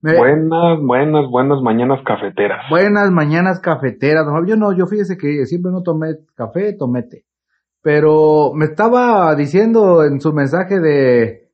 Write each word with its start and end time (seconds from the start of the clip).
Me- 0.00 0.16
Buenas, 0.16 0.78
buenas, 0.80 1.28
buenas 1.30 1.60
mañanas 1.60 2.00
cafeteras. 2.04 2.60
Buenas 2.70 3.10
mañanas 3.10 3.60
cafeteras. 3.60 4.24
Yo 4.46 4.56
no, 4.56 4.72
yo 4.72 4.86
fíjese 4.86 5.16
que 5.16 5.44
siempre 5.46 5.72
no 5.72 5.82
tomé 5.82 6.14
café, 6.36 6.72
tomé 6.72 7.02
té. 7.02 7.24
Pero 7.82 8.52
me 8.54 8.66
estaba 8.66 9.34
diciendo 9.34 10.04
en 10.04 10.20
su 10.20 10.32
mensaje 10.32 10.78
de 10.80 11.48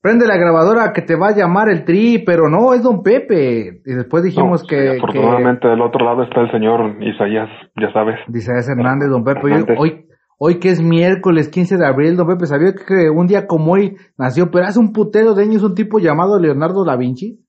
prende 0.00 0.26
la 0.26 0.36
grabadora 0.36 0.92
que 0.92 1.02
te 1.02 1.16
va 1.16 1.28
a 1.28 1.36
llamar 1.36 1.68
el 1.68 1.84
tri, 1.84 2.22
pero 2.24 2.48
no, 2.48 2.72
es 2.72 2.82
Don 2.82 3.02
Pepe. 3.02 3.82
Y 3.84 3.92
después 3.94 4.22
dijimos 4.22 4.62
No, 4.62 4.68
que, 4.68 4.92
sí, 4.92 4.96
afortunadamente 4.98 5.66
del 5.68 5.80
otro 5.80 6.04
lado 6.04 6.22
está 6.22 6.40
el 6.42 6.50
señor 6.52 7.02
Isaías, 7.02 7.48
ya 7.80 7.92
sabes. 7.92 8.16
que 8.30 8.38
ese 8.38 8.72
Hernández, 8.72 9.08
Don 9.08 9.24
Pepe. 9.24 9.40
Hoy, 9.76 10.06
hoy 10.38 10.58
que 10.60 10.70
es 10.70 10.80
miércoles 10.80 11.48
15 11.48 11.76
de 11.78 11.86
abril, 11.86 12.16
Don 12.16 12.26
Pepe, 12.28 12.46
¿sabía 12.46 12.74
que 12.74 13.10
un 13.10 13.26
día 13.26 13.46
como 13.46 13.72
hoy 13.72 13.96
nació, 14.16 14.50
pero 14.50 14.66
hace 14.66 14.78
un 14.78 14.92
putero 14.92 15.34
de 15.34 15.42
años 15.42 15.62
un 15.64 15.74
tipo 15.74 15.98
llamado 15.98 16.38
Leonardo 16.38 16.84
da 16.84 16.96
Vinci? 16.96 17.44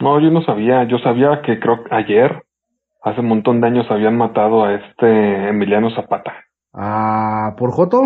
No, 0.00 0.20
yo 0.20 0.30
no 0.30 0.42
sabía, 0.42 0.84
yo 0.84 0.98
sabía 0.98 1.42
que 1.42 1.58
creo 1.60 1.84
que 1.84 1.94
ayer, 1.94 2.42
hace 3.02 3.20
un 3.20 3.28
montón 3.28 3.60
de 3.60 3.68
años, 3.68 3.86
habían 3.90 4.16
matado 4.16 4.64
a 4.64 4.74
este 4.74 5.48
Emiliano 5.48 5.90
Zapata. 5.94 6.32
Ah, 6.72 7.54
¿por 7.56 7.70
Joto? 7.72 7.98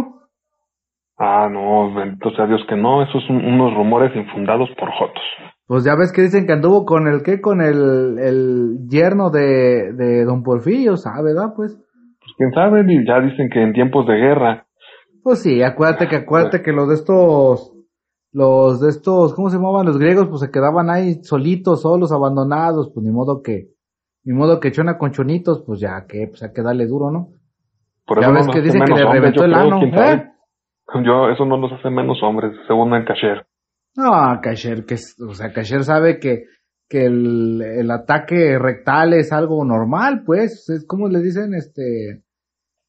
Ah, 1.17 1.49
no, 1.51 1.93
bendito 1.95 2.31
sea 2.31 2.47
Dios 2.47 2.61
que 2.69 2.77
no, 2.77 3.03
esos 3.03 3.25
son 3.27 3.37
unos 3.45 3.75
rumores 3.75 4.15
infundados 4.15 4.69
por 4.79 4.91
Jotos. 4.93 5.23
Pues 5.67 5.85
ya 5.85 5.97
ves 5.97 6.13
que 6.13 6.23
dicen 6.23 6.47
que 6.47 6.53
anduvo 6.53 6.85
con 6.85 7.09
el 7.09 7.23
qué, 7.23 7.41
con 7.41 7.61
el, 7.61 8.19
el 8.19 8.89
yerno 8.89 9.31
de, 9.31 9.93
de 9.95 10.25
Don 10.25 10.43
Porfirio, 10.43 10.97
¿sabe, 10.97 11.35
verdad? 11.35 11.53
Pues, 11.57 11.75
Pues 11.75 12.33
quién 12.37 12.53
sabe, 12.53 12.85
y 12.87 13.07
ya 13.07 13.21
dicen 13.21 13.51
que 13.51 13.63
en 13.63 13.73
tiempos 13.73 14.07
de 14.07 14.15
guerra, 14.15 14.69
pues 15.29 15.43
sí, 15.43 15.63
acuérdate 15.63 16.09
que 16.09 16.17
acuérdate 16.17 16.63
que 16.63 16.73
los 16.73 16.89
de 16.89 16.95
estos, 16.95 17.73
los 18.33 18.81
de 18.81 18.91
estos, 18.91 19.35
¿cómo 19.35 19.49
se 19.51 19.57
llamaban 19.57 19.87
los 19.87 19.99
griegos? 19.99 20.29
Pues 20.29 20.41
se 20.41 20.51
quedaban 20.51 20.91
ahí 20.91 21.23
solitos, 21.23 21.83
solos, 21.83 22.13
abandonados, 22.13 22.91
pues 22.93 23.05
ni 23.05 23.11
modo 23.13 23.43
que, 23.43 23.69
ni 24.25 24.35
modo 24.35 24.61
que 24.61 24.71
chona 24.73 24.99
con 24.99 25.13
chonitos, 25.13 25.63
pues 25.67 25.81
ya 25.81 26.05
que, 26.07 26.27
pues 26.29 26.43
hay 26.43 26.53
que 26.53 26.63
darle 26.63 26.87
duro, 26.87 27.11
¿no? 27.11 27.29
por 28.07 28.21
Ya 28.21 28.27
eso 28.29 28.35
ves 28.35 28.47
no 28.47 28.53
que 28.53 28.61
dicen 28.63 28.83
que 28.85 28.93
le 28.95 29.03
hombres, 29.05 29.21
reventó 29.21 29.45
el 29.45 29.55
ano. 29.55 29.81
¿eh? 29.83 30.31
Yo, 31.05 31.29
eso 31.31 31.45
no 31.45 31.59
nos 31.59 31.73
hace 31.73 31.91
menos 31.91 32.19
hombres, 32.23 32.53
según 32.67 32.95
el 32.95 33.05
Cacher. 33.05 33.47
No, 33.97 34.41
Kasher, 34.43 34.85
que, 34.87 34.95
es- 34.95 35.17
o 35.21 35.35
sea, 35.35 35.53
Kasher 35.53 35.85
sabe 35.85 36.19
que, 36.19 36.45
que 36.89 37.05
el, 37.05 37.61
el 37.61 37.91
ataque 37.91 38.59
rectal 38.59 39.13
es 39.13 39.31
algo 39.33 39.63
normal, 39.65 40.23
pues, 40.25 40.71
es 40.71 40.87
como 40.87 41.09
le 41.09 41.21
dicen, 41.21 41.53
este, 41.55 42.23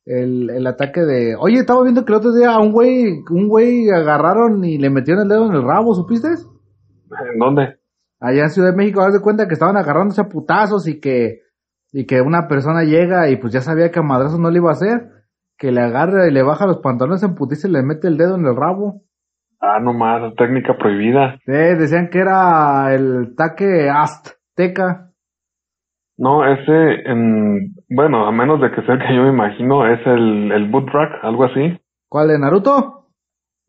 el, 0.09 0.49
el 0.49 0.65
ataque 0.65 1.01
de, 1.01 1.35
oye, 1.35 1.59
estaba 1.59 1.83
viendo 1.83 2.03
que 2.03 2.11
el 2.11 2.17
otro 2.17 2.33
día 2.33 2.51
a 2.51 2.59
un 2.59 2.71
güey, 2.71 3.21
un 3.29 3.47
güey 3.47 3.91
agarraron 3.91 4.65
y 4.65 4.79
le 4.79 4.89
metieron 4.89 5.23
el 5.23 5.29
dedo 5.29 5.45
en 5.45 5.53
el 5.53 5.61
rabo, 5.61 5.93
¿supiste? 5.93 6.29
¿En 6.29 7.37
dónde? 7.37 7.77
Allá 8.19 8.43
en 8.43 8.49
Ciudad 8.49 8.71
de 8.71 8.75
México, 8.75 9.01
haz 9.01 9.13
de 9.13 9.21
cuenta 9.21 9.47
que 9.47 9.53
estaban 9.53 9.77
agarrándose 9.77 10.21
a 10.21 10.27
putazos 10.27 10.87
y 10.87 10.99
que, 10.99 11.41
y 11.91 12.07
que 12.07 12.21
una 12.21 12.47
persona 12.47 12.83
llega 12.83 13.29
y 13.29 13.37
pues 13.37 13.53
ya 13.53 13.61
sabía 13.61 13.91
que 13.91 13.99
a 13.99 14.03
madrazos 14.03 14.39
no 14.39 14.49
le 14.49 14.57
iba 14.57 14.69
a 14.69 14.73
hacer, 14.73 15.11
que 15.59 15.71
le 15.71 15.81
agarra 15.81 16.27
y 16.27 16.31
le 16.31 16.41
baja 16.41 16.65
los 16.65 16.79
pantalones 16.79 17.21
en 17.21 17.35
putiza 17.35 17.67
y 17.67 17.71
le 17.71 17.83
mete 17.83 18.07
el 18.07 18.17
dedo 18.17 18.35
en 18.35 18.47
el 18.47 18.55
rabo. 18.55 19.03
Ah, 19.61 19.79
no 19.79 19.93
más, 19.93 20.33
técnica 20.35 20.75
prohibida. 20.75 21.37
Sí, 21.45 21.51
decían 21.51 22.09
que 22.09 22.19
era 22.19 22.95
el 22.95 23.33
ataque 23.33 23.89
azteca. 23.91 25.08
No, 26.21 26.45
ese, 26.45 27.09
en, 27.09 27.73
bueno, 27.89 28.27
a 28.27 28.31
menos 28.31 28.59
de 28.59 28.71
que 28.71 28.81
sea 28.81 28.95
el 28.95 29.01
que 29.01 29.15
yo 29.15 29.23
me 29.23 29.29
imagino, 29.29 29.87
es 29.87 30.05
el, 30.05 30.51
el 30.51 30.69
boot 30.69 30.89
rack, 30.89 31.23
algo 31.23 31.45
así. 31.45 31.79
¿Cuál 32.09 32.27
de 32.27 32.39
Naruto? 32.39 33.05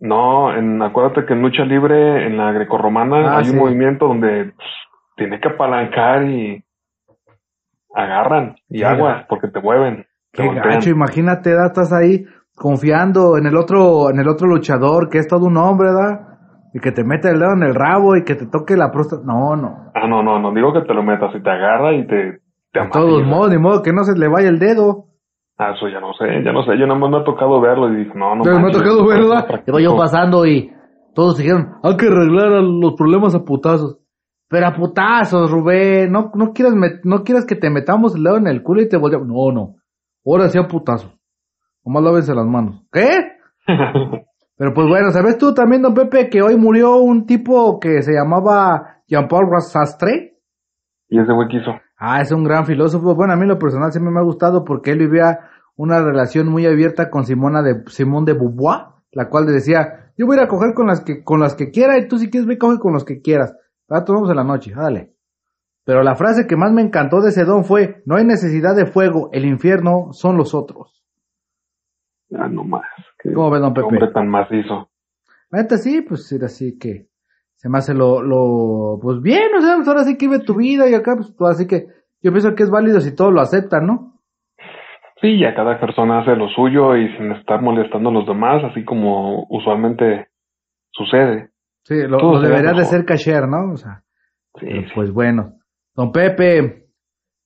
No, 0.01 0.53
en, 0.57 0.83
acuérdate 0.83 1.27
que 1.27 1.35
en 1.35 1.43
lucha 1.43 1.65
libre, 1.65 2.27
en 2.27 2.37
la 2.37 2.51
grecorromana, 2.53 3.35
Ah, 3.35 3.39
hay 3.39 3.45
sí. 3.45 3.53
un 3.53 3.59
movimiento 3.59 4.09
donde 4.09 4.53
tiene 5.17 5.39
que 5.41 5.49
apalancar 5.49 6.25
y 6.25 6.65
agarran 7.95 8.57
y 8.69 8.83
aguas 8.83 9.27
porque 9.29 9.49
te 9.49 9.61
mueven. 9.61 10.07
Qué 10.33 10.49
gacho, 10.49 10.91
imagínate, 10.91 11.55
¿da? 11.55 11.67
estás 11.67 11.93
ahí 11.93 12.25
confiando 12.57 13.37
en 13.37 13.47
el 13.47 13.57
otro, 13.57 14.11
en 14.11 14.19
el 14.21 14.29
otro 14.29 14.47
luchador 14.49 15.09
que 15.09 15.19
es 15.19 15.29
todo 15.29 15.47
un 15.47 15.57
hombre, 15.57 15.93
¿da? 15.93 16.27
Y 16.73 16.79
que 16.79 16.93
te 16.93 17.03
mete 17.05 17.29
el 17.31 17.41
dedo 17.41 17.53
en 17.53 17.65
el 17.65 17.75
rabo 17.75 18.17
y 18.17 18.23
que 18.25 18.37
te 18.37 18.47
toque 18.47 18.77
la 18.77 18.93
próstata. 18.93 19.23
No, 19.27 19.57
no. 19.57 19.91
Ah, 19.95 20.07
no, 20.07 20.23
no, 20.23 20.39
no 20.39 20.53
digo 20.55 20.73
que 20.73 20.83
te 20.83 20.95
lo 20.95 21.03
metas 21.03 21.35
y 21.35 21.43
te 21.43 21.51
agarra 21.51 21.93
y 21.93 22.07
te, 22.07 22.33
te 22.33 22.40
De 22.73 22.81
todos 22.93 23.23
modos, 23.27 23.51
ni 23.51 23.59
modo 23.59 23.83
que 23.83 23.93
no 23.93 24.05
se 24.05 24.17
le 24.19 24.29
vaya 24.29 24.49
el 24.49 24.59
dedo. 24.59 25.07
Ah, 25.59 25.73
eso 25.77 25.89
ya 25.89 26.01
no 26.01 26.13
sé, 26.15 26.25
ya 26.45 26.53
no 26.53 26.63
sé, 26.63 26.79
yo 26.79 26.87
nada 26.87 26.99
más 26.99 27.11
me 27.11 27.19
ha 27.19 27.25
tocado 27.25 27.61
verlo 27.61 27.93
y 27.93 28.05
dije, 28.05 28.13
no, 28.17 28.35
no. 28.35 28.45
Pero 28.45 28.61
me 28.61 28.69
ha 28.69 28.73
tocado 28.73 29.03
no 29.03 29.09
verla. 29.09 29.47
practico. 29.47 29.79
Iba 29.79 29.91
yo 29.91 29.97
pasando 29.97 30.47
y 30.47 30.73
todos 31.15 31.37
dijeron, 31.39 31.75
hay 31.83 31.97
que 31.97 32.07
arreglar 32.07 32.63
los 32.63 32.95
problemas 32.95 33.35
a 33.35 33.45
putazos. 33.45 33.99
Pero 34.49 34.67
a 34.67 34.75
putazos, 34.75 35.51
Rubén, 35.51 36.11
no, 36.11 36.31
no 36.35 36.53
quieras 36.53 36.75
met- 36.75 37.01
no 37.05 37.23
quieras 37.25 37.45
que 37.47 37.57
te 37.57 37.69
metamos 37.71 38.17
el 38.17 38.23
dedo 38.25 38.37
en 38.39 38.47
el 38.47 38.63
culo 38.63 38.81
y 38.83 38.89
te 38.89 38.97
volteamos. 38.97 39.29
No, 39.29 39.53
no. 39.53 39.75
Ahora 40.25 40.49
sí 40.49 40.59
a 40.59 40.67
putazos. 40.67 41.15
Nomás 41.85 42.03
lávense 42.05 42.35
las 42.35 42.47
manos. 42.47 42.83
¿Qué? 42.93 43.09
Pero 44.57 44.75
pues 44.75 44.87
bueno, 44.89 45.11
¿sabes 45.11 45.39
tú 45.39 45.55
también, 45.55 45.83
don 45.83 45.95
Pepe, 45.95 46.29
que 46.29 46.43
hoy 46.43 46.57
murió 46.57 46.97
un 46.97 47.25
tipo 47.27 47.79
que 47.81 48.03
se 48.03 48.13
llamaba 48.13 49.03
Jean-Paul 49.07 49.47
Sastre? 49.61 50.39
y 51.09 51.19
ese 51.19 51.33
güey 51.33 51.49
quiso. 51.49 51.73
Ah, 52.03 52.23
es 52.23 52.33
un 52.33 52.45
gran 52.45 52.65
filósofo. 52.65 53.15
Bueno, 53.15 53.35
a 53.35 53.37
mí 53.37 53.47
lo 53.47 53.59
personal 53.59 53.93
siempre 53.93 54.11
me 54.11 54.21
ha 54.21 54.25
gustado 54.25 54.65
porque 54.65 54.93
él 54.93 54.99
vivía 55.01 55.51
una 55.77 56.03
relación 56.03 56.49
muy 56.49 56.65
abierta 56.65 57.11
con 57.11 57.27
Simona 57.27 57.63
de 57.63 57.85
Simón 57.89 58.25
de 58.25 58.33
Beauvoir, 58.33 58.87
la 59.13 59.29
cual 59.29 59.45
le 59.45 59.53
decía, 59.53 60.11
yo 60.17 60.25
voy 60.25 60.37
a 60.37 60.41
ir 60.41 60.47
a 60.47 60.49
coger 60.49 60.73
con 60.73 60.87
las 60.87 61.03
que 61.03 61.23
con 61.23 61.41
las 61.41 61.55
que 61.55 61.71
quiera 61.71 61.99
y 61.99 62.09
tú 62.09 62.17
si 62.17 62.31
quieres 62.31 62.47
ve 62.47 62.57
coge 62.57 62.79
con 62.79 62.95
los 62.95 63.05
que 63.05 63.21
quieras. 63.21 63.55
Ah, 63.91 64.03
tomamos 64.03 64.31
en 64.31 64.37
la 64.37 64.45
noche, 64.45 64.73
dale. 64.75 65.13
Pero 65.85 66.03
la 66.03 66.15
frase 66.15 66.47
que 66.47 66.57
más 66.57 66.73
me 66.73 66.81
encantó 66.81 67.21
de 67.21 67.29
ese 67.31 67.45
don 67.45 67.65
fue, 67.65 68.03
no 68.07 68.17
hay 68.17 68.25
necesidad 68.25 68.75
de 68.75 68.87
fuego, 68.87 69.29
el 69.33 69.45
infierno 69.45 70.13
son 70.13 70.39
los 70.39 70.55
otros. 70.55 71.05
Ah, 72.35 72.49
no 72.49 72.65
más. 72.65 72.87
¿Cómo 73.35 73.51
ves, 73.51 73.61
don 73.61 73.75
Pepe? 73.75 73.87
hombre 73.87 74.11
tan 74.13 74.29
macizo. 74.29 74.89
Neta 75.51 75.77
sí, 75.77 76.01
pues 76.01 76.33
era 76.33 76.47
así 76.47 76.79
que 76.79 77.10
se 77.61 77.69
me 77.69 77.77
hace 77.77 77.93
lo, 77.93 78.23
lo, 78.23 78.99
pues 79.03 79.21
bien, 79.21 79.55
o 79.55 79.61
sea, 79.61 79.77
pues 79.77 79.87
ahora 79.87 80.05
sí 80.05 80.17
que 80.17 80.29
vive 80.29 80.39
tu 80.39 80.55
vida 80.57 80.89
y 80.89 80.95
acá, 80.95 81.15
pues 81.15 81.51
así 81.51 81.67
que 81.67 81.89
yo 82.23 82.33
pienso 82.33 82.55
que 82.55 82.63
es 82.63 82.71
válido 82.71 83.01
si 83.01 83.15
todos 83.15 83.35
lo 83.35 83.43
aceptan, 83.43 83.87
¿no? 83.87 84.15
Sí, 85.21 85.39
ya 85.39 85.55
cada 85.55 85.79
persona 85.79 86.21
hace 86.21 86.35
lo 86.37 86.49
suyo 86.49 86.97
y 86.97 87.15
sin 87.19 87.33
estar 87.33 87.61
molestando 87.61 88.09
a 88.09 88.13
los 88.15 88.27
demás, 88.27 88.65
así 88.65 88.83
como 88.83 89.47
usualmente 89.51 90.29
sucede. 90.91 91.51
Sí, 91.85 91.97
lo, 92.09 92.41
debería 92.41 92.73
de 92.73 92.87
ser 92.87 93.05
cashier, 93.05 93.47
¿no? 93.47 93.75
O 93.75 93.77
sea, 93.77 94.05
Sí, 94.59 94.67
pues 94.95 95.13
bueno. 95.13 95.59
Don 95.95 96.13
Pepe, 96.13 96.87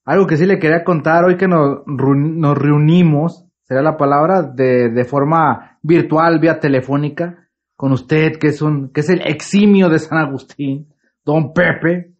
algo 0.05 0.27
que 0.27 0.37
sí 0.37 0.45
le 0.45 0.59
quería 0.59 0.85
contar 0.85 1.25
hoy 1.25 1.35
que 1.35 1.49
nos, 1.49 1.85
nos 1.85 2.57
reunimos, 2.57 3.49
será 3.63 3.81
la 3.81 3.97
palabra, 3.97 4.43
de, 4.43 4.89
de 4.91 5.03
forma 5.03 5.77
virtual, 5.83 6.39
vía 6.39 6.61
telefónica, 6.61 7.44
con 7.75 7.91
usted, 7.91 8.37
que 8.39 8.47
es 8.47 8.61
un, 8.61 8.91
que 8.91 9.01
es 9.01 9.09
el 9.09 9.21
eximio 9.25 9.89
de 9.89 9.99
San 9.99 10.17
Agustín, 10.17 10.87
Don 11.23 11.53
Pepe. 11.53 12.11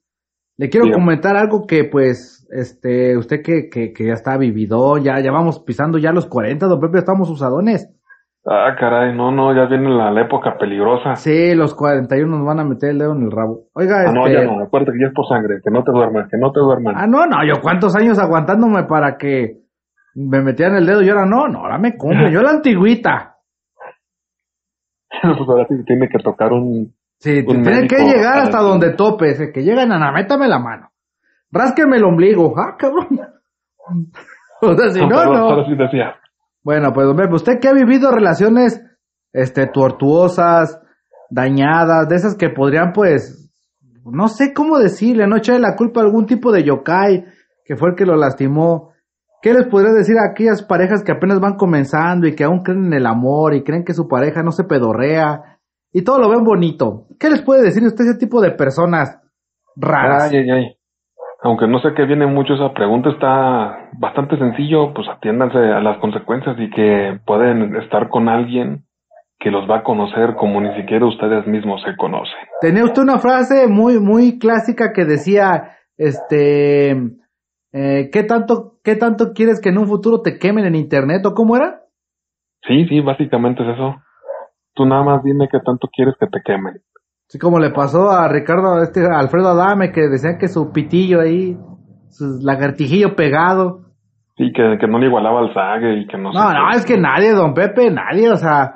Le 0.58 0.70
quiero 0.70 0.90
comentar 0.92 1.36
algo 1.36 1.66
que, 1.68 1.84
pues, 1.84 2.48
este, 2.50 3.18
usted 3.18 3.42
que, 3.44 3.70
que, 3.70 3.92
que 3.92 4.08
ya 4.08 4.14
está 4.14 4.38
vivido, 4.38 4.98
ya, 4.98 5.20
ya 5.20 5.32
vamos 5.32 5.60
pisando 5.60 5.98
ya 5.98 6.12
los 6.12 6.28
40, 6.28 6.66
Don 6.68 6.80
Pepe, 6.80 7.00
estamos 7.00 7.30
usadones. 7.30 7.92
Ah, 8.48 8.76
caray, 8.80 9.16
no, 9.18 9.32
no, 9.32 9.56
ya 9.56 9.66
viene 9.66 9.90
la, 9.90 10.12
la 10.12 10.22
época 10.22 10.56
peligrosa. 10.60 11.16
Sí, 11.16 11.56
los 11.56 11.74
41 11.74 12.38
nos 12.38 12.46
van 12.46 12.60
a 12.60 12.64
meter 12.64 12.92
el 12.92 13.00
dedo 13.00 13.14
en 13.14 13.24
el 13.24 13.32
rabo. 13.32 13.64
Oiga, 13.74 14.04
Ah, 14.08 14.12
no, 14.14 14.28
este, 14.28 14.40
ya 14.40 14.46
no, 14.46 14.64
acuérdate 14.64 14.92
que 14.92 15.00
ya 15.00 15.08
es 15.08 15.14
por 15.16 15.28
sangre, 15.28 15.60
que 15.64 15.72
no 15.72 15.84
te 15.84 15.92
duermas, 15.92 16.30
que 16.30 16.38
no 16.38 16.52
te 16.52 16.60
duermas. 16.60 16.94
Ah, 16.96 17.08
no, 17.08 17.26
no, 17.26 17.38
yo 17.46 17.60
cuántos 17.62 17.96
años 17.96 18.20
aguantándome 18.20 18.84
para 18.84 19.18
que 19.18 19.62
me 20.14 20.42
metieran 20.42 20.76
el 20.76 20.86
dedo 20.86 21.02
y 21.02 21.10
ahora 21.10 21.26
no, 21.26 21.48
no, 21.48 21.62
ahora 21.62 21.80
me 21.80 21.98
cumple, 21.98 22.32
yo 22.32 22.42
la 22.44 22.52
antigüita. 22.52 23.35
pues 25.68 25.86
tiene 25.86 26.08
que 26.10 26.20
tocar 26.24 26.54
un... 26.54 26.94
Sí, 27.18 27.44
Un 27.48 27.64
que 27.64 28.04
llegar 28.04 28.40
hasta 28.40 28.60
donde 28.60 28.94
tope, 28.94 29.30
ese, 29.30 29.52
que 29.52 29.64
llegan, 29.64 29.92
Ana, 29.92 30.12
métame 30.12 30.48
la 30.48 30.60
mano. 30.60 30.90
Rásqueme 31.50 31.98
el 31.98 32.04
ombligo, 32.04 32.54
ah, 32.58 32.76
cabrón. 32.78 33.08
o 34.62 34.76
sea, 34.76 34.90
si 34.90 35.00
no, 35.00 35.26
no. 35.26 35.66
Bueno, 36.62 36.92
pues, 36.94 37.08
hombre, 37.08 37.28
usted 37.32 37.60
que 37.60 37.70
ha 37.70 37.74
vivido 37.74 38.12
relaciones, 38.12 38.84
este, 39.32 39.68
tortuosas, 39.68 40.82
dañadas, 41.30 42.10
de 42.10 42.16
esas 42.16 42.36
que 42.36 42.50
podrían, 42.50 42.92
pues, 42.92 43.52
no 44.04 44.28
sé 44.28 44.54
cómo 44.54 44.78
decirle, 44.78 45.26
no 45.28 45.38
echarle 45.38 45.62
la 45.62 45.76
culpa 45.76 46.02
a 46.02 46.04
algún 46.04 46.26
tipo 46.26 46.52
de 46.52 46.64
yokai 46.64 47.26
que 47.66 47.76
fue 47.76 47.90
el 47.90 47.96
que 47.96 48.06
lo 48.06 48.16
lastimó. 48.16 48.94
¿Qué 49.46 49.54
les 49.54 49.68
podría 49.68 49.94
decir 49.94 50.16
a 50.18 50.32
aquellas 50.32 50.64
parejas 50.64 51.04
que 51.04 51.12
apenas 51.12 51.40
van 51.40 51.54
comenzando 51.54 52.26
y 52.26 52.34
que 52.34 52.44
aún 52.44 52.64
creen 52.64 52.86
en 52.86 52.94
el 52.94 53.06
amor 53.06 53.54
y 53.54 53.62
creen 53.62 53.86
que 53.86 53.94
su 53.94 54.08
pareja 54.08 54.42
no 54.42 54.50
se 54.50 54.64
pedorrea 54.64 55.60
y 55.94 56.04
todo 56.04 56.18
lo 56.18 56.30
ven 56.30 56.44
bonito? 56.44 57.06
¿Qué 57.20 57.30
les 57.30 57.44
puede 57.44 57.62
decir 57.62 57.84
usted 57.84 58.06
a 58.06 58.10
ese 58.10 58.18
tipo 58.18 58.42
de 58.42 58.54
personas 58.54 59.22
raras? 59.76 60.32
Ay, 60.32 60.40
ay, 60.40 60.50
ay. 60.50 60.78
Aunque 61.44 61.68
no 61.68 61.78
sé 61.78 61.90
qué 61.96 62.06
viene 62.06 62.26
mucho 62.26 62.56
esa 62.56 62.74
pregunta, 62.74 63.12
está 63.12 63.92
bastante 64.00 64.36
sencillo, 64.40 64.96
pues 64.96 65.08
atiéndanse 65.08 65.60
a 65.60 65.80
las 65.80 66.00
consecuencias 66.00 66.56
y 66.58 66.72
que 66.72 67.20
pueden 67.28 67.76
estar 67.76 68.10
con 68.10 68.28
alguien 68.28 68.86
que 69.38 69.52
los 69.52 69.70
va 69.70 69.82
a 69.82 69.84
conocer 69.84 70.34
como 70.40 70.60
ni 70.60 70.74
siquiera 70.76 71.06
ustedes 71.06 71.46
mismos 71.46 71.84
se 71.84 71.96
conocen. 71.98 72.40
Tenía 72.62 72.84
usted 72.84 73.04
una 73.04 73.20
frase 73.20 73.68
muy, 73.68 74.00
muy 74.00 74.40
clásica 74.40 74.92
que 74.92 75.06
decía, 75.06 75.76
este, 75.98 76.96
eh, 77.78 78.10
¿qué 78.12 78.24
tanto, 78.24 78.80
qué 78.84 78.96
tanto 78.96 79.34
quieres 79.34 79.60
que 79.60 79.68
en 79.70 79.78
un 79.78 79.88
futuro 79.88 80.22
te 80.22 80.40
quemen 80.40 80.66
en 80.66 80.76
internet 80.76 81.26
o 81.26 81.34
cómo 81.34 81.58
era? 81.58 81.82
Sí, 82.66 82.86
sí, 82.88 83.02
básicamente 83.02 83.64
es 83.64 83.76
eso. 83.76 83.96
Tú 84.74 84.86
nada 84.86 85.04
más 85.04 85.24
dime 85.24 85.50
qué 85.52 85.60
tanto 85.60 85.90
quieres 85.94 86.16
que 86.20 86.28
te 86.28 86.42
quemen. 86.44 86.82
Así 87.28 87.38
como 87.38 87.60
le 87.60 87.72
pasó 87.72 88.12
a 88.12 88.28
Ricardo, 88.30 88.82
este 88.82 89.06
Alfredo 89.06 89.50
Adame, 89.50 89.92
que 89.92 90.08
decían 90.08 90.38
que 90.38 90.48
su 90.48 90.72
pitillo 90.72 91.20
ahí, 91.20 91.58
su 92.10 92.40
lagartijillo 92.42 93.16
pegado. 93.16 93.82
Sí, 94.38 94.52
que, 94.54 94.78
que 94.80 94.88
no 94.88 95.00
le 95.00 95.08
igualaba 95.08 95.40
al 95.42 95.54
Zague 95.54 96.00
y 96.00 96.08
que 96.08 96.18
no 96.18 96.32
No, 96.32 96.48
qué. 96.50 96.54
no, 96.56 96.72
es 96.72 96.86
que 96.86 96.98
nadie, 96.98 97.32
don 97.32 97.54
Pepe, 97.54 97.90
nadie, 97.92 98.30
o 98.30 98.36
sea, 98.38 98.76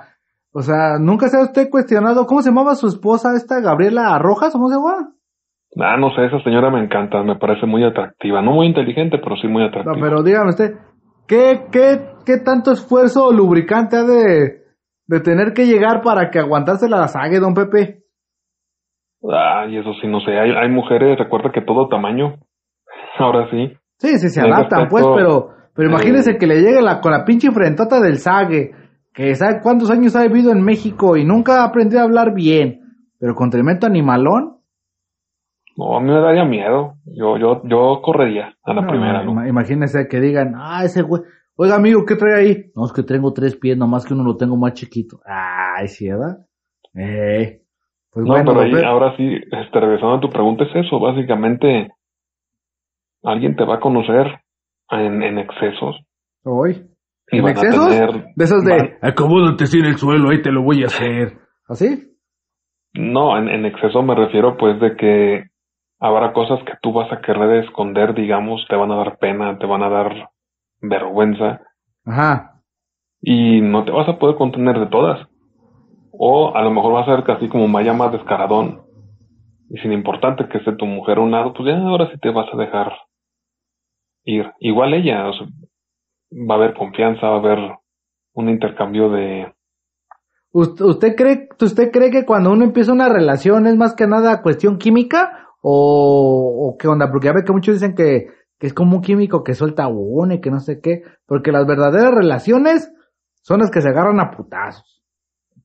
o 0.51 0.61
sea, 0.61 0.97
nunca 0.99 1.27
se 1.29 1.37
ha 1.37 1.43
usted 1.43 1.69
cuestionado, 1.69 2.25
¿cómo 2.25 2.41
se 2.41 2.49
llamaba 2.49 2.75
su 2.75 2.87
esposa 2.87 3.35
esta 3.35 3.59
Gabriela 3.61 4.17
Rojas, 4.19 4.51
cómo 4.53 4.67
se 4.69 4.75
llama? 4.75 5.13
Ah, 5.77 5.97
no 5.97 6.13
sé, 6.15 6.25
esa 6.25 6.39
señora 6.43 6.71
me 6.71 6.83
encanta, 6.83 7.21
me 7.23 7.35
parece 7.35 7.65
muy 7.65 7.83
atractiva. 7.83 8.41
No 8.41 8.51
muy 8.53 8.67
inteligente, 8.67 9.19
pero 9.23 9.35
sí 9.37 9.47
muy 9.47 9.61
No, 9.61 9.69
atractiva. 9.69 9.95
pero 10.01 10.23
dígame 10.23 10.49
usted, 10.49 10.73
¿qué, 11.27 11.65
qué, 11.71 12.01
qué 12.25 12.37
tanto 12.43 12.71
esfuerzo 12.71 13.27
o 13.27 13.31
lubricante 13.33 13.97
ha 13.97 14.03
de, 14.03 14.63
de 15.07 15.19
tener 15.21 15.53
que 15.53 15.67
llegar 15.67 16.01
para 16.01 16.31
que 16.31 16.39
aguantarse 16.39 16.89
la 16.89 17.07
sague, 17.07 17.39
don 17.39 17.53
Pepe? 17.53 18.03
Ay, 19.31 19.77
eso 19.77 19.93
sí, 20.01 20.07
no 20.07 20.19
sé. 20.21 20.31
Hay, 20.39 20.51
hay 20.51 20.69
mujeres, 20.69 21.19
recuerda 21.19 21.51
que 21.51 21.61
todo 21.61 21.87
tamaño. 21.87 22.35
Ahora 23.19 23.49
sí. 23.51 23.71
Sí, 23.97 24.17
sí, 24.17 24.29
se 24.29 24.41
adaptan, 24.41 24.87
pues, 24.87 25.05
pero, 25.13 25.49
pero 25.75 25.89
eh, 25.89 25.91
imagínese 25.91 26.37
que 26.37 26.47
le 26.47 26.61
llegue 26.61 26.81
la, 26.81 27.01
con 27.01 27.11
la 27.11 27.25
pinche 27.25 27.51
frentota 27.51 27.99
del 27.99 28.17
sague, 28.17 28.71
que 29.13 29.35
sabe 29.35 29.59
cuántos 29.61 29.91
años 29.91 30.15
ha 30.15 30.23
vivido 30.23 30.51
en 30.51 30.61
México 30.61 31.17
y 31.17 31.25
nunca 31.25 31.61
ha 31.61 31.65
aprendido 31.65 31.99
a 31.99 32.05
hablar 32.05 32.33
bien, 32.33 32.79
pero 33.19 33.35
con 33.35 33.49
tremendo 33.49 33.85
animalón. 33.85 34.58
No, 35.79 35.95
a 35.97 36.01
mí 36.01 36.07
me 36.11 36.19
daría 36.19 36.43
miedo. 36.43 36.95
Yo, 37.05 37.37
yo, 37.37 37.61
yo 37.63 38.01
correría 38.03 38.53
a 38.63 38.73
la 38.73 38.81
No, 38.81 38.89
primera, 38.89 39.23
no, 39.23 39.33
¿no? 39.33 39.41
ima- 39.41 39.47
Imagínese 39.47 40.07
que 40.09 40.19
digan, 40.19 40.53
ah, 40.57 40.83
ese 40.83 41.03
güey, 41.03 41.21
oiga 41.55 41.75
amigo, 41.77 42.03
¿qué 42.05 42.15
trae 42.15 42.35
ahí? 42.41 42.71
No, 42.75 42.85
es 42.85 42.91
que 42.91 43.03
tengo 43.03 43.31
tres 43.31 43.55
pies, 43.55 43.77
nomás 43.77 44.05
que 44.05 44.13
uno 44.13 44.23
lo 44.25 44.35
tengo 44.35 44.57
más 44.57 44.73
chiquito. 44.73 45.19
Ay, 45.25 45.87
sí, 45.87 46.09
¿verdad? 46.09 46.37
Eh, 46.95 47.61
pues 48.11 48.25
No, 48.25 48.33
bueno, 48.33 48.51
pero 48.53 48.61
ahí, 48.65 48.83
ahora 48.83 49.15
sí, 49.15 49.23
este, 49.33 49.79
regresando 49.79 50.15
a 50.15 50.19
tu 50.19 50.29
pregunta, 50.29 50.65
es 50.65 50.85
eso. 50.85 50.99
Básicamente, 50.99 51.91
alguien 53.23 53.55
te 53.55 53.63
va 53.63 53.75
a 53.75 53.79
conocer 53.79 54.25
en, 54.91 55.21
en 55.23 55.37
excesos. 55.39 55.95
hoy. 56.43 56.85
¿En 57.31 57.43
van 57.43 57.51
excesos? 57.51 57.89
tener- 57.89 58.25
De 58.35 58.43
esos 58.43 58.63
van- 58.65 58.77
de, 58.79 58.97
acomódate 59.01 59.63
así 59.65 59.79
en 59.79 59.85
el 59.85 59.97
suelo, 59.97 60.29
ahí 60.29 60.41
te 60.41 60.51
lo 60.51 60.63
voy 60.63 60.83
a 60.83 60.87
hacer. 60.87 61.37
¿Así? 61.67 62.05
No, 62.95 63.37
en, 63.37 63.47
en 63.49 63.65
exceso 63.65 64.01
me 64.01 64.15
refiero 64.15 64.57
pues 64.57 64.79
de 64.81 64.95
que 64.95 65.43
habrá 65.99 66.33
cosas 66.33 66.59
que 66.65 66.73
tú 66.81 66.93
vas 66.93 67.11
a 67.11 67.21
querer 67.21 67.63
esconder, 67.65 68.13
digamos, 68.13 68.65
te 68.69 68.75
van 68.75 68.91
a 68.91 68.95
dar 68.95 69.17
pena, 69.17 69.57
te 69.57 69.65
van 69.65 69.83
a 69.83 69.89
dar 69.89 70.29
vergüenza 70.81 71.61
Ajá. 72.05 72.61
y 73.21 73.61
no 73.61 73.83
te 73.83 73.91
vas 73.91 74.07
a 74.07 74.17
poder 74.17 74.35
contener 74.35 74.79
de 74.79 74.87
todas. 74.87 75.27
O 76.11 76.55
a 76.55 76.61
lo 76.63 76.71
mejor 76.71 76.93
vas 76.93 77.07
a 77.07 77.15
ser 77.15 77.25
casi 77.25 77.47
como 77.49 77.67
Maya 77.67 77.93
más 77.93 78.11
descaradón 78.11 78.81
y 79.69 79.77
sin 79.79 79.91
importante 79.91 80.47
que 80.47 80.57
esté 80.57 80.71
tu 80.73 80.85
mujer 80.85 81.17
a 81.17 81.21
un 81.21 81.31
lado, 81.31 81.53
pues 81.53 81.67
ya 81.67 81.77
ahora 81.77 82.09
sí 82.11 82.17
te 82.19 82.31
vas 82.31 82.47
a 82.51 82.57
dejar 82.57 82.91
ir. 84.23 84.51
Igual 84.59 84.93
ella, 84.93 85.27
o 85.27 85.33
sea, 85.33 85.47
va 86.31 86.55
a 86.55 86.57
haber 86.57 86.73
confianza, 86.73 87.27
va 87.27 87.35
a 87.35 87.39
haber 87.39 87.59
un 88.33 88.49
intercambio 88.49 89.09
de... 89.09 89.53
¿Usted, 90.51 90.85
usted 90.85 91.15
cree, 91.15 91.47
¿Usted 91.61 91.91
cree 91.91 92.09
que 92.09 92.25
cuando 92.25 92.51
uno 92.51 92.63
empieza 92.63 92.91
una 92.91 93.07
relación 93.07 93.67
es 93.67 93.75
más 93.75 93.95
que 93.95 94.07
nada 94.07 94.41
cuestión 94.41 94.79
química? 94.79 95.48
¿O, 95.61 96.69
o 96.69 96.77
qué 96.77 96.87
onda? 96.87 97.09
Porque 97.11 97.27
ya 97.27 97.33
ve 97.33 97.43
que 97.45 97.51
muchos 97.51 97.75
dicen 97.75 97.95
que, 97.95 98.27
que 98.57 98.67
es 98.67 98.73
como 98.73 98.97
un 98.97 99.01
químico 99.01 99.43
que 99.43 99.53
suelta 99.53 99.87
uno 99.87 100.33
y 100.33 100.41
que 100.41 100.51
no 100.51 100.59
sé 100.59 100.79
qué. 100.81 101.03
Porque 101.27 101.51
las 101.51 101.65
verdaderas 101.67 102.13
relaciones 102.13 102.93
son 103.41 103.59
las 103.59 103.71
que 103.71 103.81
se 103.81 103.89
agarran 103.89 104.19
a 104.19 104.31
putazos. 104.31 105.03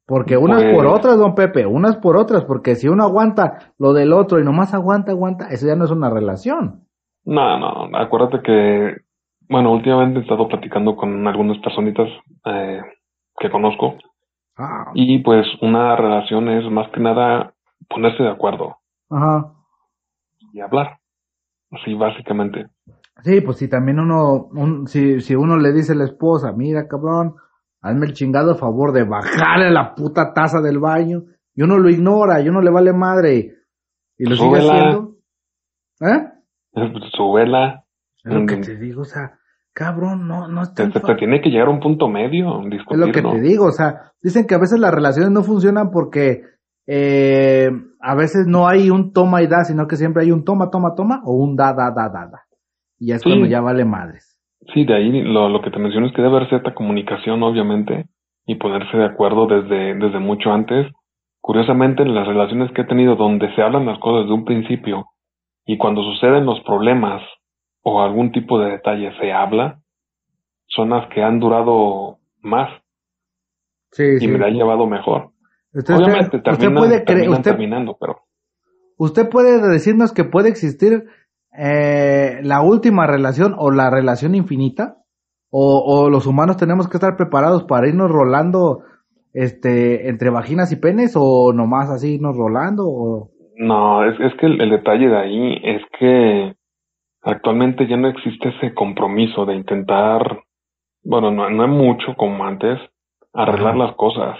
Porque 0.06 0.36
unas 0.36 0.62
por 0.64 0.86
otras, 0.86 1.18
don 1.18 1.34
Pepe, 1.34 1.64
unas 1.64 1.96
por 1.96 2.16
otras. 2.16 2.44
Porque 2.44 2.74
si 2.74 2.88
uno 2.88 3.04
aguanta 3.04 3.72
lo 3.78 3.92
del 3.92 4.12
otro 4.12 4.38
y 4.38 4.44
nomás 4.44 4.74
aguanta, 4.74 5.12
aguanta, 5.12 5.48
eso 5.48 5.66
ya 5.66 5.76
no 5.76 5.84
es 5.84 5.90
una 5.90 6.10
relación. 6.10 6.82
No, 7.24 7.58
no, 7.58 7.88
no, 7.88 7.98
acuérdate 7.98 8.42
que, 8.42 8.96
bueno, 9.48 9.72
últimamente 9.72 10.18
he 10.18 10.22
estado 10.22 10.46
platicando 10.46 10.94
con 10.94 11.26
algunas 11.26 11.56
personitas 11.58 12.06
eh, 12.44 12.82
que 13.38 13.50
conozco 13.50 13.96
Ah, 14.56 14.92
y 14.94 15.18
pues 15.18 15.46
una 15.62 15.96
relación 15.96 16.48
es 16.48 16.70
más 16.70 16.88
que 16.90 17.00
nada 17.00 17.54
ponerse 17.88 18.22
de 18.22 18.30
acuerdo 18.30 18.76
ajá. 19.10 19.53
Y 20.54 20.60
hablar. 20.60 20.98
Así 21.72 21.94
básicamente. 21.94 22.66
Sí, 23.24 23.40
pues 23.40 23.58
si 23.58 23.68
también 23.68 23.98
uno, 23.98 24.44
un- 24.52 24.86
si, 24.86 25.20
si 25.20 25.34
uno 25.34 25.56
le 25.56 25.72
dice 25.72 25.92
a 25.92 25.96
la 25.96 26.04
esposa, 26.04 26.52
mira 26.52 26.86
cabrón, 26.86 27.34
hazme 27.82 28.06
el 28.06 28.12
chingado 28.14 28.54
favor 28.54 28.92
de 28.92 29.04
bajarle 29.04 29.70
la 29.70 29.94
puta 29.94 30.32
taza 30.32 30.60
del 30.60 30.78
baño, 30.78 31.24
y 31.54 31.62
uno 31.62 31.78
lo 31.78 31.90
ignora, 31.90 32.40
y 32.40 32.48
uno 32.48 32.60
le 32.60 32.70
vale 32.70 32.92
madre, 32.92 33.54
y 34.16 34.24
lo 34.24 34.36
sigue 34.36 34.60
Súbela. 34.60 34.72
haciendo. 34.72 35.16
¿Eh? 36.00 36.28
Su 37.16 37.32
vela, 37.32 37.84
Es 38.24 38.32
lo 38.32 38.46
que 38.46 38.56
Mm. 38.56 38.60
te 38.62 38.76
digo, 38.76 39.02
o 39.02 39.04
sea, 39.04 39.38
cabrón, 39.72 40.26
no, 40.26 40.48
no 40.48 40.62
es 40.62 40.72
te, 40.74 40.82
tan 40.84 40.92
te- 40.92 41.00
fa- 41.00 41.08
te 41.08 41.14
tiene 41.16 41.40
que 41.42 41.50
llegar 41.50 41.68
a 41.68 41.70
un 41.72 41.80
punto 41.80 42.08
medio, 42.08 42.58
Es 42.60 42.64
lo 42.64 42.70
que 42.70 42.76
discutirlo. 42.76 43.32
te 43.32 43.40
digo, 43.40 43.66
o 43.66 43.70
sea, 43.72 44.12
dicen 44.22 44.46
que 44.46 44.54
a 44.54 44.58
veces 44.58 44.78
las 44.80 44.94
relaciones 44.94 45.30
no 45.30 45.42
funcionan 45.42 45.90
porque 45.90 46.42
eh, 46.86 47.70
a 48.00 48.14
veces 48.14 48.46
no 48.46 48.66
hay 48.68 48.90
un 48.90 49.12
toma 49.12 49.42
y 49.42 49.46
da, 49.46 49.64
sino 49.64 49.86
que 49.86 49.96
siempre 49.96 50.22
hay 50.22 50.32
un 50.32 50.44
toma, 50.44 50.70
toma, 50.70 50.94
toma, 50.94 51.20
o 51.24 51.32
un 51.34 51.56
da, 51.56 51.72
da, 51.72 51.90
da, 51.90 52.08
da, 52.08 52.26
da. 52.26 52.42
Y 52.98 53.12
es 53.12 53.22
Sí. 53.22 53.28
cuando 53.30 53.46
ya 53.46 53.60
vale 53.60 53.84
madres. 53.84 54.38
Sí, 54.72 54.84
de 54.84 54.94
ahí 54.94 55.22
lo, 55.22 55.48
lo 55.48 55.60
que 55.62 55.70
te 55.70 55.78
menciono 55.78 56.06
es 56.06 56.12
que 56.14 56.22
debe 56.22 56.36
haber 56.36 56.48
cierta 56.48 56.74
comunicación, 56.74 57.42
obviamente, 57.42 58.06
y 58.46 58.54
ponerse 58.56 58.96
de 58.96 59.04
acuerdo 59.04 59.46
desde, 59.46 59.94
desde 59.94 60.18
mucho 60.20 60.52
antes. 60.52 60.90
Curiosamente, 61.40 62.02
en 62.02 62.14
las 62.14 62.26
relaciones 62.26 62.72
que 62.72 62.82
he 62.82 62.86
tenido 62.86 63.16
donde 63.16 63.54
se 63.54 63.62
hablan 63.62 63.84
las 63.86 63.98
cosas 63.98 64.22
desde 64.22 64.34
un 64.34 64.44
principio 64.46 65.06
y 65.66 65.76
cuando 65.76 66.02
suceden 66.02 66.46
los 66.46 66.60
problemas 66.60 67.20
o 67.82 68.02
algún 68.02 68.32
tipo 68.32 68.58
de 68.58 68.70
detalle 68.70 69.12
se 69.20 69.32
habla, 69.32 69.80
son 70.66 70.90
las 70.90 71.06
que 71.08 71.22
han 71.22 71.40
durado 71.40 72.18
más 72.40 72.70
Sí, 73.92 74.02
y 74.16 74.20
sí. 74.20 74.28
me 74.28 74.38
la 74.38 74.46
han 74.46 74.54
llevado 74.54 74.86
mejor. 74.86 75.30
Usted, 75.74 75.94
Obviamente 75.94 76.36
usted 76.36 76.72
puede 76.72 77.04
creer, 77.04 77.04
terminan 77.04 77.32
usted, 77.32 77.50
terminando, 77.50 77.96
pero 77.98 78.16
usted 78.96 79.28
puede 79.28 79.60
decirnos 79.68 80.12
que 80.12 80.22
puede 80.22 80.48
existir 80.48 81.04
eh, 81.58 82.38
la 82.42 82.62
última 82.62 83.06
relación 83.06 83.54
o 83.58 83.72
la 83.72 83.90
relación 83.90 84.36
infinita, 84.36 84.98
o, 85.50 85.82
o 85.84 86.10
los 86.10 86.26
humanos 86.26 86.56
tenemos 86.56 86.88
que 86.88 86.96
estar 86.96 87.16
preparados 87.16 87.64
para 87.64 87.88
irnos 87.88 88.10
rolando 88.10 88.82
este 89.32 90.08
entre 90.08 90.30
vaginas 90.30 90.70
y 90.70 90.76
penes, 90.76 91.14
o 91.16 91.52
nomás 91.52 91.90
así 91.90 92.14
irnos 92.14 92.36
rolando, 92.36 92.84
o 92.86 93.30
No, 93.56 94.04
es, 94.04 94.18
es 94.20 94.32
que 94.38 94.46
el, 94.46 94.60
el 94.60 94.70
detalle 94.70 95.08
de 95.08 95.16
ahí 95.16 95.60
es 95.64 95.82
que 95.98 96.54
actualmente 97.22 97.88
ya 97.88 97.96
no 97.96 98.08
existe 98.08 98.50
ese 98.50 98.74
compromiso 98.74 99.44
de 99.44 99.56
intentar, 99.56 100.40
bueno, 101.02 101.32
no, 101.32 101.50
no 101.50 101.64
es 101.64 101.70
mucho 101.70 102.14
como 102.16 102.44
antes, 102.44 102.78
arreglar 103.32 103.74
Ajá. 103.74 103.86
las 103.86 103.96
cosas. 103.96 104.38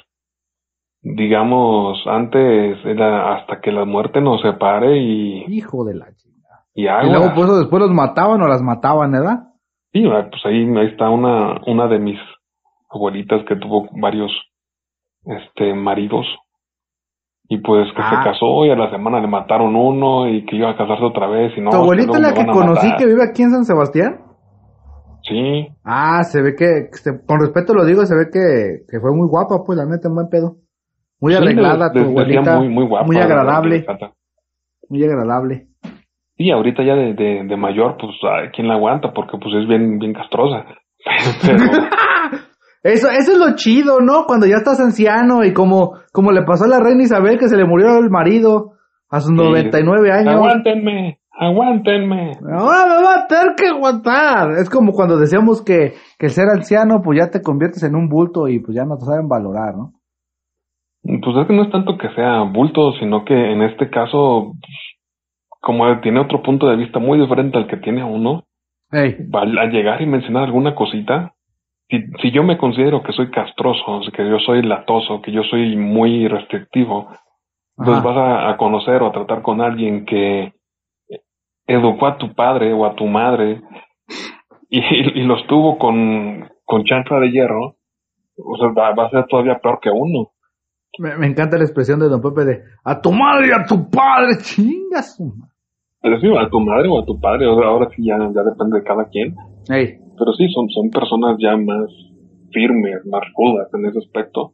Digamos, 1.07 1.99
antes 2.07 2.79
era 2.87 3.35
hasta 3.37 3.61
que 3.61 3.71
la 3.71 3.85
muerte 3.85 4.23
nos 4.23 4.41
separe 4.41 4.97
y, 4.97 5.45
hijo 5.55 5.85
de 5.85 5.95
la 5.95 6.07
chingada. 6.17 6.65
y 6.75 6.87
Y 6.87 7.11
luego 7.11 7.35
por 7.35 7.45
eso 7.45 7.59
después 7.59 7.83
los 7.83 7.93
mataban 7.93 8.41
o 8.41 8.49
las 8.49 8.63
mataban, 8.63 9.13
¿verdad? 9.13 9.51
Sí, 9.93 10.03
pues 10.03 10.45
ahí, 10.47 10.65
ahí 10.77 10.87
está 10.87 11.11
una, 11.11 11.61
una 11.67 11.89
de 11.89 11.99
mis 11.99 12.19
abuelitas 12.91 13.43
que 13.47 13.55
tuvo 13.57 13.87
varios 14.01 14.33
este 15.27 15.75
maridos 15.75 16.25
y 17.49 17.59
pues 17.59 17.87
que 17.95 18.03
Ah. 18.03 18.11
se 18.23 18.31
casó 18.31 18.65
y 18.65 18.71
a 18.71 18.77
la 18.77 18.91
semana 18.91 19.21
le 19.21 19.29
mataron 19.29 19.77
uno 19.77 20.27
y 20.27 20.45
que 20.47 20.57
iba 20.57 20.71
a 20.71 20.77
casarse 20.77 21.05
otra 21.05 21.27
vez 21.29 21.53
y 21.57 21.61
no. 21.61 21.71
¿Tu 21.71 21.77
es 21.77 21.81
que 21.81 21.83
abuelita 21.83 22.13
es 22.17 22.23
la 22.23 22.33
que 22.35 22.47
conocí 22.51 22.87
matar. 22.87 22.99
que 22.99 23.07
vive 23.07 23.23
aquí 23.31 23.43
en 23.43 23.51
San 23.51 23.65
Sebastián? 23.67 24.21
Sí, 25.23 25.69
Ah, 25.85 26.23
se 26.25 26.41
ve 26.43 26.55
que, 26.57 26.89
se- 26.93 27.25
con 27.27 27.41
respeto 27.41 27.75
lo 27.75 27.85
digo, 27.85 28.05
se 28.07 28.15
ve 28.17 28.27
que, 28.33 28.85
que 28.91 29.01
fue 29.01 29.13
muy 29.15 29.29
guapa, 29.29 29.63
pues 29.67 29.77
la 29.79 29.85
neta, 29.85 30.09
en 30.09 30.15
buen 30.15 30.29
pedo. 30.29 30.57
Muy 31.21 31.33
Sí, 31.33 31.39
arreglada 31.43 31.93
tu 31.93 31.99
abuelita, 32.01 32.57
muy, 32.59 32.69
muy 32.69 32.87
guapa. 32.87 33.07
muy 33.07 33.17
la 33.17 33.27
verdad, 33.27 33.39
agradable. 33.41 33.87
muy 34.89 35.05
agradable. 35.05 35.67
Sí, 36.37 36.51
ahorita 36.51 36.83
ya 36.85 36.95
de, 36.95 37.15
de, 37.15 37.45
de 37.47 37.57
mayor, 37.57 37.97
pues, 37.99 38.13
ay, 38.29 38.49
¿quién 38.55 38.67
la 38.69 38.75
aguanta? 38.75 39.13
Porque, 39.15 39.39
pues, 39.41 39.55
es 39.63 39.69
bien, 39.69 39.99
bien 39.99 40.13
castrosa. 40.15 40.65
Pero, 41.47 41.59
Eso, 42.83 43.09
eso 43.09 43.33
es 43.33 43.39
lo 43.39 43.55
chido, 43.57 44.01
¿no? 44.03 44.25
Cuando 44.27 44.47
ya 44.47 44.57
estás 44.57 44.79
anciano 44.79 45.43
y 45.43 45.55
como, 45.55 45.95
como 46.13 46.33
le 46.33 46.43
pasó 46.43 46.65
a 46.65 46.69
la 46.69 46.81
reina 46.81 47.03
Isabel 47.03 47.39
que 47.39 47.49
se 47.49 47.57
le 47.57 47.65
murió 47.65 47.97
el 47.97 48.11
marido 48.11 48.73
a 49.09 49.21
sus 49.21 49.31
99 49.33 50.13
años. 50.13 50.35
aguántenme, 50.35 51.19
aguántenme. 51.33 52.33
Ahora 52.53 52.85
me 52.87 53.03
va 53.03 53.15
a 53.21 53.27
tener 53.27 53.55
que 53.57 53.69
aguantar. 53.69 54.51
Es 54.61 54.69
como 54.69 54.93
cuando 54.93 55.17
decíamos 55.17 55.63
que, 55.65 55.95
que 56.19 56.27
el 56.27 56.33
ser 56.33 56.51
anciano, 56.51 57.01
pues 57.03 57.19
ya 57.21 57.31
te 57.31 57.41
conviertes 57.41 57.83
en 57.85 57.95
un 57.97 58.07
bulto 58.11 58.49
y 58.49 58.59
pues 58.59 58.77
ya 58.77 58.85
no 58.85 58.99
te 58.99 59.07
saben 59.07 59.29
valorar, 59.29 59.75
¿no? 59.77 59.93
Pues 61.05 61.37
es 61.37 61.47
que 61.47 61.53
no 61.53 61.63
es 61.63 61.71
tanto 61.71 61.99
que 61.99 62.09
sea 62.15 62.43
bulto, 62.43 62.93
sino 62.95 63.25
que 63.25 63.35
en 63.35 63.63
este 63.63 63.91
caso, 63.91 64.55
como 65.61 66.01
tiene 66.01 66.21
otro 66.21 66.43
punto 66.43 66.67
de 66.67 66.77
vista 66.77 66.99
muy 66.99 67.21
diferente 67.21 67.59
al 67.59 67.67
que 67.67 67.77
tiene 67.77 68.03
uno, 68.03 68.45
Ey, 68.91 69.17
va 69.35 69.43
a 69.43 69.67
llegar 69.67 70.01
y 70.01 70.07
mencionar 70.07 70.45
alguna 70.45 70.75
cosita, 70.75 71.35
si, 71.89 72.03
si 72.23 72.31
yo 72.31 72.43
me 72.43 72.57
considero 72.57 73.03
que 73.03 73.13
soy 73.13 73.31
castroso, 73.31 74.01
que 74.13 74.29
yo 74.29 74.39
soy 74.39 74.63
latoso, 74.63 75.21
que 75.21 75.31
yo 75.31 75.43
soy 75.43 75.77
muy 75.77 76.27
restrictivo, 76.27 77.09
pues 77.77 77.89
Ajá. 77.91 78.01
vas 78.01 78.17
a, 78.17 78.51
a 78.51 78.57
conocer 78.57 79.03
o 79.03 79.09
a 79.09 79.13
tratar 79.13 79.43
con 79.43 79.61
alguien 79.61 80.07
que 80.07 80.53
educó 81.67 82.07
a 82.07 82.19
tu 82.19 82.35
padre 82.35 82.73
o 82.73 82.85
a 82.87 82.95
tu 82.95 83.07
madre 83.07 83.61
y, 84.71 84.81
y 85.21 85.23
los 85.25 85.47
tuvo 85.47 85.79
con, 85.79 86.49
con 86.65 86.85
chancla 86.85 87.21
de 87.21 87.31
hierro, 87.31 87.77
o 88.37 88.57
sea, 88.59 88.69
va, 88.69 88.95
va 88.95 89.07
a 89.07 89.11
ser 89.11 89.27
todavía 89.27 89.59
peor 89.59 89.79
que 89.81 89.91
uno. 89.91 90.31
Me, 90.99 91.17
me 91.17 91.27
encanta 91.27 91.57
la 91.57 91.65
expresión 91.65 92.01
de 92.01 92.09
Don 92.09 92.23
Pepe 92.23 92.45
de 92.45 92.63
a 92.85 93.01
tu 93.01 93.13
madre 93.13 93.49
y 93.49 93.53
a 93.53 93.65
tu 93.67 93.91
padre, 93.91 94.37
chingas. 94.43 95.17
su 95.17 95.25
ma-". 95.25 95.49
Es 96.03 96.11
decir, 96.11 96.37
a 96.37 96.51
tu 96.51 96.61
madre 96.61 96.89
o 96.89 97.01
a 97.01 97.05
tu 97.07 97.19
padre, 97.19 97.47
ahora 97.47 97.89
sí 97.97 98.05
ya, 98.05 98.19
ya 98.19 98.43
depende 98.43 98.79
de 98.79 98.85
cada 98.85 99.07
quien. 99.09 99.35
Ey, 99.71 99.99
Pero 100.19 100.33
sí, 100.35 100.49
son, 100.53 100.69
son 100.69 100.91
personas 100.91 101.37
ya 101.39 101.57
más 101.57 101.87
firmes, 102.53 103.05
más 103.07 103.23
rudas 103.37 103.69
en 103.73 103.87
ese 103.87 103.99
aspecto. 103.99 104.53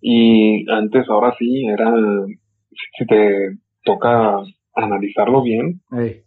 Y 0.00 0.64
antes, 0.70 1.08
ahora 1.08 1.34
sí, 1.38 1.66
era, 1.66 1.92
si, 2.98 3.06
te 3.06 3.58
toca 3.84 4.38
analizarlo 4.74 5.42
bien, 5.42 5.80
ey. 5.92 6.22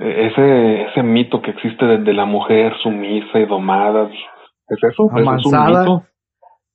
eh, 0.00 0.26
ese, 0.26 0.82
ese 0.84 1.02
mito 1.02 1.42
que 1.42 1.50
existe 1.50 1.84
de, 1.84 1.98
de 1.98 2.14
la 2.14 2.24
mujer 2.24 2.72
sumisa 2.82 3.38
y 3.38 3.46
domada, 3.46 4.10
es 4.68 4.78
eso, 4.82 5.10
es, 5.14 5.26
un 5.46 5.66
mito. 5.66 6.04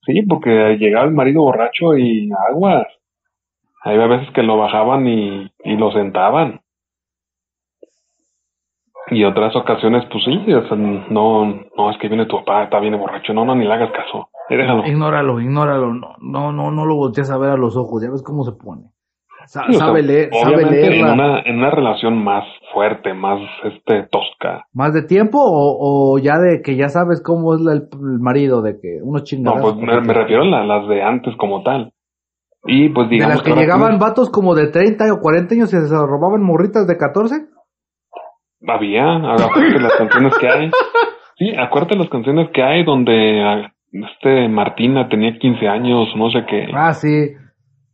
Sí, 0.08 0.22
porque 0.24 0.78
llegaba 0.80 1.06
el 1.06 1.14
marido 1.14 1.42
borracho 1.42 1.96
y 1.98 2.32
aguas. 2.50 2.88
Había 3.84 4.08
veces 4.08 4.30
que 4.34 4.42
lo 4.42 4.58
bajaban 4.58 5.06
y, 5.08 5.52
y 5.66 5.76
lo 5.78 5.92
sentaban. 5.92 6.62
Y 9.10 9.24
otras 9.24 9.56
ocasiones, 9.56 10.04
pues 10.12 10.24
sí, 10.26 10.54
o 10.54 10.68
sea, 10.68 10.76
no, 10.78 11.46
no, 11.78 11.92
es 11.92 11.98
que 11.98 12.08
viene 12.10 12.26
tu 12.26 12.38
papá, 12.38 12.64
está 12.64 12.80
bien 12.80 12.98
borracho, 12.98 13.34
no, 13.34 13.46
no, 13.46 13.56
ni 13.56 13.66
le 13.66 13.74
hagas 13.74 13.92
caso, 13.92 14.30
déjalo. 14.50 14.86
Ignóralo, 14.86 15.40
ignóralo. 15.40 15.94
No, 15.94 16.16
no, 16.20 16.52
no, 16.52 16.72
no 16.72 16.86
lo 16.86 16.96
voltees 16.96 17.30
a 17.32 17.38
ver 17.38 17.52
a 17.52 17.58
los 17.58 17.78
ojos. 17.78 18.02
Ya 18.04 18.10
ves 18.12 18.24
cómo 18.24 18.44
se 18.44 18.52
pone. 18.54 18.84
Sa- 19.46 19.66
Sí, 19.68 19.74
sea, 19.76 19.86
sabe 19.88 20.04
leer, 20.04 20.30
sabe 20.34 20.56
obviamente 20.56 20.88
en 21.00 21.04
una, 21.06 21.40
en 21.42 21.58
una 21.58 21.70
relación 21.70 22.22
más 22.22 22.44
fuerte, 22.74 23.14
más 23.14 23.40
este 23.64 24.04
tosca. 24.12 24.66
¿Más 24.74 24.94
de 24.94 25.04
tiempo 25.04 25.40
o, 25.40 26.14
o 26.14 26.20
ya 26.20 26.38
de 26.40 26.62
que 26.62 26.76
ya 26.76 26.90
sabes 26.90 27.22
cómo 27.24 27.56
es 27.56 27.62
el, 27.62 27.88
el 27.92 28.20
marido? 28.20 28.62
De 28.62 28.80
que 28.80 29.00
unos 29.02 29.22
No, 29.22 29.26
chingados. 29.26 29.62
pues 29.62 29.76
me, 29.78 30.02
me 30.02 30.14
refiero 30.14 30.44
a 30.44 30.46
la- 30.46 30.66
las 30.66 30.88
de 30.88 31.02
antes 31.02 31.36
como 31.38 31.64
tal. 31.64 31.94
Y 32.66 32.90
pues 32.90 33.08
De 33.10 33.16
digamos 33.16 33.36
las 33.36 33.44
que 33.44 33.54
llegaban 33.54 33.98
vatos 34.00 34.30
como 34.30 34.54
de 34.56 34.68
30 34.68 35.14
o 35.14 35.20
40 35.22 35.56
años 35.56 35.74
y 35.74 35.78
se 35.78 35.96
robaban 35.96 36.42
morritas 36.44 36.86
de 36.88 36.98
14. 36.98 37.36
había, 38.68 39.16
acuérdate 39.34 39.80
las 39.80 39.94
canciones 39.96 40.38
que 40.38 40.48
hay. 40.50 40.72
Sí, 41.38 41.54
acuérdate 41.56 41.96
las 41.96 42.10
canciones 42.10 42.50
que 42.54 42.64
hay 42.64 42.84
donde 42.84 43.42
ah, 43.44 43.72
este 43.94 44.50
Martina 44.50 45.08
tenía 45.08 45.38
15 45.40 45.68
años, 45.68 46.08
no 46.16 46.30
sé 46.32 46.40
qué. 46.50 46.68
Ah, 46.74 46.94
sí. 46.94 47.30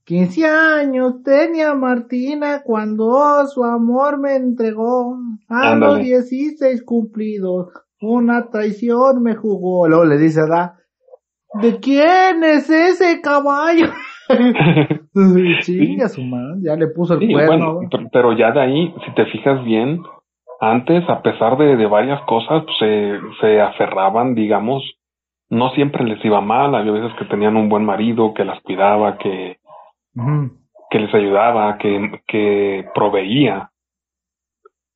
15 0.05 0.45
años 0.45 1.23
tenía 1.23 1.73
Martina 1.75 2.61
cuando 2.63 3.45
su 3.47 3.63
amor 3.63 4.19
me 4.19 4.35
entregó. 4.35 5.17
A 5.49 5.75
los. 5.75 5.99
16 5.99 6.83
cumplidos, 6.83 7.69
una 8.01 8.49
traición 8.49 9.21
me 9.23 9.35
jugó. 9.35 9.87
Luego 9.87 10.05
le 10.05 10.17
dice, 10.17 10.41
da, 10.47 10.75
¿de 11.61 11.79
quién 11.79 12.43
es 12.43 12.69
ese 12.69 13.21
caballo? 13.21 13.87
Chinga 15.61 16.09
su 16.09 16.21
madre, 16.23 16.59
ya 16.63 16.75
le 16.75 16.87
puso 16.87 17.13
el 17.15 17.19
Sí, 17.21 17.31
cuerno. 17.33 17.79
pero 18.11 18.33
ya 18.37 18.51
de 18.51 18.61
ahí, 18.61 18.93
si 19.05 19.13
te 19.15 19.25
fijas 19.27 19.63
bien, 19.63 20.01
antes, 20.59 21.03
a 21.09 21.21
pesar 21.21 21.57
de, 21.57 21.75
de 21.75 21.85
varias 21.87 22.21
cosas, 22.25 22.63
pues, 22.65 22.77
se, 22.79 23.19
se 23.41 23.61
aferraban, 23.61 24.33
digamos, 24.35 24.83
no 25.49 25.69
siempre 25.71 26.03
les 26.03 26.23
iba 26.25 26.41
mal, 26.41 26.73
había 26.73 26.93
veces 26.93 27.11
que 27.19 27.25
tenían 27.25 27.55
un 27.57 27.69
buen 27.69 27.85
marido 27.85 28.33
que 28.33 28.45
las 28.45 28.59
cuidaba, 28.61 29.17
que, 29.17 29.57
Que 30.89 30.99
les 30.99 31.13
ayudaba, 31.13 31.77
que, 31.77 32.21
que 32.27 32.85
proveía. 32.93 33.69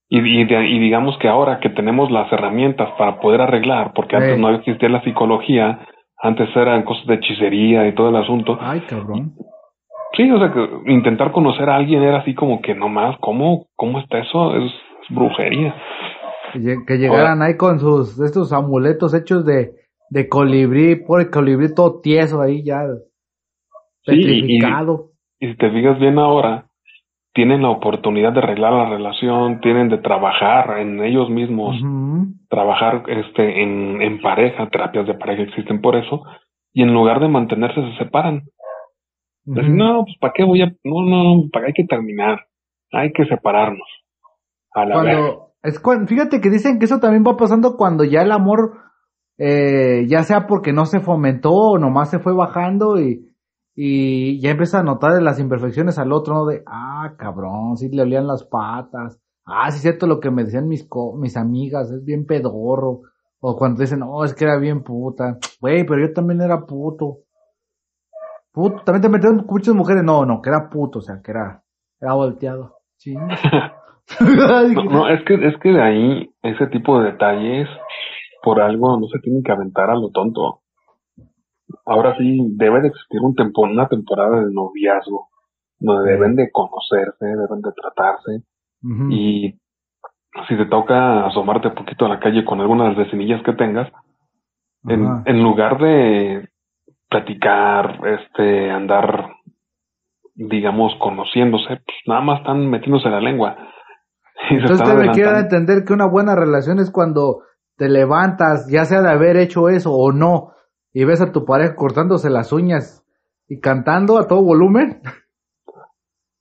Y, 0.10 0.20
y, 0.20 0.46
de- 0.46 0.68
y 0.70 0.80
digamos 0.80 1.18
que 1.18 1.28
ahora 1.28 1.60
que 1.60 1.70
tenemos 1.70 2.10
las 2.12 2.32
herramientas 2.32 2.90
para 2.98 3.20
poder 3.20 3.42
arreglar, 3.42 3.94
porque 3.94 4.16
antes 4.16 4.38
no 4.40 4.50
existía 4.56 4.90
la 4.90 5.04
psicología, 5.04 5.80
antes 6.22 6.50
eran 6.56 6.84
cosas 6.84 7.06
de 7.08 7.16
hechicería 7.16 7.88
y 7.88 7.94
todo 7.96 8.10
el 8.10 8.16
asunto. 8.16 8.58
Ay, 8.62 8.82
cabrón. 8.82 9.34
Sí, 10.16 10.32
o 10.32 10.40
sea, 10.40 10.52
que 10.54 10.92
intentar 10.92 11.32
conocer 11.32 11.70
a 11.70 11.76
alguien 11.76 12.02
era 12.04 12.20
así 12.20 12.34
como 12.34 12.62
que 12.62 12.74
nomás, 12.74 13.18
¿cómo, 13.20 13.66
cómo 13.76 14.00
está 14.00 14.20
eso? 14.20 14.56
Es, 14.56 14.72
es 14.72 15.16
brujería. 15.16 15.76
Que 16.54 16.98
llegaran 16.98 17.42
ahí 17.42 17.58
con 17.58 17.80
sus 17.80 18.18
estos 18.20 18.54
amuletos 18.54 19.14
hechos 19.14 19.46
de, 19.46 19.74
de 20.10 20.30
colibrí, 20.30 20.96
por 20.96 21.20
el 21.20 21.30
colibrí 21.30 21.74
todo 21.76 22.00
tieso 22.00 22.42
ahí 22.42 22.64
ya 22.64 22.84
Y- 24.08 24.60
si 25.40 25.56
te 25.56 25.70
fijas 25.70 26.00
bien 26.00 26.18
ahora, 26.18 26.66
tienen 27.34 27.62
la 27.62 27.70
oportunidad 27.70 28.34
de 28.34 28.40
arreglar 28.40 28.74
la 28.74 28.90
relación, 28.90 29.62
tienen 29.62 29.90
de 29.90 30.00
trabajar 30.00 30.80
en 30.80 31.04
ellos 31.04 31.30
mismos, 31.30 31.76
trabajar 32.50 33.04
este 33.08 33.62
en, 33.62 34.02
en 34.02 34.20
pareja, 34.22 34.68
terapias 34.72 35.06
de 35.06 35.14
pareja 35.14 35.44
existen 35.44 35.80
por 35.80 35.96
eso, 35.96 36.24
y 36.74 36.82
en 36.82 36.94
lugar 36.94 37.20
de 37.20 37.28
mantenerse 37.28 37.80
se 37.80 37.98
separan. 38.04 38.44
Ujú. 39.46 39.62
no, 39.62 40.04
pues 40.04 40.18
¿para 40.20 40.34
qué 40.34 40.44
voy 40.44 40.62
a...? 40.62 40.74
No, 40.84 41.06
no, 41.06 41.50
¿para 41.54 41.68
hay 41.68 41.74
que 41.74 41.86
terminar? 41.86 42.40
Hay 42.92 43.14
que 43.14 43.26
separarnos. 43.26 43.88
A 44.74 44.86
la 44.86 45.04
vez. 45.04 45.82
Cuando, 45.82 46.04
es 46.04 46.10
fíjate 46.10 46.42
que 46.42 46.50
dicen 46.50 46.80
que 46.80 46.86
eso 46.86 47.00
también 47.00 47.24
va 47.26 47.38
pasando 47.38 47.78
cuando 47.78 48.04
ya 48.04 48.24
el 48.24 48.32
amor, 48.32 48.78
eh, 49.38 50.06
ya 50.08 50.24
sea 50.24 50.48
porque 50.48 50.74
no 50.74 50.86
se 50.86 51.00
fomentó 51.00 51.54
o 51.54 51.78
nomás 51.78 52.10
se 52.10 52.20
fue 52.20 52.34
bajando 52.34 53.00
y, 53.00 53.28
y 53.80 54.42
ya 54.42 54.50
empieza 54.50 54.80
a 54.80 54.84
notar 54.84 55.22
las 55.22 55.40
imperfecciones 55.40 56.00
al 56.00 56.12
otro, 56.12 56.34
¿no? 56.34 56.46
De, 56.48 56.64
ah, 56.66 57.14
cabrón, 57.16 57.78
sí 57.78 57.90
le 57.90 58.02
olían 58.02 58.26
las 58.26 58.44
patas. 58.44 59.20
Ah, 59.46 59.70
sí 59.70 59.76
es 59.78 59.84
cierto 59.84 60.08
lo 60.08 60.20
que 60.20 60.32
me 60.32 60.44
decían 60.44 60.68
mis, 60.68 60.88
co- 60.90 61.16
mis 61.16 61.38
amigas, 61.38 61.92
es 61.92 62.04
bien 62.04 62.26
pedorro. 62.26 63.02
O 63.40 63.56
cuando 63.56 63.82
dicen, 63.82 64.00
no, 64.00 64.24
es 64.24 64.34
que 64.34 64.46
era 64.46 64.58
bien 64.58 64.82
puta. 64.84 65.38
Güey, 65.62 65.86
pero 65.86 66.02
yo 66.08 66.12
también 66.12 66.42
era 66.42 66.66
puto. 66.66 67.20
Puto, 68.52 68.82
también 68.84 69.04
te 69.04 69.10
metieron 69.10 69.46
muchas 69.48 69.76
mujeres. 69.76 70.04
No, 70.04 70.26
no, 70.26 70.42
que 70.42 70.50
era 70.50 70.70
puto, 70.70 70.98
o 71.00 71.02
sea, 71.04 71.22
que 71.24 71.30
era, 71.32 71.64
era 72.02 72.14
volteado. 72.14 72.78
Chingas. 72.98 73.40
No, 74.22 74.84
no, 74.86 75.10
es 75.10 75.22
que, 75.26 75.34
es 75.34 75.58
que 75.62 75.68
de 75.68 75.82
ahí, 75.84 76.30
ese 76.42 76.68
tipo 76.68 76.98
de 77.02 77.12
detalles, 77.12 77.68
por 78.42 78.62
algo 78.62 78.98
no 78.98 79.06
se 79.08 79.20
tienen 79.20 79.44
que 79.44 79.52
aventar 79.52 79.90
a 79.90 79.96
lo 79.96 80.12
tonto. 80.12 80.62
Ahora 81.86 82.16
sí, 82.18 82.40
debe 82.56 82.82
de 82.82 82.88
existir 82.90 83.20
un 83.22 83.36
tempo, 83.36 83.62
una 83.64 83.88
temporada 83.88 84.42
de 84.42 84.54
noviazgo, 84.54 85.30
donde 85.80 86.12
deben 86.12 86.36
de 86.36 86.50
conocerse, 86.52 87.26
deben 87.26 87.62
de 87.62 87.72
tratarse, 87.72 88.44
y 89.10 89.54
si 90.48 90.58
te 90.58 90.66
toca 90.66 91.26
asomarte 91.26 91.70
un 91.70 91.76
poquito 91.76 92.06
a 92.06 92.10
la 92.10 92.20
calle 92.20 92.46
con 92.46 92.62
algunas 92.62 92.96
vecinillas 92.96 93.42
que 93.44 93.54
tengas, 93.54 93.92
en, 94.86 95.44
lugar 95.44 95.78
de 95.80 96.48
platicar, 97.10 98.00
este, 98.08 98.72
andar, 98.72 99.32
digamos, 100.36 100.94
conociéndose, 101.00 101.68
pues 101.68 101.98
nada 102.06 102.22
más 102.22 102.40
están 102.40 102.70
metiéndose 102.70 103.10
la 103.10 103.20
lengua. 103.20 103.58
Y 104.50 104.54
Entonces 104.54 104.80
están 104.80 104.98
usted 104.98 105.08
me 105.08 105.14
quiere 105.14 105.30
adelantando. 105.30 105.58
entender 105.58 105.86
que 105.86 105.94
una 105.94 106.08
buena 106.08 106.36
relación 106.36 106.78
es 106.80 106.92
cuando 106.92 107.40
te 107.76 107.90
levantas, 107.90 108.70
ya 108.72 108.86
sea 108.86 109.02
de 109.02 109.10
haber 109.10 109.36
hecho 109.36 109.68
eso 109.68 109.92
o 109.92 110.12
no, 110.12 110.52
y 111.00 111.06
ves 111.06 111.22
a 111.22 111.32
tu 111.32 111.46
pareja 111.46 111.76
cortándose 111.76 112.30
las 112.30 112.52
uñas 112.52 113.06
y 113.48 113.60
cantando 113.60 114.18
a 114.18 114.28
todo 114.28 114.42
volumen. 114.44 115.02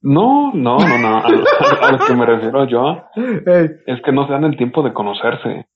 No, 0.01 0.53
no, 0.55 0.79
no, 0.79 0.99
no. 0.99 1.17
A, 1.19 1.21
a- 1.21 1.89
a 1.89 1.93
lo 1.93 1.99
que 2.07 2.15
me 2.15 2.27
refiero 2.27 2.65
yo 2.67 3.03
es 3.17 4.03
que 4.05 4.13
no 4.13 4.27
se 4.27 4.33
dan 4.33 4.45
el 4.45 4.57
tiempo 4.57 4.83
de 4.83 4.93
conocerse. 4.93 5.67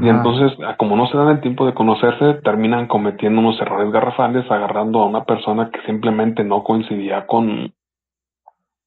Y 0.00 0.08
entonces, 0.08 0.56
como 0.78 0.96
no 0.96 1.06
se 1.08 1.16
dan 1.18 1.28
el 1.28 1.40
tiempo 1.40 1.66
de 1.66 1.74
conocerse, 1.74 2.40
terminan 2.44 2.86
cometiendo 2.86 3.40
unos 3.40 3.60
errores 3.60 3.92
garrafales, 3.92 4.48
agarrando 4.48 5.00
a 5.02 5.06
una 5.06 5.24
persona 5.24 5.68
que 5.72 5.80
simplemente 5.84 6.44
no 6.44 6.62
coincidía 6.62 7.26
con, 7.26 7.74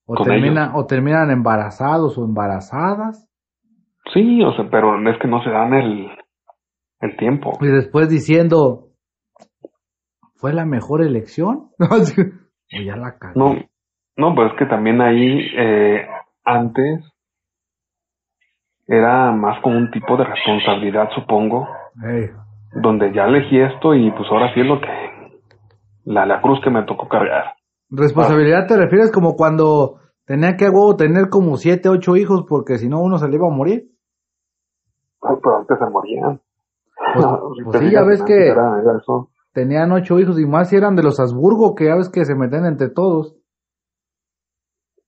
O, 0.06 0.16
con 0.16 0.26
termina, 0.26 0.64
ellos. 0.66 0.76
o 0.76 0.86
terminan 0.86 1.30
embarazados 1.30 2.18
o 2.18 2.24
embarazadas. 2.24 3.30
Sí, 4.14 4.42
o 4.44 4.54
sea, 4.56 4.70
pero 4.72 4.98
es 5.10 5.18
que 5.20 5.28
no 5.28 5.44
se 5.44 5.50
dan 5.50 5.74
el, 5.74 6.08
el 7.02 7.18
tiempo. 7.18 7.58
Y 7.60 7.68
después 7.68 8.10
diciendo, 8.10 8.88
¿fue 10.44 10.52
la 10.52 10.66
mejor 10.66 11.02
elección? 11.02 11.70
o 11.80 11.96
ya 12.86 12.98
la 12.98 13.18
cagué. 13.18 13.40
No, 13.40 13.56
no, 14.18 14.36
pues 14.36 14.52
es 14.52 14.58
que 14.60 14.66
también 14.66 15.00
ahí, 15.00 15.40
eh, 15.58 16.06
antes, 16.44 17.00
era 18.86 19.32
más 19.32 19.62
como 19.62 19.78
un 19.78 19.90
tipo 19.90 20.18
de 20.18 20.26
responsabilidad, 20.26 21.08
supongo, 21.16 21.66
donde 22.74 23.14
ya 23.14 23.24
elegí 23.24 23.58
esto 23.58 23.94
y 23.96 24.12
pues 24.12 24.28
ahora 24.30 24.54
sí 24.54 24.60
es 24.60 24.66
lo 24.66 24.82
que, 24.82 24.88
la, 26.04 26.26
la 26.26 26.42
cruz 26.42 26.60
que 26.62 26.70
me 26.70 26.84
tocó 26.84 27.08
cargar. 27.08 27.54
Responsabilidad 27.90 28.68
te 28.68 28.76
refieres 28.76 29.14
como 29.14 29.38
cuando 29.38 30.00
tenía 30.26 30.58
que 30.58 30.68
huevo 30.68 30.98
tener 30.98 31.30
como 31.30 31.56
siete, 31.56 31.88
ocho 31.88 32.18
hijos 32.18 32.44
porque 32.50 32.78
si 32.80 32.90
no 32.90 33.00
uno 33.02 33.18
se 33.18 33.30
le 33.30 33.36
iba 33.38 33.48
a 33.48 33.56
morir. 33.56 33.86
Ay, 35.22 35.38
pero 35.42 35.60
antes 35.60 35.78
se 35.80 35.86
morían. 35.90 36.42
Pues- 37.14 37.26
pues 37.64 37.80
sí, 37.80 37.92
ya 37.92 38.04
ves 38.04 38.22
que- 38.24 38.50
Era, 38.50 38.82
era 38.82 38.98
eso. 38.98 39.30
Tenían 39.54 39.92
ocho 39.92 40.20
hijos 40.20 40.40
y 40.40 40.46
más 40.46 40.70
si 40.70 40.76
eran 40.76 40.96
de 40.96 41.04
los 41.04 41.20
Habsburgo 41.20 41.76
que 41.76 41.86
ya 41.86 41.96
ves 41.96 42.10
que 42.10 42.26
se 42.26 42.36
meten 42.36 42.66
entre 42.66 42.90
todos. 42.90 43.36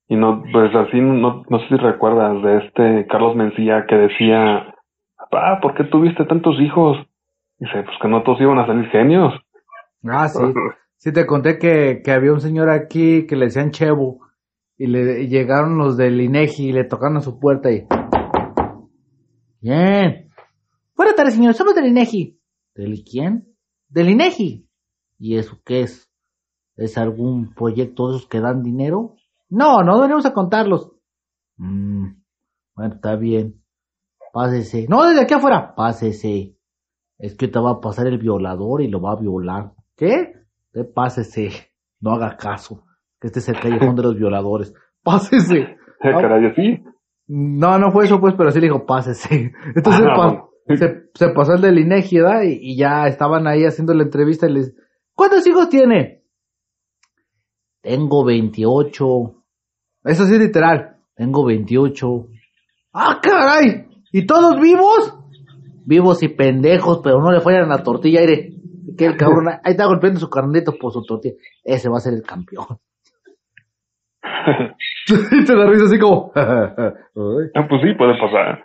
Y 0.08 0.16
no, 0.16 0.44
pues 0.52 0.74
así, 0.76 1.02
no, 1.02 1.44
no 1.50 1.60
sé 1.60 1.68
si 1.68 1.76
recuerdas 1.78 2.44
de 2.44 2.58
este 2.66 3.08
Carlos 3.08 3.36
Mencía 3.36 3.86
que 3.90 3.96
decía, 3.96 4.76
ah, 5.32 5.60
¿por 5.62 5.74
qué 5.74 5.84
tuviste 5.86 6.26
tantos 6.26 6.60
hijos? 6.60 6.98
Dice, 7.58 7.84
pues 7.84 7.98
que 8.00 8.08
no 8.08 8.22
todos 8.22 8.40
iban 8.40 8.60
a 8.60 8.68
salir 8.68 8.88
genios. 8.90 9.34
Ah, 10.04 10.28
sí. 10.28 10.44
Sí 10.98 11.12
te 11.12 11.28
conté 11.28 11.60
que, 11.60 12.02
que 12.04 12.12
había 12.12 12.32
un 12.32 12.40
señor 12.40 12.70
aquí 12.70 13.28
que 13.28 13.36
le 13.36 13.46
decían 13.46 13.70
Chevo 13.70 14.22
y 14.78 14.88
le 14.88 15.22
y 15.24 15.28
llegaron 15.28 15.78
los 15.78 15.98
del 15.98 16.20
INEGI 16.20 16.70
y 16.70 16.72
le 16.72 16.86
tocaron 16.86 17.18
a 17.18 17.22
su 17.22 17.38
puerta 17.38 17.70
y... 17.72 17.86
Bien. 19.62 20.32
Buenas 20.96 21.16
tardes, 21.16 21.36
señor. 21.36 21.54
Somos 21.54 21.76
del 21.76 21.88
INEGI. 21.88 22.40
¿Del 22.74 23.04
quién? 23.04 23.55
Del 23.90 24.10
INEGI. 24.10 24.68
¿Y 25.18 25.38
eso 25.38 25.60
qué 25.66 25.82
es? 25.82 26.10
¿Es 26.76 26.98
algún 26.98 27.54
proyecto 27.54 28.10
de 28.10 28.18
esos 28.18 28.28
que 28.28 28.42
dan 28.42 28.64
dinero? 28.64 29.16
No, 29.50 29.82
no 29.84 30.00
venimos 30.02 30.26
a 30.26 30.34
contarlos. 30.34 30.92
Mm, 31.58 32.08
bueno, 32.76 32.96
está 32.96 33.16
bien. 33.16 33.62
Pásese. 34.34 34.88
No, 34.90 35.06
desde 35.06 35.22
aquí 35.22 35.34
afuera. 35.34 35.74
Pásese. 35.76 36.58
Es 37.18 37.36
que 37.36 37.48
te 37.48 37.60
va 37.60 37.72
a 37.72 37.80
pasar 37.80 38.08
el 38.08 38.18
violador 38.18 38.82
y 38.82 38.90
lo 38.90 39.00
va 39.02 39.14
a 39.14 39.16
violar. 39.20 39.72
¿Qué? 39.96 40.34
Te 40.74 40.84
pásese. 40.84 41.50
No 42.02 42.12
haga 42.12 42.36
caso. 42.36 42.84
Que 43.22 43.28
este 43.28 43.40
es 43.40 43.48
el 43.48 43.60
callejón 43.60 43.96
de 43.96 44.04
los 44.04 44.16
violadores. 44.16 44.74
Pásese. 45.04 45.78
Eh, 46.04 46.12
caray, 46.12 46.46
así. 46.46 46.84
No, 47.26 47.80
no 47.80 47.90
fue 47.90 48.06
eso, 48.06 48.20
pues, 48.20 48.36
pero 48.38 48.52
sí 48.52 48.60
le 48.60 48.68
dijo, 48.68 48.86
pásese. 48.86 49.54
Entonces 49.76 50.06
Ah, 50.06 50.14
pa-. 50.16 50.50
Se, 50.68 51.10
se 51.14 51.30
pasó 51.30 51.54
el 51.54 51.62
del 51.62 51.80
INEGI, 51.80 52.20
¿verdad? 52.20 52.42
Y, 52.44 52.72
y 52.72 52.78
ya 52.78 53.08
estaban 53.08 53.48
ahí 53.48 53.64
haciendo 53.66 53.94
la 53.94 54.04
entrevista 54.04 54.48
y 54.48 54.54
les... 54.54 54.76
¿Cuántos 55.14 55.46
hijos 55.48 55.70
tiene? 55.70 56.24
Tengo 57.82 58.26
28. 58.26 59.06
Eso 60.06 60.26
sí, 60.26 60.38
literal. 60.38 60.98
Tengo 61.16 61.46
28. 61.46 62.28
¡Ah, 62.94 63.20
caray! 63.22 63.88
¿Y 64.12 64.26
todos 64.26 64.60
vivos? 64.60 65.18
Vivos 65.86 66.24
y 66.24 66.30
pendejos, 66.30 67.02
pero 67.04 67.22
no 67.22 67.32
le 67.32 67.42
fallan 67.42 67.70
la 67.70 67.84
tortilla, 67.84 68.22
aire. 68.22 68.54
Que 68.98 69.06
el 69.06 69.18
cabrón, 69.18 69.50
ahí 69.50 69.72
está 69.72 69.86
golpeando 69.86 70.20
su 70.20 70.30
carnito 70.30 70.74
por 70.80 70.92
su 70.92 71.04
tortilla. 71.04 71.36
Ese 71.64 71.90
va 71.90 71.98
a 71.98 72.02
ser 72.02 72.14
el 72.14 72.24
campeón. 72.24 72.66
y 75.32 75.46
te 75.46 75.56
da 75.56 75.66
risa 75.68 75.86
así 75.86 76.00
como... 76.00 76.32
Ay. 76.36 76.44
Ah, 77.56 77.66
pues 77.70 77.82
sí, 77.82 77.94
puede 77.98 78.18
pasar. 78.20 78.64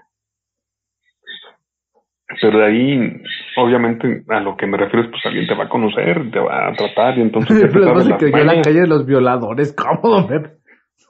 Pero 2.40 2.58
de 2.58 2.66
ahí, 2.66 3.22
obviamente, 3.56 4.22
a 4.28 4.40
lo 4.40 4.56
que 4.56 4.66
me 4.66 4.76
refiero 4.76 5.04
es, 5.04 5.10
pues 5.10 5.24
alguien 5.26 5.46
te 5.46 5.54
va 5.54 5.64
a 5.64 5.68
conocer, 5.68 6.30
te 6.30 6.38
va 6.38 6.68
a 6.68 6.72
tratar 6.74 7.18
y 7.18 7.22
entonces 7.22 7.60
te 7.60 7.68
Pero 7.68 7.94
no 7.94 8.00
se 8.00 8.14
creyó 8.16 8.36
la 8.38 8.44
mañas. 8.44 8.66
calle 8.66 8.80
de 8.80 8.86
los 8.86 9.06
violadores. 9.06 9.74
¿Cómo, 9.74 10.14
don 10.14 10.28
Pepe? 10.28 10.50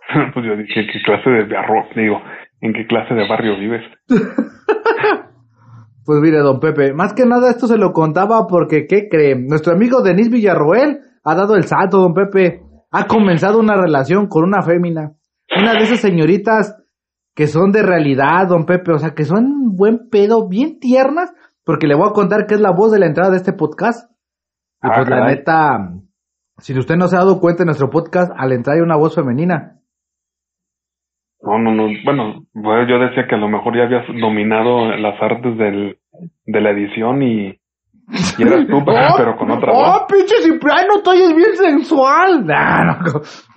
pues 0.35 0.47
yo 0.47 0.57
dije, 0.57 0.87
¿qué 0.87 1.03
clase 1.03 1.31
de 1.31 1.45
barrio? 1.45 1.85
Digo, 1.95 2.23
¿en 2.61 2.73
qué 2.73 2.87
clase 2.87 3.15
de 3.15 3.29
barrio 3.29 3.59
vives? 3.59 3.83
Pues 6.03 6.19
mire, 6.23 6.39
don 6.39 6.59
Pepe, 6.59 6.93
más 6.93 7.13
que 7.13 7.25
nada 7.25 7.51
esto 7.51 7.67
se 7.67 7.77
lo 7.77 7.93
contaba 7.93 8.47
porque, 8.49 8.87
¿qué 8.89 9.09
cree? 9.09 9.37
Nuestro 9.37 9.75
amigo 9.75 10.03
Denis 10.03 10.31
Villarroel 10.31 10.99
ha 11.23 11.35
dado 11.37 11.55
el 11.55 11.65
salto, 11.65 11.99
don 11.99 12.15
Pepe. 12.15 12.63
Ha 12.91 13.07
comenzado 13.07 13.61
una 13.61 13.77
relación 13.77 14.27
con 14.27 14.45
una 14.45 14.63
fémina. 14.63 15.13
Una 15.57 15.75
de 15.75 15.85
esas 15.85 16.01
señoritas 16.01 16.77
que 17.35 17.47
son 17.47 17.71
de 17.71 17.83
realidad, 17.83 18.49
don 18.49 18.67
Pepe. 18.67 18.93
O 18.93 18.99
sea, 18.99 19.11
que 19.11 19.25
son 19.25 19.60
buen 19.81 20.09
pedo, 20.11 20.49
bien 20.49 20.79
tiernas. 20.79 21.33
Porque 21.65 21.87
le 21.89 21.95
voy 21.97 22.09
a 22.09 22.13
contar 22.13 22.47
que 22.47 22.55
es 22.55 22.61
la 22.61 22.71
voz 22.73 22.93
de 22.93 22.99
la 23.01 23.07
entrada 23.07 23.31
de 23.31 23.37
este 23.39 23.53
podcast. 23.53 24.11
Y 24.83 24.87
Ah, 24.89 24.93
pues 24.97 25.09
la 25.11 25.27
neta, 25.27 25.79
si 26.59 26.79
usted 26.79 26.97
no 26.97 27.07
se 27.09 27.17
ha 27.17 27.21
dado 27.21 27.41
cuenta 27.41 27.63
en 27.65 27.67
nuestro 27.67 27.91
podcast, 27.91 28.31
al 28.37 28.53
entrar 28.53 28.77
hay 28.77 28.83
una 28.83 28.97
voz 28.97 29.15
femenina. 29.15 29.77
No, 31.43 31.59
no, 31.59 31.73
no. 31.75 31.89
Bueno, 32.05 32.45
pues 32.53 32.89
yo 32.89 32.99
decía 32.99 33.27
que 33.29 33.35
a 33.35 33.39
lo 33.39 33.49
mejor 33.49 33.75
ya 33.77 33.85
habías 33.85 34.07
dominado 34.21 34.91
las 34.97 35.21
artes 35.23 35.57
del, 35.57 35.99
de 36.45 36.61
la 36.61 36.71
edición 36.71 37.23
y, 37.23 37.47
y 37.49 38.43
eras 38.43 38.67
tú, 38.69 38.83
pero 39.17 39.37
con 39.39 39.51
otra 39.51 39.73
¡Oh, 39.73 40.01
voz. 40.01 40.03
pinche 40.09 40.37
Cipriano, 40.43 41.01
tú 41.03 41.13
es 41.13 41.35
bien 41.35 41.57
sensual! 41.57 42.45
No, 42.47 42.85
no, 42.85 42.97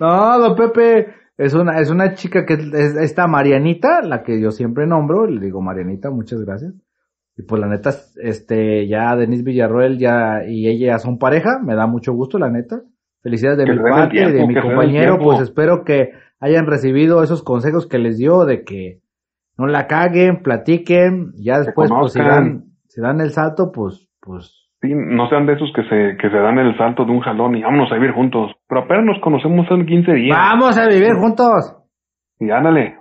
no, 0.00 0.38
don 0.38 0.56
Pepe, 0.56 1.14
es 1.36 1.54
una, 1.54 1.80
es 1.80 1.90
una 1.90 2.14
chica 2.14 2.44
que 2.46 2.54
es, 2.54 2.72
es 2.72 2.96
esta 2.96 3.26
Marianita, 3.26 4.02
la 4.02 4.22
que 4.22 4.40
yo 4.40 4.50
siempre 4.50 4.86
nombro, 4.86 5.26
le 5.26 5.40
digo 5.40 5.60
Marianita, 5.60 6.10
muchas 6.10 6.40
gracias. 6.40 6.74
Y 7.36 7.42
pues 7.42 7.60
la 7.60 7.66
neta, 7.66 7.90
este, 8.22 8.86
ya 8.86 9.16
Denise 9.16 9.42
Villarroel 9.42 9.98
ya, 9.98 10.44
y 10.46 10.68
ella 10.68 10.92
ya 10.92 10.98
son 10.98 11.18
pareja, 11.18 11.58
me 11.64 11.74
da 11.74 11.86
mucho 11.86 12.12
gusto, 12.12 12.38
la 12.38 12.50
neta. 12.50 12.82
Felicidades 13.22 13.58
de 13.58 13.64
Que 13.64 13.72
mi 13.72 13.78
parte 13.78 14.16
y 14.16 14.32
de 14.32 14.46
mi 14.46 14.54
compañero, 14.54 15.18
pues 15.18 15.40
espero 15.40 15.82
que 15.82 16.10
hayan 16.38 16.66
recibido 16.66 17.22
esos 17.22 17.42
consejos 17.42 17.86
que 17.86 17.98
les 17.98 18.18
dio 18.18 18.44
de 18.44 18.62
que 18.62 19.00
no 19.56 19.66
la 19.66 19.86
caguen, 19.86 20.42
platiquen, 20.42 21.32
ya 21.36 21.58
después, 21.58 21.90
pues 21.90 22.12
si 22.12 22.18
dan, 22.20 22.66
si 22.86 23.00
dan 23.00 23.20
el 23.20 23.30
salto, 23.30 23.72
pues, 23.72 24.08
pues 24.20 24.63
Sí, 24.84 24.92
no 24.94 25.26
sean 25.30 25.46
de 25.46 25.54
esos 25.54 25.72
que 25.74 25.82
se, 25.84 26.18
que 26.18 26.28
se 26.28 26.36
dan 26.36 26.58
el 26.58 26.76
salto 26.76 27.06
de 27.06 27.10
un 27.10 27.20
jalón 27.20 27.56
y 27.56 27.62
vámonos 27.62 27.90
a 27.90 27.94
vivir 27.94 28.12
juntos. 28.12 28.52
Pero 28.68 28.82
apenas 28.82 29.06
nos 29.06 29.22
conocemos 29.22 29.64
hace 29.64 29.82
15 29.82 30.12
días. 30.12 30.36
Vamos 30.36 30.76
a 30.76 30.86
vivir 30.86 31.14
juntos. 31.14 31.74
Y 32.38 32.50
ándale. 32.50 32.98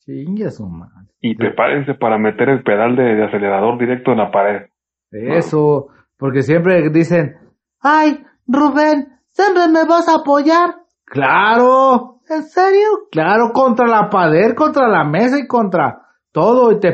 Chingue 0.00 0.50
su 0.50 0.68
madre. 0.68 1.08
Y 1.22 1.34
prepárense 1.34 1.94
para 1.94 2.18
meter 2.18 2.50
el 2.50 2.62
pedal 2.62 2.94
de, 2.94 3.14
de 3.14 3.24
acelerador 3.24 3.78
directo 3.78 4.12
en 4.12 4.18
la 4.18 4.30
pared. 4.30 4.66
Eso, 5.10 5.86
porque 6.18 6.42
siempre 6.42 6.90
dicen, 6.90 7.36
ay, 7.80 8.22
Rubén, 8.46 9.14
siempre 9.28 9.62
me 9.68 9.88
vas 9.88 10.06
a 10.10 10.20
apoyar. 10.20 10.74
Claro, 11.06 12.20
¿en 12.28 12.42
serio? 12.42 13.08
Claro, 13.10 13.52
contra 13.54 13.86
la 13.86 14.10
pared, 14.10 14.54
contra 14.54 14.88
la 14.88 15.04
mesa 15.04 15.38
y 15.38 15.46
contra 15.46 16.02
todo. 16.32 16.70
Y 16.70 16.80
te 16.80 16.92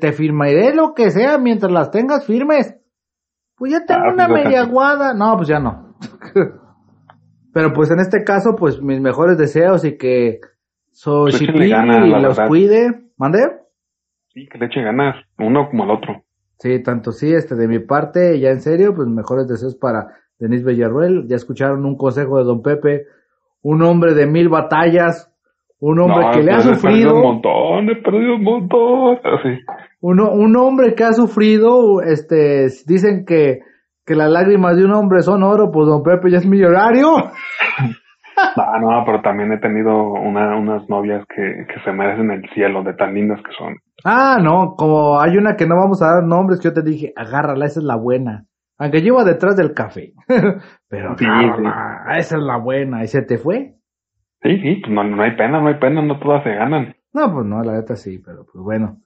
te 0.00 0.12
firmaré 0.12 0.74
lo 0.74 0.94
que 0.94 1.10
sea 1.10 1.36
mientras 1.36 1.70
las 1.70 1.90
tengas 1.90 2.26
firmes. 2.26 2.80
Pues 3.56 3.72
ya 3.72 3.84
tengo 3.86 4.04
Ah, 4.06 4.12
una 4.12 4.28
media 4.28 4.62
aguada. 4.62 5.14
No, 5.14 5.36
pues 5.36 5.48
ya 5.48 5.58
no. 5.58 5.96
Pero 7.52 7.72
pues 7.72 7.90
en 7.90 8.00
este 8.00 8.22
caso, 8.24 8.54
pues 8.56 8.80
mis 8.82 9.00
mejores 9.00 9.38
deseos 9.38 9.84
y 9.84 9.96
que 9.96 10.40
ganas, 11.70 12.06
y 12.06 12.10
los 12.10 12.22
verdad. 12.36 12.48
cuide. 12.48 13.02
¿Mande? 13.16 13.38
Sí, 14.28 14.46
que 14.46 14.58
le 14.58 14.66
eche 14.66 14.82
ganas, 14.82 15.16
uno 15.38 15.68
como 15.70 15.84
el 15.84 15.90
otro. 15.90 16.22
Sí, 16.58 16.82
tanto 16.82 17.12
sí, 17.12 17.32
este, 17.32 17.54
de 17.54 17.68
mi 17.68 17.78
parte, 17.78 18.38
ya 18.40 18.50
en 18.50 18.60
serio, 18.60 18.94
pues 18.94 19.08
mejores 19.08 19.46
deseos 19.48 19.74
para 19.76 20.08
Denis 20.38 20.64
Villarruel. 20.64 21.26
Ya 21.28 21.36
escucharon 21.36 21.84
un 21.86 21.96
consejo 21.96 22.38
de 22.38 22.44
Don 22.44 22.62
Pepe, 22.62 23.06
un 23.62 23.82
hombre 23.82 24.12
de 24.14 24.26
mil 24.26 24.48
batallas, 24.50 25.32
un 25.80 25.98
hombre 26.00 26.24
No, 26.26 26.30
que 26.32 26.42
le 26.42 26.52
ha 26.52 26.56
he 26.56 26.58
perdido 26.62 26.74
sufrido, 26.74 27.14
un 27.16 27.22
montón, 27.22 27.90
he 27.90 27.96
perdido 28.02 28.34
un 28.36 28.42
montón. 28.42 29.18
Así. 29.24 29.58
Uno, 30.00 30.30
un 30.30 30.56
hombre 30.56 30.94
que 30.94 31.04
ha 31.04 31.12
sufrido, 31.12 32.02
este, 32.02 32.66
dicen 32.86 33.24
que, 33.26 33.60
que 34.04 34.14
las 34.14 34.30
lágrimas 34.30 34.76
de 34.76 34.84
un 34.84 34.94
hombre 34.94 35.22
son 35.22 35.42
oro, 35.42 35.70
pues 35.72 35.86
Don 35.86 36.02
Pepe 36.02 36.30
ya 36.30 36.38
es 36.38 36.46
millonario. 36.46 37.16
No, 38.56 38.80
no, 38.80 39.02
pero 39.04 39.20
también 39.22 39.52
he 39.52 39.58
tenido 39.58 40.12
una, 40.12 40.56
unas 40.56 40.88
novias 40.88 41.24
que, 41.34 41.66
que 41.66 41.80
se 41.84 41.92
merecen 41.92 42.30
el 42.30 42.42
cielo 42.54 42.82
de 42.82 42.94
tan 42.94 43.14
lindas 43.14 43.40
que 43.42 43.52
son. 43.56 43.76
Ah, 44.04 44.38
no, 44.42 44.74
como 44.76 45.20
hay 45.20 45.36
una 45.36 45.56
que 45.56 45.66
no 45.66 45.76
vamos 45.76 46.02
a 46.02 46.14
dar 46.14 46.24
nombres 46.24 46.60
que 46.60 46.68
yo 46.68 46.74
te 46.74 46.82
dije, 46.82 47.12
agárrala, 47.16 47.66
esa 47.66 47.80
es 47.80 47.86
la 47.86 47.96
buena. 47.96 48.44
Aunque 48.78 49.00
lleva 49.00 49.24
detrás 49.24 49.56
del 49.56 49.72
café. 49.72 50.12
Pero 50.88 51.16
Sí, 51.16 51.24
agárrala, 51.24 52.18
esa 52.18 52.36
es 52.36 52.42
la 52.42 52.58
buena. 52.58 53.02
¿Y 53.02 53.06
se 53.06 53.22
te 53.22 53.38
fue? 53.38 53.74
Sí, 54.42 54.58
sí, 54.60 54.80
pues 54.82 54.94
no, 54.94 55.02
no 55.02 55.22
hay 55.22 55.34
pena, 55.34 55.60
no 55.60 55.68
hay 55.68 55.78
pena, 55.80 56.02
no 56.02 56.18
todas 56.20 56.44
se 56.44 56.50
ganan. 56.50 56.94
No, 57.14 57.32
pues 57.32 57.46
no, 57.46 57.62
la 57.62 57.72
neta 57.72 57.96
sí, 57.96 58.18
pero 58.24 58.44
pues 58.44 58.62
bueno. 58.62 58.98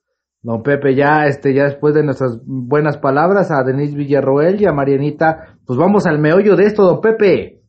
Don 0.43 0.63
Pepe, 0.63 0.95
ya, 0.95 1.27
este, 1.27 1.53
ya 1.53 1.65
después 1.65 1.95
de 1.95 2.03
nuestras 2.03 2.41
buenas 2.47 2.97
palabras 2.97 3.51
a 3.51 3.63
Denise 3.63 3.95
Villarroel 3.95 4.61
y 4.61 4.67
a 4.67 4.73
Marianita, 4.73 5.59
pues 5.67 5.79
vamos 5.79 6.07
al 6.07 6.19
meollo 6.19 6.57
de 6.57 6.65
esto, 6.65 6.85
don 6.85 7.01
Pepe. 7.01 7.61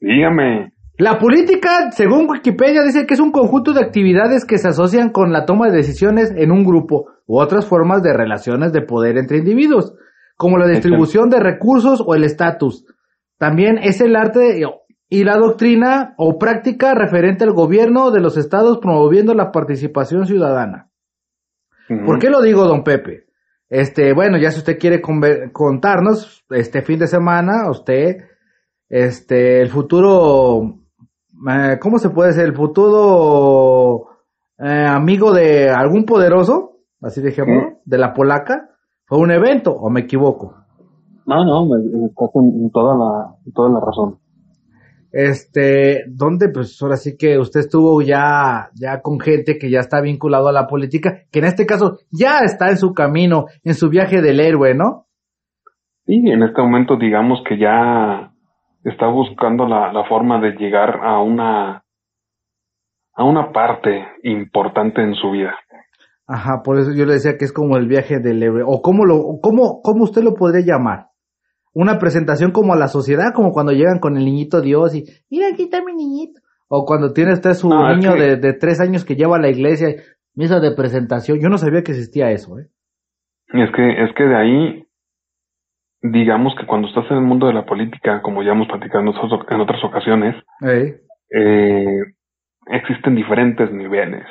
Dígame. 0.00 0.72
La 0.98 1.18
política, 1.18 1.90
según 1.90 2.28
Wikipedia, 2.30 2.82
dice 2.82 3.06
que 3.06 3.14
es 3.14 3.20
un 3.20 3.32
conjunto 3.32 3.72
de 3.72 3.84
actividades 3.84 4.44
que 4.44 4.58
se 4.58 4.68
asocian 4.68 5.10
con 5.10 5.32
la 5.32 5.44
toma 5.44 5.68
de 5.68 5.76
decisiones 5.76 6.32
en 6.36 6.50
un 6.50 6.64
grupo 6.64 7.06
u 7.26 7.38
otras 7.38 7.66
formas 7.66 8.02
de 8.02 8.12
relaciones 8.12 8.72
de 8.72 8.82
poder 8.82 9.18
entre 9.18 9.38
individuos, 9.38 9.94
como 10.36 10.58
la 10.58 10.68
distribución 10.68 11.28
de 11.28 11.40
recursos 11.40 12.02
o 12.06 12.14
el 12.14 12.24
estatus. 12.24 12.86
También 13.38 13.78
es 13.78 14.00
el 14.00 14.16
arte 14.16 14.62
y 15.08 15.24
la 15.24 15.36
doctrina 15.36 16.14
o 16.16 16.38
práctica 16.38 16.94
referente 16.94 17.44
al 17.44 17.52
gobierno 17.52 18.10
de 18.10 18.20
los 18.20 18.36
estados 18.36 18.78
promoviendo 18.78 19.34
la 19.34 19.50
participación 19.50 20.26
ciudadana. 20.26 20.91
¿Por 22.04 22.18
qué 22.18 22.30
lo 22.30 22.40
digo, 22.40 22.64
don 22.64 22.82
Pepe? 22.82 23.26
Este, 23.68 24.12
bueno, 24.12 24.36
ya 24.36 24.50
si 24.50 24.58
usted 24.58 24.78
quiere 24.78 25.00
contarnos, 25.00 26.44
este 26.50 26.82
fin 26.82 26.98
de 26.98 27.06
semana, 27.06 27.70
usted, 27.70 28.18
este, 28.88 29.62
el 29.62 29.70
futuro, 29.70 30.80
eh, 31.50 31.78
¿cómo 31.80 31.98
se 31.98 32.10
puede 32.10 32.28
decir? 32.28 32.44
El 32.44 32.54
futuro 32.54 34.08
eh, 34.58 34.86
amigo 34.86 35.32
de 35.32 35.70
algún 35.70 36.04
poderoso, 36.04 36.80
así 37.00 37.22
dejémoslo, 37.22 37.78
de 37.84 37.98
la 37.98 38.12
polaca, 38.12 38.68
fue 39.06 39.18
un 39.18 39.30
evento, 39.30 39.72
o 39.72 39.88
me 39.88 40.00
equivoco. 40.00 40.54
No, 41.24 41.44
no, 41.44 41.76
estás 41.76 42.30
en 42.34 42.70
toda 42.70 42.94
la, 42.96 43.34
toda 43.54 43.70
la 43.70 43.80
razón. 43.80 44.18
Este, 45.12 46.04
donde 46.08 46.48
pues 46.48 46.80
ahora 46.80 46.96
sí 46.96 47.16
que 47.18 47.38
usted 47.38 47.60
estuvo 47.60 48.00
ya, 48.00 48.70
ya 48.74 49.02
con 49.02 49.20
gente 49.20 49.58
que 49.58 49.70
ya 49.70 49.80
está 49.80 50.00
vinculado 50.00 50.48
a 50.48 50.52
la 50.52 50.66
política, 50.66 51.24
que 51.30 51.40
en 51.40 51.44
este 51.44 51.66
caso 51.66 51.98
ya 52.10 52.38
está 52.38 52.70
en 52.70 52.78
su 52.78 52.94
camino, 52.94 53.44
en 53.62 53.74
su 53.74 53.90
viaje 53.90 54.22
del 54.22 54.40
héroe, 54.40 54.74
¿no? 54.74 55.04
Sí, 56.06 56.14
en 56.14 56.42
este 56.42 56.62
momento 56.62 56.96
digamos 56.96 57.40
que 57.46 57.58
ya 57.58 58.32
está 58.84 59.06
buscando 59.08 59.66
la, 59.66 59.92
la 59.92 60.04
forma 60.08 60.40
de 60.40 60.52
llegar 60.52 61.00
a 61.02 61.20
una, 61.20 61.84
a 63.14 63.24
una 63.24 63.52
parte 63.52 64.06
importante 64.22 65.02
en 65.02 65.14
su 65.14 65.30
vida. 65.30 65.54
Ajá, 66.26 66.62
por 66.64 66.78
eso 66.78 66.92
yo 66.96 67.04
le 67.04 67.14
decía 67.14 67.36
que 67.38 67.44
es 67.44 67.52
como 67.52 67.76
el 67.76 67.86
viaje 67.86 68.18
del 68.18 68.42
héroe, 68.42 68.62
o 68.64 68.80
cómo 68.80 69.04
lo, 69.04 69.38
cómo, 69.42 69.82
cómo 69.82 70.04
usted 70.04 70.22
lo 70.22 70.32
podría 70.32 70.64
llamar 70.64 71.11
una 71.74 71.98
presentación 71.98 72.52
como 72.52 72.74
a 72.74 72.76
la 72.76 72.88
sociedad, 72.88 73.32
como 73.34 73.52
cuando 73.52 73.72
llegan 73.72 73.98
con 73.98 74.16
el 74.16 74.24
niñito 74.24 74.60
Dios 74.60 74.94
y, 74.94 75.04
mira, 75.30 75.48
aquí 75.52 75.64
está 75.64 75.82
mi 75.82 75.94
niñito. 75.94 76.40
O 76.68 76.84
cuando 76.86 77.12
tiene 77.12 77.32
usted 77.32 77.52
su 77.52 77.68
niño 77.68 78.14
de, 78.14 78.36
de, 78.36 78.54
tres 78.54 78.80
años 78.80 79.04
que 79.04 79.14
lleva 79.14 79.36
a 79.36 79.40
la 79.40 79.50
iglesia, 79.50 79.88
misa 80.34 80.58
de 80.58 80.74
presentación. 80.74 81.38
Yo 81.40 81.48
no 81.48 81.58
sabía 81.58 81.82
que 81.82 81.92
existía 81.92 82.30
eso, 82.30 82.58
¿eh? 82.58 82.68
Es 83.52 83.70
que, 83.76 84.04
es 84.04 84.14
que 84.14 84.24
de 84.24 84.36
ahí, 84.36 84.86
digamos 86.00 86.54
que 86.58 86.66
cuando 86.66 86.88
estás 86.88 87.04
en 87.10 87.18
el 87.18 87.22
mundo 87.22 87.46
de 87.46 87.52
la 87.52 87.66
política, 87.66 88.22
como 88.22 88.42
ya 88.42 88.52
hemos 88.52 88.66
platicado 88.66 89.02
en 89.02 89.08
otras 89.60 89.84
ocasiones, 89.84 90.42
eh, 91.30 92.00
existen 92.68 93.14
diferentes 93.14 93.70
niveles. 93.70 94.24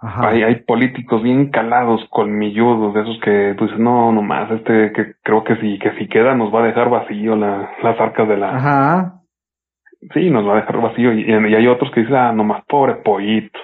Hay, 0.00 0.42
hay 0.44 0.62
políticos 0.62 1.22
bien 1.24 1.50
calados, 1.50 2.00
colmilludos, 2.10 2.94
de 2.94 3.00
esos 3.00 3.18
que 3.20 3.54
tú 3.58 3.64
dices, 3.64 3.80
no, 3.80 4.12
nomás, 4.12 4.48
este 4.52 4.92
que 4.92 5.14
creo 5.24 5.42
que 5.42 5.56
si, 5.56 5.78
que 5.80 5.90
si 5.98 6.06
queda 6.08 6.36
nos 6.36 6.54
va 6.54 6.62
a 6.62 6.66
dejar 6.66 6.88
vacío 6.88 7.34
la, 7.34 7.70
las 7.82 8.00
arcas 8.00 8.28
de 8.28 8.36
la... 8.36 8.56
Ajá. 8.56 9.14
Sí, 10.14 10.30
nos 10.30 10.46
va 10.46 10.52
a 10.52 10.60
dejar 10.60 10.80
vacío. 10.80 11.12
Y, 11.12 11.22
y 11.28 11.54
hay 11.54 11.66
otros 11.66 11.90
que 11.90 12.00
dicen, 12.02 12.14
ah, 12.14 12.32
nomás, 12.32 12.64
pobre 12.68 12.96
pollito, 13.04 13.58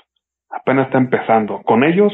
apenas 0.51 0.87
está 0.87 0.99
empezando. 0.99 1.63
Con 1.63 1.85
ellos, 1.85 2.13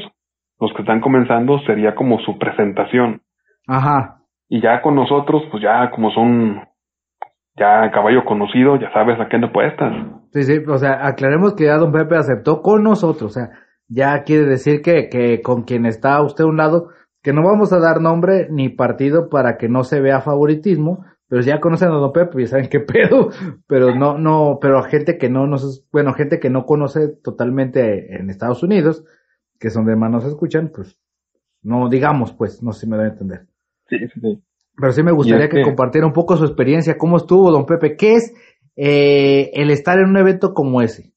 los 0.61 0.71
que 0.75 0.83
están 0.83 1.01
comenzando, 1.01 1.59
sería 1.61 1.95
como 1.95 2.19
su 2.21 2.39
presentación. 2.39 3.23
Ajá. 3.67 4.19
Y 4.51 4.61
ya 4.61 4.83
con 4.83 4.97
nosotros, 4.97 5.45
pues 5.51 5.63
ya 5.63 5.91
como 5.91 6.11
son 6.11 6.61
ya 7.57 7.91
caballo 7.91 8.25
conocido, 8.25 8.77
ya 8.77 8.93
sabes 8.93 9.19
a 9.21 9.29
qué 9.29 9.39
no 9.39 9.53
puestas. 9.53 9.93
Sí, 10.33 10.43
sí, 10.43 10.59
o 10.67 10.79
sea, 10.79 11.07
aclaremos 11.07 11.55
que 11.55 11.65
ya 11.65 11.77
don 11.77 11.93
Pepe 11.93 12.17
aceptó 12.17 12.63
con 12.63 12.83
nosotros, 12.83 13.23
o 13.23 13.29
sea, 13.29 13.49
ya 13.91 14.23
quiere 14.23 14.47
decir 14.47 14.81
que, 14.83 15.09
que 15.09 15.43
con 15.43 15.65
quien 15.65 15.85
está 15.85 16.23
usted 16.23 16.45
a 16.45 16.47
un 16.47 16.57
lado, 16.57 16.91
que 17.23 17.33
no 17.33 17.43
vamos 17.43 17.73
a 17.73 17.81
dar 17.81 18.01
nombre 18.01 18.49
ni 18.51 18.71
partido 18.71 19.29
para 19.29 19.59
que 19.59 19.69
no 19.69 19.85
se 19.85 20.01
vea 20.01 20.23
favoritismo, 20.23 21.05
pero 21.29 21.43
ya 21.43 21.61
conocen 21.61 21.89
a 21.89 21.97
Don 21.97 22.13
Pepe 22.13 22.41
y 22.41 22.47
saben 22.47 22.69
qué 22.69 22.81
pedo, 22.81 23.31
pero 23.67 23.95
no, 23.95 24.17
no, 24.17 24.59
pero 24.61 24.83
gente 24.85 25.19
que 25.19 25.29
no 25.29 25.47
nos, 25.47 25.85
bueno, 25.93 26.15
gente 26.15 26.39
que 26.39 26.51
no 26.51 26.65
conoce 26.65 27.09
totalmente 27.09 28.17
en 28.17 28.31
Estados 28.31 28.63
Unidos, 28.63 29.05
que 29.59 29.71
son 29.71 29.85
de 29.85 29.97
manos 29.97 30.25
escuchan, 30.25 30.71
pues, 30.75 30.97
no 31.63 31.89
digamos, 31.91 32.33
pues, 32.33 32.63
no 32.63 32.73
sé 32.73 32.87
si 32.87 32.91
me 32.91 32.97
a 32.97 33.09
entender. 33.09 33.47
Sí, 33.89 33.99
sí, 33.99 34.21
sí. 34.21 34.43
Pero 34.77 34.93
sí 34.93 35.03
me 35.03 35.13
gustaría 35.13 35.49
que 35.49 35.63
compartiera 35.63 36.07
un 36.07 36.15
poco 36.15 36.37
su 36.37 36.45
experiencia, 36.45 36.97
cómo 36.97 37.19
estuvo 37.19 37.51
Don 37.51 37.67
Pepe, 37.67 37.97
qué 37.97 38.15
es 38.15 38.33
eh, 38.77 39.51
el 39.53 39.71
estar 39.71 39.99
en 39.99 40.09
un 40.09 40.17
evento 40.17 40.55
como 40.55 40.81
ese. 40.81 41.13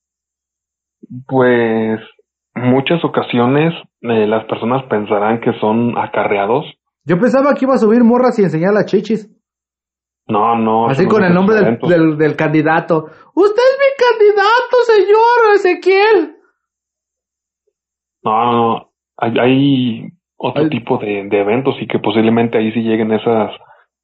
Pues 1.27 2.01
muchas 2.63 3.03
ocasiones 3.03 3.73
eh, 4.01 4.27
las 4.27 4.45
personas 4.45 4.83
pensarán 4.89 5.39
que 5.39 5.53
son 5.59 5.97
acarreados. 5.97 6.65
Yo 7.05 7.19
pensaba 7.19 7.53
que 7.53 7.65
iba 7.65 7.75
a 7.75 7.77
subir 7.77 8.03
morras 8.03 8.37
y 8.39 8.43
enseñar 8.43 8.73
las 8.73 8.85
chichis. 8.85 9.29
No, 10.27 10.55
no. 10.55 10.87
Así 10.87 11.05
con 11.05 11.23
el 11.23 11.33
nombre 11.33 11.55
del, 11.55 12.17
del, 12.17 12.35
candidato. 12.35 13.05
Usted 13.35 13.61
es 13.61 13.79
mi 13.79 13.91
candidato, 14.05 14.77
señor 14.85 15.55
Ezequiel. 15.55 16.35
No, 18.23 18.51
no, 18.51 18.89
hay, 19.17 19.33
hay 19.37 20.09
otro 20.37 20.69
tipo 20.69 20.97
de, 20.97 21.27
de, 21.29 21.41
eventos 21.41 21.75
y 21.81 21.87
que 21.87 21.99
posiblemente 21.99 22.57
ahí 22.57 22.71
sí 22.71 22.81
lleguen 22.81 23.11
esas... 23.11 23.51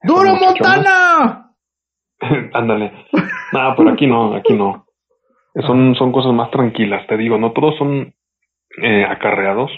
¡Duro 0.04 0.36
Montana! 0.36 1.52
Ándale. 2.54 2.92
no, 3.54 3.74
pero 3.78 3.92
aquí 3.92 4.08
no, 4.08 4.36
aquí 4.36 4.54
no. 4.54 4.86
Son, 5.66 5.96
son 5.96 6.12
cosas 6.12 6.32
más 6.32 6.52
tranquilas, 6.52 7.06
te 7.08 7.18
digo, 7.18 7.38
no 7.38 7.52
todos 7.52 7.76
son 7.78 8.14
eh, 8.82 9.06
acarreados. 9.06 9.72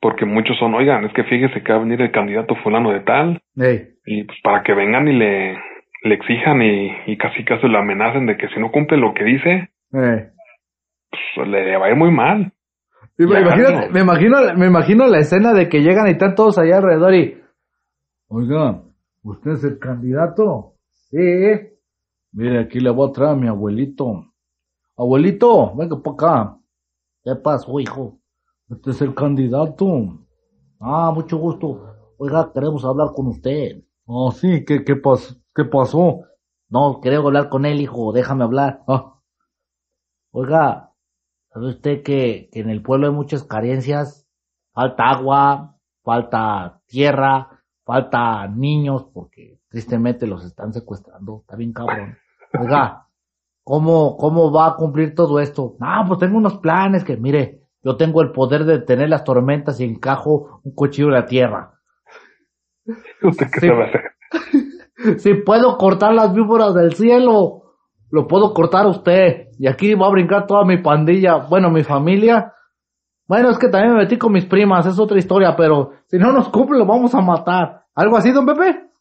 Porque 0.00 0.24
muchos 0.24 0.56
son, 0.58 0.74
oigan, 0.74 1.04
es 1.04 1.12
que 1.12 1.24
fíjese 1.24 1.62
que 1.62 1.72
va 1.72 1.78
a 1.78 1.82
venir 1.82 2.00
el 2.00 2.10
candidato 2.10 2.54
fulano 2.56 2.90
de 2.90 3.00
tal. 3.00 3.42
Y 4.04 4.24
pues 4.24 4.38
para 4.42 4.62
que 4.62 4.74
vengan 4.74 5.06
y 5.08 5.12
le, 5.12 5.56
le 6.02 6.14
exijan 6.14 6.60
y, 6.62 6.90
y 7.06 7.16
casi 7.16 7.44
casi 7.44 7.68
lo 7.68 7.78
amenacen 7.78 8.26
de 8.26 8.36
que 8.36 8.48
si 8.48 8.58
no 8.58 8.72
cumple 8.72 8.98
lo 8.98 9.14
que 9.14 9.24
dice, 9.24 9.70
pues 11.34 11.48
le 11.48 11.76
va 11.76 11.86
a 11.86 11.90
ir 11.90 11.96
muy 11.96 12.10
mal. 12.10 12.52
me, 13.18 14.00
imagino, 14.00 14.54
me 14.56 14.66
imagino 14.66 15.06
la 15.06 15.18
escena 15.18 15.52
de 15.52 15.68
que 15.68 15.80
llegan 15.80 16.08
y 16.08 16.12
están 16.12 16.34
todos 16.34 16.58
allá 16.58 16.78
alrededor 16.78 17.14
y, 17.14 17.40
oigan, 18.28 18.82
¿usted 19.22 19.52
es 19.52 19.64
el 19.64 19.78
candidato? 19.78 20.74
Sí. 21.10 21.18
Mire, 22.32 22.60
aquí 22.60 22.80
le 22.80 22.90
voy 22.90 23.08
a 23.08 23.12
traer 23.12 23.32
a 23.32 23.36
mi 23.36 23.46
abuelito. 23.46 24.24
Abuelito, 24.96 25.76
venga 25.76 26.02
para 26.02 26.14
acá. 26.14 26.56
¿Qué 27.24 27.36
pasó, 27.36 27.78
hijo? 27.78 28.18
Este 28.68 28.90
es 28.90 29.00
el 29.00 29.14
candidato. 29.14 29.86
Ah, 30.80 31.12
mucho 31.14 31.36
gusto. 31.36 32.14
Oiga, 32.18 32.52
queremos 32.52 32.84
hablar 32.84 33.12
con 33.14 33.28
usted. 33.28 33.84
Ah, 34.08 34.30
sí, 34.34 34.64
¿qué, 34.64 34.84
qué, 34.84 35.00
qué 35.54 35.64
pasó? 35.64 36.22
No, 36.68 37.00
queremos 37.00 37.26
hablar 37.26 37.48
con 37.48 37.64
él, 37.64 37.80
hijo, 37.80 38.12
déjame 38.12 38.42
hablar. 38.42 38.82
Ah. 38.88 39.20
Oiga, 40.32 40.94
¿sabe 41.52 41.68
usted 41.68 42.02
que, 42.02 42.48
que 42.50 42.60
en 42.60 42.70
el 42.70 42.82
pueblo 42.82 43.06
hay 43.06 43.12
muchas 43.12 43.44
carencias? 43.44 44.26
Falta 44.72 45.10
agua, 45.10 45.78
falta 46.02 46.80
tierra, 46.86 47.62
falta 47.84 48.48
niños, 48.48 49.06
porque 49.12 49.60
tristemente 49.68 50.26
los 50.26 50.44
están 50.44 50.72
secuestrando. 50.72 51.42
Está 51.42 51.54
bien 51.54 51.72
cabrón. 51.72 52.16
Oiga, 52.58 53.06
¿Cómo, 53.64 54.16
¿Cómo 54.16 54.52
va 54.52 54.68
a 54.68 54.76
cumplir 54.76 55.14
todo 55.14 55.38
esto? 55.38 55.76
Ah, 55.80 56.04
pues 56.06 56.18
tengo 56.18 56.36
unos 56.36 56.58
planes 56.58 57.04
que, 57.04 57.16
mire, 57.16 57.62
yo 57.82 57.96
tengo 57.96 58.22
el 58.22 58.32
poder 58.32 58.64
de 58.64 58.78
detener 58.78 59.08
las 59.08 59.24
tormentas 59.24 59.80
y 59.80 59.84
encajo 59.84 60.60
un 60.64 60.74
cuchillo 60.74 61.08
en 61.08 61.14
la 61.14 61.26
tierra. 61.26 61.74
¿Usted 63.22 63.46
qué 63.52 63.68
sabe 63.68 63.84
hacer? 63.84 65.18
si 65.18 65.34
puedo 65.34 65.76
cortar 65.78 66.12
las 66.14 66.34
víboras 66.34 66.74
del 66.74 66.94
cielo, 66.94 67.62
lo 68.10 68.26
puedo 68.26 68.52
cortar 68.52 68.86
usted. 68.86 69.48
Y 69.58 69.68
aquí 69.68 69.94
va 69.94 70.06
a 70.06 70.12
brincar 70.12 70.46
toda 70.46 70.64
mi 70.64 70.78
pandilla, 70.78 71.36
bueno, 71.48 71.70
mi 71.70 71.84
familia. 71.84 72.52
Bueno, 73.28 73.50
es 73.50 73.58
que 73.58 73.68
también 73.68 73.94
me 73.94 74.00
metí 74.00 74.18
con 74.18 74.32
mis 74.32 74.44
primas, 74.44 74.86
es 74.86 74.98
otra 74.98 75.18
historia, 75.18 75.54
pero 75.56 75.92
si 76.06 76.18
no 76.18 76.32
nos 76.32 76.48
cumple 76.48 76.78
lo 76.78 76.86
vamos 76.86 77.14
a 77.14 77.20
matar. 77.20 77.84
¿Algo 77.94 78.16
así, 78.16 78.32
don 78.32 78.44
Pepe? 78.44 78.91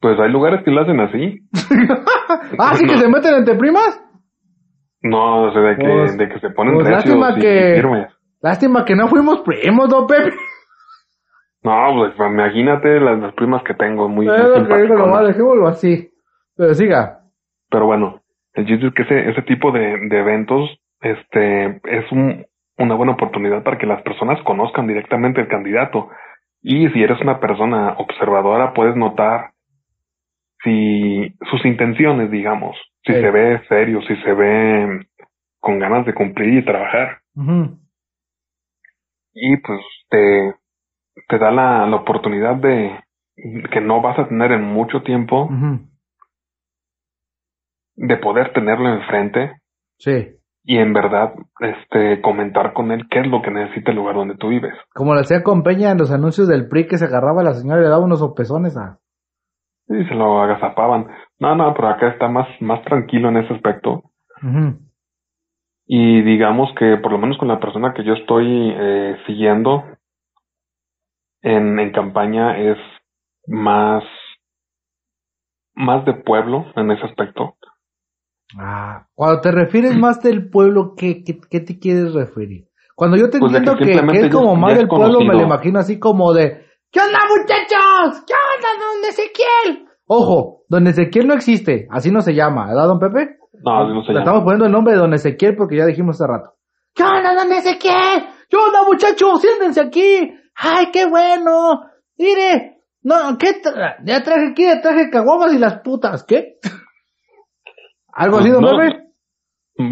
Pues 0.00 0.18
hay 0.18 0.30
lugares 0.30 0.62
que 0.64 0.70
lo 0.70 0.80
hacen 0.80 1.00
así. 1.00 1.40
ah, 2.58 2.74
sí 2.74 2.86
que 2.86 2.98
se 2.98 3.08
meten 3.08 3.34
entre 3.34 3.54
primas. 3.54 4.02
No, 5.02 5.44
o 5.44 5.52
sea, 5.52 5.62
de 5.62 5.76
que, 5.76 5.88
pues, 5.88 6.18
de 6.18 6.28
que 6.28 6.40
se 6.40 6.50
ponen 6.50 6.74
pues 6.74 6.88
lástima 6.88 7.34
que, 7.36 7.82
Lástima 8.42 8.84
que 8.84 8.94
no 8.94 9.08
fuimos 9.08 9.40
primos, 9.40 9.88
don 9.88 10.06
Pepe. 10.06 10.30
No, 11.62 11.92
pues 11.94 12.14
imagínate 12.18 13.00
las, 13.00 13.18
las 13.18 13.34
primas 13.34 13.62
que 13.64 13.74
tengo, 13.74 14.08
muy, 14.08 14.26
muy 14.26 14.88
nomás, 14.88 15.26
dejémoslo 15.26 15.68
así. 15.68 16.10
Pero 16.56 16.74
siga. 16.74 17.20
Pero 17.70 17.86
bueno, 17.86 18.20
el 18.54 18.66
chiste 18.66 18.86
es 18.86 18.94
que 18.94 19.02
ese, 19.02 19.30
ese 19.30 19.42
tipo 19.42 19.70
de, 19.70 20.08
de 20.08 20.18
eventos, 20.18 20.70
este, 21.00 21.80
es 21.84 22.10
un, 22.12 22.46
una 22.78 22.94
buena 22.94 23.12
oportunidad 23.12 23.62
para 23.62 23.76
que 23.76 23.86
las 23.86 24.02
personas 24.02 24.42
conozcan 24.44 24.86
directamente 24.86 25.42
el 25.42 25.48
candidato. 25.48 26.08
Y 26.62 26.88
si 26.90 27.02
eres 27.02 27.20
una 27.20 27.40
persona 27.40 27.94
observadora, 27.98 28.72
puedes 28.72 28.96
notar 28.96 29.50
si 30.62 31.34
sus 31.50 31.64
intenciones, 31.64 32.30
digamos, 32.30 32.76
si 33.04 33.12
Sí. 33.14 33.20
se 33.20 33.30
ve 33.30 33.62
serio, 33.68 34.00
si 34.02 34.14
se 34.16 34.32
ve 34.32 35.06
con 35.58 35.78
ganas 35.78 36.04
de 36.06 36.14
cumplir 36.14 36.58
y 36.58 36.64
trabajar. 36.64 37.18
Y 39.32 39.56
pues 39.58 39.80
te, 40.08 40.54
te 41.28 41.38
da 41.38 41.50
la, 41.50 41.86
la 41.86 41.96
oportunidad 41.96 42.56
de 42.56 42.98
que 43.72 43.80
no 43.80 44.02
vas 44.02 44.18
a 44.18 44.28
tener 44.28 44.52
en 44.52 44.64
mucho 44.64 45.02
tiempo 45.02 45.48
de 47.96 48.16
poder 48.18 48.52
tenerlo 48.52 48.88
enfrente 48.94 49.52
Sí. 49.98 50.28
y 50.64 50.78
en 50.78 50.92
verdad 50.92 51.34
este 51.60 52.20
comentar 52.22 52.72
con 52.72 52.90
él 52.92 53.06
qué 53.10 53.20
es 53.20 53.26
lo 53.26 53.42
que 53.42 53.50
necesita 53.50 53.90
el 53.90 53.96
lugar 53.98 54.14
donde 54.16 54.36
tú 54.36 54.48
vives. 54.48 54.74
Como 54.94 55.14
lo 55.14 55.20
hacía 55.20 55.42
con 55.42 55.62
Peña 55.62 55.90
en 55.90 55.98
los 55.98 56.10
anuncios 56.10 56.48
del 56.48 56.68
PRI 56.68 56.86
que 56.86 56.96
se 56.98 57.04
agarraba 57.06 57.40
a 57.42 57.44
la 57.44 57.54
señora 57.54 57.80
y 57.80 57.84
le 57.84 57.90
daba 57.90 58.04
unos 58.04 58.18
sopezones 58.20 58.76
a... 58.76 58.98
Y 59.90 60.04
se 60.04 60.14
lo 60.14 60.40
agazapaban. 60.40 61.08
No, 61.40 61.56
no, 61.56 61.74
pero 61.74 61.88
acá 61.88 62.08
está 62.08 62.28
más, 62.28 62.46
más 62.60 62.82
tranquilo 62.84 63.28
en 63.28 63.38
ese 63.38 63.54
aspecto. 63.54 64.04
Y 65.86 66.22
digamos 66.22 66.70
que 66.78 66.96
por 66.96 67.10
lo 67.10 67.18
menos 67.18 67.36
con 67.38 67.48
la 67.48 67.58
persona 67.58 67.92
que 67.92 68.04
yo 68.04 68.12
estoy 68.14 68.72
eh, 68.72 69.16
siguiendo 69.26 69.84
en, 71.42 71.78
en 71.80 71.90
campaña 71.90 72.56
es 72.56 72.78
más, 73.48 74.04
más 75.74 76.04
de 76.04 76.14
pueblo 76.14 76.66
en 76.76 76.92
ese 76.92 77.06
aspecto. 77.06 77.56
Ah, 78.56 79.08
cuando 79.14 79.40
te 79.40 79.50
refieres 79.50 79.96
más 79.96 80.22
del 80.22 80.50
pueblo, 80.50 80.94
¿qué, 80.96 81.24
qué, 81.24 81.38
qué 81.50 81.60
te 81.60 81.80
quieres 81.80 82.14
referir? 82.14 82.68
Cuando 82.94 83.16
yo 83.16 83.28
te 83.28 83.38
Pues 83.40 83.52
entiendo 83.52 83.76
que 83.76 83.86
que, 83.86 83.92
que 83.92 83.98
simplemente 83.98 84.26
es 84.28 84.32
como 84.34 84.54
ya 84.54 84.60
más 84.60 84.76
del 84.76 84.88
pueblo, 84.88 85.20
me 85.20 85.34
lo 85.34 85.42
imagino 85.42 85.80
así 85.80 85.98
como 85.98 86.32
de 86.32 86.69
¿Qué 86.92 87.00
onda 87.00 87.18
muchachos? 87.28 88.24
¿Qué 88.26 88.34
onda 88.34 88.68
don 88.78 89.08
Ezequiel? 89.08 89.88
Ojo, 90.06 90.62
don 90.68 90.86
Ezequiel 90.86 91.26
no 91.28 91.34
existe, 91.34 91.86
así 91.90 92.10
no 92.10 92.20
se 92.20 92.34
llama, 92.34 92.66
¿verdad 92.66 92.88
don 92.88 92.98
Pepe? 92.98 93.36
No, 93.64 93.82
así 93.82 93.92
no 93.94 94.02
se 94.02 94.08
Le 94.08 94.14
llama. 94.14 94.20
estamos 94.24 94.42
poniendo 94.42 94.66
el 94.66 94.72
nombre 94.72 94.94
de 94.94 94.98
don 95.00 95.14
Ezequiel 95.14 95.54
porque 95.56 95.76
ya 95.76 95.86
dijimos 95.86 96.20
hace 96.20 96.30
rato. 96.30 96.54
¿Qué 96.94 97.02
onda 97.04 97.34
don 97.34 97.52
Ezequiel? 97.52 98.24
¿Qué 98.48 98.56
onda 98.56 98.84
muchachos? 98.86 99.40
Siéntense 99.40 99.80
aquí. 99.80 100.32
Ay, 100.56 100.86
qué 100.92 101.06
bueno. 101.06 101.80
Mire, 102.18 102.78
no, 103.02 103.38
¿qué? 103.38 103.62
tra- 103.62 103.96
ya 104.04 104.22
traje 104.22 104.48
aquí, 104.50 104.64
ya 104.64 104.80
traje 104.80 105.10
caguamas 105.10 105.54
y 105.54 105.58
las 105.58 105.80
putas, 105.80 106.24
¿qué? 106.26 106.56
¿Algo 108.12 108.38
así, 108.38 108.50
don 108.50 108.62
No, 108.64 108.76
Pepe? 108.76 108.96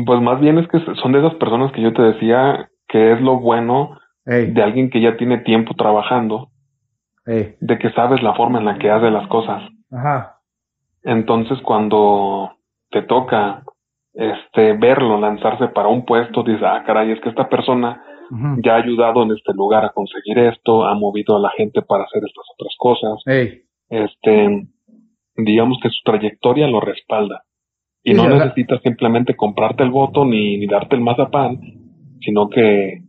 Pues 0.05 0.21
más 0.21 0.41
bien 0.41 0.59
es 0.59 0.67
que 0.69 0.79
son 1.01 1.13
de 1.13 1.21
esas 1.21 1.39
personas 1.39 1.73
que 1.73 1.81
yo 1.83 1.93
te 1.95 2.03
decía 2.03 2.69
que 2.89 3.13
es 3.13 3.21
lo 3.21 3.39
bueno 3.41 3.99
Ey, 4.27 4.53
de 4.53 4.63
alguien 4.63 4.91
que 4.91 5.01
ya 5.01 5.17
tiene 5.17 5.39
tiempo 5.39 5.73
trabajando, 5.75 6.48
ey, 7.29 7.55
de 7.61 7.79
que 7.79 7.91
sabes 7.93 8.23
la 8.23 8.35
forma 8.35 8.59
en 8.59 8.65
la 8.65 8.79
que 8.79 8.91
hace 8.91 9.11
las 9.11 9.29
cosas. 9.29 9.63
ajá. 9.93 10.35
Entonces 11.05 11.59
cuando 11.63 12.51
te 12.91 13.03
toca 13.03 13.63
este 14.13 14.73
verlo 14.73 15.19
lanzarse 15.19 15.69
para 15.69 15.89
un 15.89 16.05
puesto, 16.05 16.43
dices, 16.43 16.63
ah, 16.65 16.83
caray, 16.85 17.13
es 17.13 17.21
que 17.21 17.29
esta 17.29 17.49
persona 17.49 18.03
ya 18.63 18.75
ha 18.75 18.83
ayudado 18.83 19.23
en 19.23 19.31
este 19.31 19.55
lugar 19.55 19.85
a 19.85 19.91
conseguir 19.91 20.39
esto, 20.39 20.85
ha 20.85 20.95
movido 20.95 21.37
a 21.37 21.41
la 21.41 21.51
gente 21.57 21.81
para 21.83 22.05
hacer 22.05 22.23
estas 22.25 22.45
otras 22.55 22.75
cosas. 22.77 23.23
Ey, 23.27 23.63
Este, 23.89 24.67
digamos 25.37 25.79
que 25.83 25.89
su 25.89 26.03
trayectoria 26.05 26.67
lo 26.69 26.81
respalda. 26.81 27.45
Y 28.03 28.11
Sí, 28.11 28.17
no 28.17 28.29
necesitas 28.29 28.83
simplemente 28.83 29.35
comprarte 29.35 29.83
el 29.83 29.91
voto 29.91 30.25
ni, 30.25 30.59
ni 30.59 30.67
darte 30.67 30.97
el 30.97 31.03
mazapán, 31.03 31.59
sino 32.21 32.49
que, 32.49 33.03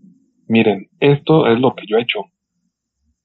miren, 0.48 0.88
esto 1.00 1.48
es 1.48 1.60
lo 1.60 1.76
que 1.76 1.86
yo 1.88 1.98
he 1.98 2.02
hecho. 2.02 2.22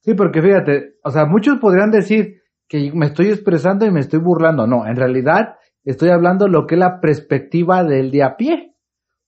Sí, 0.05 0.13
porque 0.13 0.43
fíjate, 0.43 0.97
o 1.03 1.11
sea, 1.11 1.25
muchos 1.25 1.59
podrían 1.59 1.91
decir 1.91 2.43
que 2.69 2.93
me 2.95 3.07
estoy 3.07 3.29
expresando 3.29 3.87
y 3.87 3.91
me 3.91 4.01
estoy 4.01 4.21
burlando. 4.21 4.67
No, 4.67 4.87
en 4.87 4.97
realidad 4.97 5.55
estoy 5.83 6.11
hablando 6.11 6.47
lo 6.47 6.67
que 6.67 6.75
es 6.75 6.79
la 6.79 7.01
perspectiva 7.01 7.83
del 7.85 8.11
de 8.11 8.23
a 8.23 8.37
pie. 8.37 8.75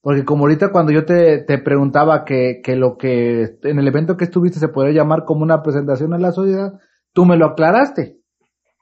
Porque 0.02 0.26
como 0.26 0.44
ahorita 0.44 0.70
cuando 0.72 0.92
yo 0.92 1.06
te, 1.06 1.38
te 1.44 1.58
preguntaba 1.58 2.26
que, 2.26 2.60
que 2.62 2.76
lo 2.76 2.98
que 2.98 3.56
en 3.62 3.78
el 3.78 3.88
evento 3.88 4.18
que 4.18 4.24
estuviste 4.24 4.58
se 4.58 4.68
podría 4.68 4.92
llamar 4.92 5.24
como 5.24 5.42
una 5.42 5.62
presentación 5.62 6.12
a 6.12 6.18
la 6.18 6.30
sociedad, 6.30 6.74
tú 7.14 7.24
me 7.24 7.38
lo 7.38 7.46
aclaraste. 7.46 8.18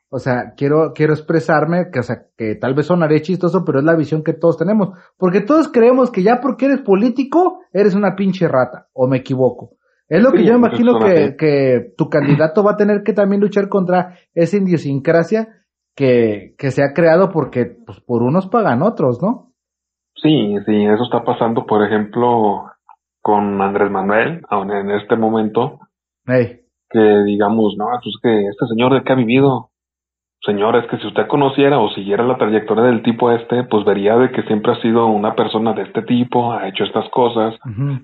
O 0.08 0.18
sea, 0.18 0.54
quiero, 0.56 0.92
quiero 0.94 1.12
expresarme 1.12 1.90
que, 1.92 2.00
o 2.00 2.02
sea, 2.02 2.26
que 2.36 2.56
tal 2.56 2.74
vez 2.74 2.86
sonaré 2.86 3.22
chistoso, 3.22 3.64
pero 3.64 3.78
es 3.78 3.84
la 3.84 3.94
visión 3.94 4.24
que 4.24 4.32
todos 4.32 4.58
tenemos. 4.58 4.98
Porque 5.16 5.42
todos 5.42 5.68
creemos 5.68 6.10
que 6.10 6.24
ya 6.24 6.40
porque 6.40 6.66
eres 6.66 6.80
político, 6.80 7.60
eres 7.72 7.94
una 7.94 8.16
pinche 8.16 8.48
rata. 8.48 8.88
¿O 8.92 9.06
me 9.06 9.18
equivoco? 9.18 9.76
Es 10.08 10.22
lo 10.22 10.32
que 10.32 10.38
Sí, 10.38 10.46
yo 10.46 10.54
imagino 10.54 10.98
que, 10.98 11.36
que 11.36 11.92
tu 11.96 12.08
candidato 12.08 12.62
va 12.62 12.72
a 12.72 12.76
tener 12.76 13.02
que 13.02 13.12
también 13.12 13.40
luchar 13.40 13.68
contra 13.68 14.16
esa 14.34 14.56
idiosincrasia 14.56 15.48
que, 15.96 16.54
que 16.58 16.70
se 16.70 16.82
ha 16.82 16.92
creado 16.92 17.30
porque 17.30 17.66
pues, 17.86 18.00
por 18.00 18.22
unos 18.22 18.48
pagan 18.48 18.82
otros, 18.82 19.22
¿no? 19.22 19.52
Sí, 20.16 20.56
sí, 20.66 20.84
eso 20.84 21.04
está 21.04 21.24
pasando, 21.24 21.66
por 21.66 21.84
ejemplo, 21.84 22.66
con 23.20 23.60
Andrés 23.60 23.90
Manuel, 23.90 24.42
aún 24.48 24.70
en 24.70 24.90
este 24.90 25.16
momento, 25.16 25.80
que 26.26 27.22
digamos, 27.24 27.74
no, 27.76 27.86
pues 28.02 28.14
que 28.22 28.46
este 28.46 28.66
señor 28.66 28.94
de 28.94 29.02
que 29.02 29.12
ha 29.12 29.16
vivido, 29.16 29.70
señor, 30.44 30.76
es 30.76 30.86
que 30.88 30.98
si 30.98 31.06
usted 31.06 31.26
conociera 31.26 31.78
o 31.78 31.90
siguiera 31.90 32.24
la 32.24 32.36
trayectoria 32.36 32.84
del 32.84 33.02
tipo 33.02 33.30
este, 33.30 33.64
pues 33.64 33.84
vería 33.84 34.16
de 34.16 34.30
que 34.30 34.42
siempre 34.42 34.72
ha 34.72 34.80
sido 34.82 35.06
una 35.06 35.34
persona 35.34 35.72
de 35.72 35.82
este 35.82 36.02
tipo, 36.02 36.52
ha 36.52 36.68
hecho 36.68 36.84
estas 36.84 37.08
cosas, 37.10 37.54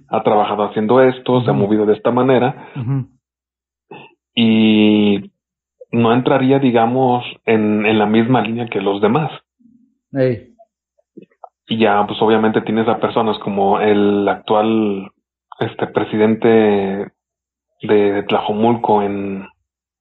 ha 0.09 0.23
trabajado 0.23 0.65
haciendo 0.65 1.03
esto, 1.03 1.43
se 1.43 1.51
ha 1.51 1.55
movido 1.55 1.87
de 1.87 1.95
esta 1.95 2.11
manera. 2.11 2.71
Y 4.35 5.33
no 5.93 6.13
entraría, 6.13 6.59
digamos, 6.59 7.25
en, 7.45 7.85
en 7.85 7.99
la 7.99 8.07
misma 8.07 8.41
línea 8.41 8.69
que 8.69 8.81
los 8.81 9.01
demás. 9.01 9.33
Y 11.69 11.79
ya, 11.79 12.05
pues 12.07 12.21
obviamente 12.23 12.63
tienes 12.63 12.89
a 12.89 12.99
personas 12.99 13.39
como 13.39 13.81
el 13.81 14.27
actual 14.29 15.11
este 15.61 15.87
presidente 15.89 17.13
de 17.83 18.23
Tlajomulco 18.25 19.03
en 19.03 19.47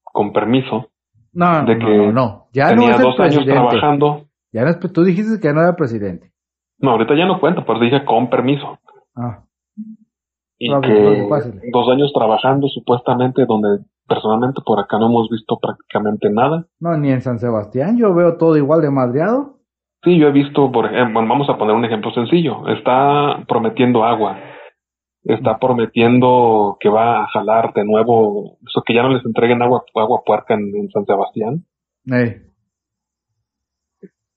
con 0.03 0.33
permiso, 0.33 0.89
No, 1.33 1.65
De 1.65 1.75
no, 1.75 1.85
que 1.85 1.97
no, 1.97 2.11
no, 2.11 2.45
ya 2.53 2.63
no 2.65 2.69
tenía 2.81 2.91
es 2.91 2.97
el 2.99 3.03
dos 3.03 3.19
años 3.19 3.45
trabajando. 3.45 4.25
Ya 4.51 4.63
no 4.63 4.69
es- 4.69 4.79
tú 4.93 5.03
dijiste 5.03 5.39
que 5.39 5.47
ya 5.47 5.53
no 5.53 5.61
era 5.61 5.75
presidente. 5.75 6.31
No, 6.79 6.91
ahorita 6.91 7.15
ya 7.15 7.25
no 7.25 7.39
cuenta, 7.39 7.65
pero 7.65 7.79
dije 7.79 8.03
con 8.05 8.29
permiso. 8.29 8.79
Ah, 9.15 9.43
Y 10.57 10.69
pues, 10.69 11.45
que 11.45 11.69
dos 11.71 11.89
años 11.89 12.11
trabajando 12.13 12.67
supuestamente 12.67 13.45
donde 13.45 13.83
personalmente 14.07 14.61
por 14.65 14.79
acá 14.79 14.97
no 14.97 15.05
hemos 15.05 15.29
visto 15.29 15.57
prácticamente 15.61 16.29
nada. 16.29 16.65
no, 16.79 16.97
ni 16.97 17.11
en 17.11 17.21
San 17.21 17.37
Sebastián, 17.39 17.97
yo 17.97 18.13
veo 18.13 18.37
todo 18.37 18.57
igual 18.57 18.81
de 18.81 18.89
madreado. 18.89 19.57
Sí, 20.03 20.17
yo 20.17 20.27
he 20.27 20.31
visto, 20.31 20.71
por 20.71 20.85
ejemplo, 20.85 21.19
vamos 21.27 21.49
a 21.49 21.57
poner 21.57 21.75
un 21.75 21.83
ejemplo 21.85 22.11
sencillo. 22.13 22.67
Está 22.69 23.43
prometiendo 23.47 24.03
agua. 24.05 24.37
Está 25.23 25.59
prometiendo 25.59 26.77
que 26.79 26.89
va 26.89 27.23
a 27.23 27.27
jalar 27.27 27.73
de 27.73 27.83
nuevo, 27.85 28.57
eso 28.67 28.81
que 28.85 28.93
ya 28.93 29.03
no 29.03 29.09
les 29.09 29.25
entreguen 29.25 29.61
agua, 29.61 29.83
agua 29.95 30.21
puerca 30.25 30.53
en, 30.53 30.73
en 30.75 30.89
San 30.91 31.05
Sebastián. 31.05 31.65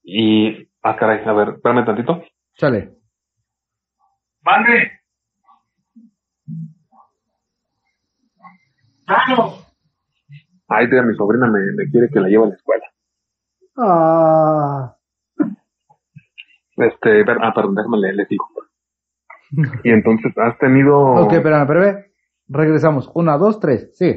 Y, 0.03 0.69
ah, 0.83 0.97
caray, 0.97 1.25
a 1.25 1.33
ver, 1.33 1.49
espérame 1.51 1.85
tantito. 1.87 2.23
chale. 2.59 2.91
¡Mande! 4.43 4.91
Ay, 10.69 10.89
tía, 10.91 11.03
mi 11.03 11.15
sobrina 11.17 11.47
me, 11.47 11.61
me 11.77 11.91
quiere 11.91 12.09
que 12.13 12.21
la 12.21 12.29
lleve 12.29 12.45
a 12.45 12.49
la 12.49 12.55
escuela. 12.55 12.85
Ah, 13.77 14.97
Este, 16.77 17.23
ver- 17.25 17.39
ah, 17.43 17.53
perdón, 17.55 17.75
déjame 17.75 17.99
le, 17.99 18.13
le 18.15 18.25
digo. 18.29 18.49
Y 19.85 19.91
entonces, 19.91 20.33
has 20.39 20.59
tenido, 20.59 20.99
ok, 20.99 21.33
espérame, 21.33 21.63
espérame. 21.63 22.05
Regresamos. 22.49 23.11
Una, 23.15 23.37
dos, 23.37 23.61
tres. 23.61 23.91
Sí. 23.97 24.13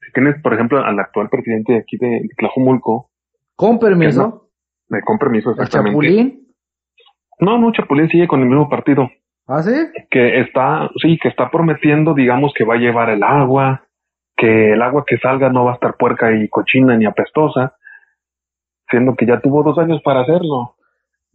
si 0.00 0.12
tienes, 0.12 0.40
por 0.42 0.54
ejemplo, 0.54 0.84
al 0.84 0.98
actual 0.98 1.28
presidente 1.28 1.72
de 1.74 1.78
aquí 1.80 1.96
de, 1.98 2.28
Tlajomulco, 2.36 3.10
Con 3.56 3.78
permiso. 3.78 4.48
me 4.88 5.00
con 5.02 5.18
permiso 5.18 5.50
El 5.50 5.54
exactamente. 5.54 5.90
Chapulín. 5.90 6.46
No, 7.40 7.58
no, 7.58 7.72
Chapulín 7.72 8.08
sigue 8.08 8.28
con 8.28 8.40
el 8.40 8.48
mismo 8.48 8.68
partido. 8.68 9.08
¿Ah, 9.46 9.62
sí? 9.62 9.72
Que 10.10 10.40
está, 10.40 10.90
sí, 11.02 11.18
que 11.20 11.28
está 11.28 11.50
prometiendo, 11.50 12.14
digamos, 12.14 12.52
que 12.54 12.64
va 12.64 12.74
a 12.74 12.78
llevar 12.78 13.10
el 13.10 13.22
agua, 13.22 13.84
que 14.36 14.74
el 14.74 14.82
agua 14.82 15.04
que 15.06 15.18
salga 15.18 15.50
no 15.50 15.64
va 15.64 15.72
a 15.72 15.74
estar 15.74 15.96
puerca 15.96 16.32
y 16.32 16.48
cochina 16.48 16.96
ni 16.96 17.04
apestosa, 17.06 17.74
siendo 18.88 19.16
que 19.16 19.26
ya 19.26 19.40
tuvo 19.40 19.62
dos 19.62 19.78
años 19.78 20.00
para 20.04 20.20
hacerlo. 20.20 20.76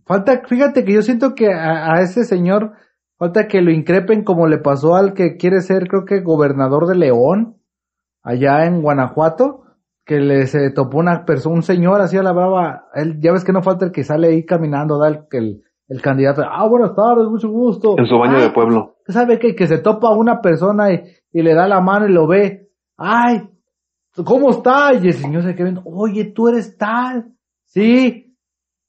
Falta, 0.05 0.43
fíjate 0.47 0.85
que 0.85 0.93
yo 0.93 1.01
siento 1.01 1.35
que 1.35 1.51
a, 1.51 1.93
a 1.93 2.01
ese 2.01 2.23
señor 2.23 2.73
falta 3.17 3.47
que 3.47 3.61
lo 3.61 3.71
increpen 3.71 4.23
como 4.23 4.47
le 4.47 4.57
pasó 4.57 4.95
al 4.95 5.13
que 5.13 5.37
quiere 5.37 5.61
ser, 5.61 5.87
creo 5.87 6.05
que 6.05 6.21
gobernador 6.21 6.87
de 6.87 6.95
León, 6.95 7.57
allá 8.23 8.65
en 8.65 8.81
Guanajuato, 8.81 9.63
que 10.05 10.19
le 10.19 10.45
se 10.47 10.69
topó 10.71 10.99
una 10.99 11.25
persona, 11.25 11.55
un 11.55 11.63
señor 11.63 12.01
así 12.01 12.17
a 12.17 12.23
la 12.23 12.31
brava, 12.31 12.85
él, 12.93 13.19
ya 13.19 13.31
ves 13.31 13.43
que 13.43 13.53
no 13.53 13.63
falta 13.63 13.85
el 13.85 13.91
que 13.91 14.03
sale 14.03 14.27
ahí 14.27 14.45
caminando, 14.45 14.99
da 14.99 15.07
el, 15.07 15.25
el, 15.31 15.63
el 15.87 16.01
candidato, 16.01 16.43
ah, 16.47 16.67
buenas 16.67 16.95
tardes, 16.95 17.27
mucho 17.27 17.49
gusto. 17.49 17.95
En 17.97 18.05
su 18.05 18.17
baño 18.17 18.37
"Ay, 18.37 18.43
de 18.43 18.49
pueblo. 18.51 18.97
¿Sabe 19.07 19.39
qué? 19.39 19.55
Que 19.55 19.67
se 19.67 19.79
topa 19.79 20.09
a 20.09 20.15
una 20.15 20.41
persona 20.41 20.91
y, 20.93 21.03
y 21.31 21.41
le 21.41 21.53
da 21.53 21.67
la 21.67 21.81
mano 21.81 22.07
y 22.07 22.11
lo 22.11 22.27
ve. 22.27 22.69
Ay, 22.97 23.49
¿cómo 24.23 24.51
está? 24.51 24.93
Y 24.93 25.07
el 25.07 25.13
señor 25.13 25.43
se 25.43 25.53
queda 25.55 25.65
viendo, 25.65 25.83
oye, 25.85 26.25
tú 26.25 26.47
eres 26.47 26.77
tal. 26.77 27.33
Sí. 27.65 28.35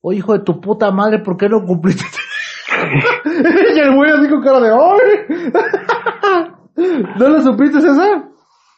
Oh, 0.00 0.12
hijo 0.12 0.34
de 0.34 0.40
tu 0.44 0.60
puta 0.60 0.90
madre, 0.90 1.18
¿por 1.20 1.36
qué 1.36 1.48
no 1.48 1.64
cumpliste? 1.64 2.04
y 3.76 3.78
el 3.80 3.94
güey 3.94 4.10
así 4.10 4.28
con 4.28 4.42
cara 4.42 4.60
de 4.60 4.70
¡ay! 4.70 6.50
¿No 7.18 7.28
lo 7.28 7.40
supiste, 7.40 7.80
César? 7.80 8.24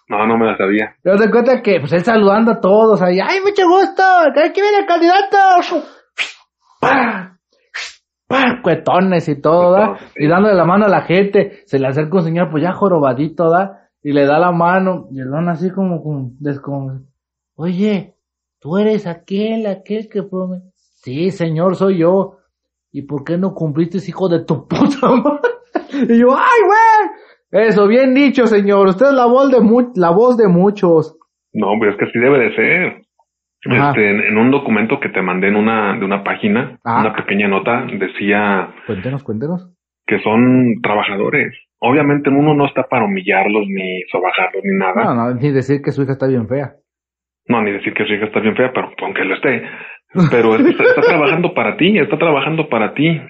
No, 0.09 0.27
no 0.27 0.39
me 0.39 0.47
la 0.47 0.57
sabía. 0.57 0.95
Te 1.03 1.11
das 1.11 1.29
cuenta 1.31 1.61
que, 1.63 1.81
pues, 1.81 1.93
él 1.93 2.03
saludando 2.05 2.53
a 2.53 2.61
todos 2.61 3.03
ahí, 3.03 3.19
¡ay, 3.21 3.41
mucho 3.45 3.69
gusto! 3.69 4.03
¡Aquí 4.03 4.61
viene 4.61 4.79
el 4.79 4.87
candidato! 4.87 5.37
¡Pah! 6.81 7.37
¡Pah! 8.27 8.61
Cuetones 8.63 9.29
y 9.29 9.41
todo, 9.41 9.73
¿da? 9.73 9.99
Y 10.17 10.27
dándole 10.29 10.55
la 10.55 10.65
mano 10.65 10.87
a 10.87 10.89
la 10.89 11.03
gente. 11.03 11.63
Se 11.67 11.79
le 11.79 11.89
acerca 11.89 12.17
un 12.19 12.25
señor, 12.25 12.49
pues 12.51 12.63
ya 12.63 12.73
jorobadito, 12.73 13.51
¿da? 13.51 13.89
Y 14.03 14.13
le 14.13 14.27
da 14.27 14.39
la 14.39 14.53
mano. 14.53 15.09
Y 15.11 15.21
el 15.21 15.31
don 15.31 15.49
así 15.49 15.71
como, 15.71 16.03
como, 16.03 16.31
descom- 16.41 17.05
Oye, 17.57 18.15
tú 18.61 18.79
eres 18.79 19.07
aquel, 19.07 19.67
aquel 19.67 20.09
que 20.09 20.23
promete. 20.23 20.71
Sí, 20.77 21.31
señor, 21.31 21.77
soy 21.77 21.99
yo. 21.99 22.38
¿Y 22.93 23.03
por 23.03 23.25
qué 23.25 23.37
no 23.39 23.55
cumpliste, 23.55 23.99
hijo 24.09 24.29
de 24.29 24.45
tu 24.45 24.67
puta 24.69 25.09
madre? 25.09 25.41
Y 26.09 26.19
yo, 26.21 26.29
¡ay, 26.37 26.61
güey! 26.67 27.65
Eso, 27.69 27.87
bien 27.89 28.15
dicho, 28.15 28.47
señor. 28.47 28.89
Usted 28.89 29.07
es 29.07 29.13
la 29.13 29.27
voz 29.27 29.51
de, 29.51 29.61
mu- 29.61 29.93
la 29.97 30.11
voz 30.11 30.37
de 30.37 30.49
muchos. 30.49 31.17
No, 31.53 31.69
pero 31.81 31.93
es 31.93 31.99
que 31.99 32.05
así 32.05 32.19
debe 32.19 32.39
de 32.39 32.55
ser. 32.55 33.03
Este, 33.63 34.11
en, 34.11 34.21
en 34.21 34.39
un 34.39 34.51
documento 34.51 35.01
que 35.01 35.09
te 35.09 35.21
mandé 35.21 35.49
en 35.49 35.57
una, 35.57 35.99
de 35.99 36.05
una 36.05 36.23
página, 36.23 36.79
Ah. 36.85 37.01
una 37.01 37.15
pequeña 37.17 37.49
nota, 37.49 37.87
decía 37.99 38.73
Cuéntenos, 38.87 39.25
cuéntenos. 39.25 39.69
que 40.07 40.21
son 40.21 40.75
trabajadores. 40.83 41.55
Obviamente 41.81 42.31
uno 42.31 42.55
no 42.55 42.67
está 42.67 42.85
para 42.85 43.05
humillarlos, 43.05 43.67
ni 43.67 44.03
sobajarlos, 44.13 44.63
ni 44.65 44.79
nada. 44.79 45.05
No, 45.05 45.15
no, 45.15 45.35
ni 45.35 45.51
decir 45.51 45.81
que 45.83 45.91
su 45.91 46.03
hija 46.03 46.13
está 46.13 46.27
bien 46.29 46.47
fea. 46.49 46.75
No, 47.49 47.63
ni 47.63 47.73
decir 47.73 47.95
que 47.95 48.05
su 48.05 48.13
hija 48.13 48.27
está 48.27 48.41
bien 48.41 48.55
fea, 48.57 48.71
pero 48.75 48.91
aunque 49.03 49.25
lo 49.25 49.35
esté. 49.35 49.63
Pero 50.31 50.57
está, 50.57 50.83
está 50.85 51.01
trabajando 51.03 51.55
para 51.55 51.77
ti, 51.77 51.99
está 51.99 52.19
trabajando 52.19 52.69
para 52.69 52.95
ti. 52.95 53.21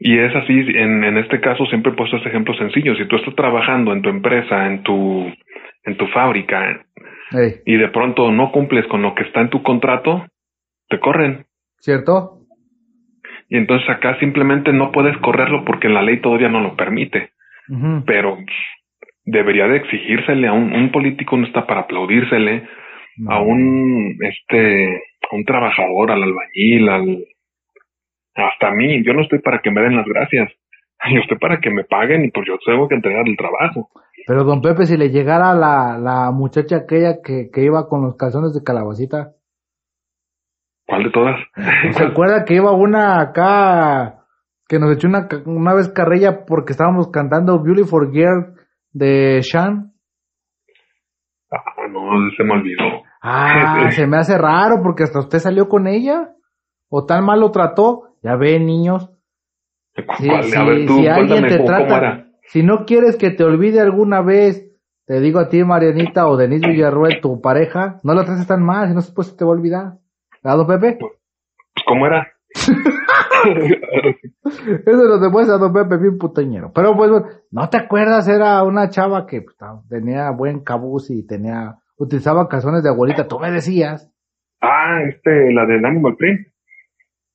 Y 0.00 0.18
es 0.18 0.34
así, 0.36 0.52
en, 0.52 1.02
en 1.04 1.18
este 1.18 1.40
caso 1.40 1.66
siempre 1.66 1.92
he 1.92 1.96
puesto 1.96 2.16
este 2.16 2.28
ejemplo 2.28 2.54
sencillo. 2.54 2.94
Si 2.96 3.06
tú 3.06 3.16
estás 3.16 3.34
trabajando 3.34 3.92
en 3.92 4.02
tu 4.02 4.08
empresa, 4.08 4.66
en 4.66 4.82
tu, 4.82 5.26
en 5.84 5.96
tu 5.96 6.06
fábrica, 6.08 6.84
y 7.66 7.76
de 7.76 7.88
pronto 7.88 8.30
no 8.30 8.52
cumples 8.52 8.86
con 8.86 9.02
lo 9.02 9.14
que 9.14 9.24
está 9.24 9.40
en 9.40 9.50
tu 9.50 9.62
contrato, 9.62 10.26
te 10.88 10.98
corren. 10.98 11.44
¿cierto? 11.80 12.38
Y 13.48 13.56
entonces 13.56 13.88
acá 13.88 14.18
simplemente 14.18 14.72
no 14.72 14.92
puedes 14.92 15.16
correrlo 15.18 15.64
porque 15.64 15.88
la 15.88 16.02
ley 16.02 16.20
todavía 16.20 16.48
no 16.48 16.60
lo 16.60 16.76
permite. 16.76 17.30
Pero 18.06 18.38
debería 19.24 19.68
de 19.68 19.76
exigírsele 19.76 20.48
a 20.48 20.52
un, 20.52 20.72
un 20.72 20.90
político 20.90 21.36
no 21.36 21.46
está 21.46 21.66
para 21.66 21.80
aplaudírsele 21.80 22.66
No. 23.18 23.32
a 23.32 23.40
un 23.42 24.16
este 24.20 25.02
a 25.30 25.36
un 25.36 25.44
trabajador, 25.44 26.10
al 26.10 26.22
albañil, 26.22 26.88
al 26.88 27.24
hasta 28.34 28.68
a 28.68 28.74
mí, 28.74 29.04
yo 29.04 29.12
no 29.14 29.22
estoy 29.22 29.40
para 29.40 29.60
que 29.60 29.70
me 29.70 29.82
den 29.82 29.96
las 29.96 30.06
gracias. 30.06 30.52
Yo 31.12 31.20
estoy 31.20 31.38
para 31.38 31.60
que 31.60 31.70
me 31.70 31.84
paguen 31.84 32.24
y 32.24 32.30
pues 32.32 32.44
yo 32.48 32.58
tengo 32.66 32.88
que 32.88 32.96
entregar 32.96 33.22
el 33.24 33.36
trabajo. 33.36 33.88
Pero 34.26 34.42
don 34.42 34.60
Pepe, 34.60 34.84
si 34.84 34.96
le 34.96 35.10
llegara 35.10 35.54
la, 35.54 35.96
la 35.96 36.32
muchacha 36.32 36.78
aquella 36.78 37.22
que, 37.22 37.50
que 37.52 37.62
iba 37.62 37.88
con 37.88 38.02
los 38.02 38.16
calzones 38.16 38.52
de 38.52 38.64
calabacita, 38.64 39.32
¿Cuál 40.88 41.04
de 41.04 41.10
todas? 41.10 41.36
¿se 41.92 42.02
acuerda 42.02 42.44
que 42.44 42.54
iba 42.54 42.72
una 42.72 43.20
acá 43.20 44.24
que 44.66 44.78
nos 44.78 44.96
echó 44.96 45.06
una, 45.06 45.28
una 45.44 45.74
vez 45.74 45.88
carrilla 45.92 46.46
porque 46.46 46.72
estábamos 46.72 47.10
cantando 47.10 47.62
Beautiful 47.62 48.10
Girl 48.10 48.54
de 48.92 49.40
Shan? 49.42 49.92
ah, 51.52 51.88
no, 51.90 52.30
se 52.36 52.42
me 52.42 52.54
olvidó. 52.54 53.02
Ah, 53.22 53.90
se 53.94 54.06
me 54.06 54.18
hace 54.18 54.36
raro 54.36 54.82
porque 54.82 55.04
hasta 55.04 55.20
usted 55.20 55.38
salió 55.38 55.68
con 55.68 55.86
ella. 55.86 56.34
O 56.88 57.04
tan 57.04 57.24
mal 57.24 57.40
lo 57.40 57.50
trató. 57.50 58.14
Ya 58.22 58.36
ve, 58.36 58.58
niños. 58.58 59.10
Sí, 59.94 60.28
¿Cuál? 60.28 60.44
sí, 60.44 60.56
a 60.56 60.64
ver, 60.64 60.86
tú, 60.86 60.98
si 60.98 61.08
alguien 61.08 61.46
te 61.46 61.58
trata, 61.58 62.26
si 62.44 62.62
no 62.62 62.84
quieres 62.86 63.16
que 63.16 63.30
te 63.30 63.44
olvide 63.44 63.80
alguna 63.80 64.22
vez, 64.22 64.64
te 65.06 65.20
digo 65.20 65.40
a 65.40 65.48
ti, 65.48 65.64
Marianita 65.64 66.28
o 66.28 66.36
Denise 66.36 66.68
Villarruel, 66.68 67.20
tu 67.20 67.40
pareja, 67.40 67.98
no 68.04 68.14
la 68.14 68.24
trates 68.24 68.46
tan 68.46 68.62
mal, 68.62 68.88
si 68.88 68.94
no 68.94 69.00
después 69.00 69.28
se 69.28 69.36
te 69.36 69.44
va 69.44 69.50
a 69.50 69.54
olvidar. 69.54 69.94
¿Verdad, 70.42 70.58
don 70.58 70.66
Pepe? 70.66 70.98
Pues, 71.00 71.12
¿Cómo 71.86 72.06
era? 72.06 72.28
Eso 74.86 75.04
lo 75.04 75.18
demuestra 75.18 75.58
don 75.58 75.72
Pepe, 75.72 75.96
bien 75.96 76.18
puteñero. 76.18 76.72
Pero 76.74 76.96
pues, 76.96 77.10
bueno, 77.10 77.26
¿no 77.50 77.68
te 77.68 77.78
acuerdas? 77.78 78.28
Era 78.28 78.62
una 78.62 78.88
chava 78.88 79.26
que 79.26 79.42
pues, 79.42 79.56
tenía 79.88 80.30
buen 80.30 80.60
cabuz 80.60 81.10
y 81.10 81.26
tenía, 81.26 81.78
utilizaba 81.98 82.48
calzones 82.48 82.82
de 82.82 82.90
abuelita, 82.90 83.26
tú 83.28 83.38
me 83.38 83.50
decías. 83.50 84.10
ah, 84.60 85.00
este, 85.08 85.52
la 85.52 85.66
del 85.66 85.84
Animal 85.84 86.16
Print. 86.16 86.48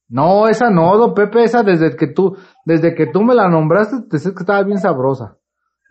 No, 0.10 0.48
esa 0.48 0.70
no, 0.70 0.98
don 0.98 1.14
Pepe, 1.14 1.44
esa 1.44 1.64
desde 1.64 1.96
que 1.96 2.08
tú, 2.08 2.38
desde 2.66 2.94
que 2.94 3.08
tú 3.08 3.24
me 3.24 3.34
la 3.34 3.48
nombraste, 3.50 4.08
te 4.10 4.20
sé 4.20 4.32
que 4.34 4.40
estaba 4.42 4.62
bien 4.64 4.78
sabrosa. 4.78 5.38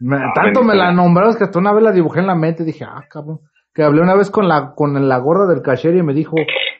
Me- 0.00 0.16
Ah, 0.16 0.32
tanto 0.34 0.62
me 0.62 0.74
la 0.74 0.92
nombraste 0.92 1.38
que 1.38 1.44
hasta 1.44 1.58
una 1.58 1.72
vez 1.72 1.82
la 1.82 1.92
dibujé 1.92 2.20
en 2.20 2.26
la 2.26 2.34
mente, 2.34 2.64
dije, 2.64 2.84
ah, 2.84 3.04
cabrón. 3.08 3.40
Que 3.74 3.82
hablé 3.82 4.02
una 4.02 4.14
vez 4.14 4.30
con 4.30 4.46
la, 4.48 4.74
con 4.74 5.08
la 5.08 5.18
gorra 5.18 5.46
del 5.46 5.62
cashier 5.62 5.96
y 5.96 6.02
me 6.02 6.12
dijo, 6.12 6.36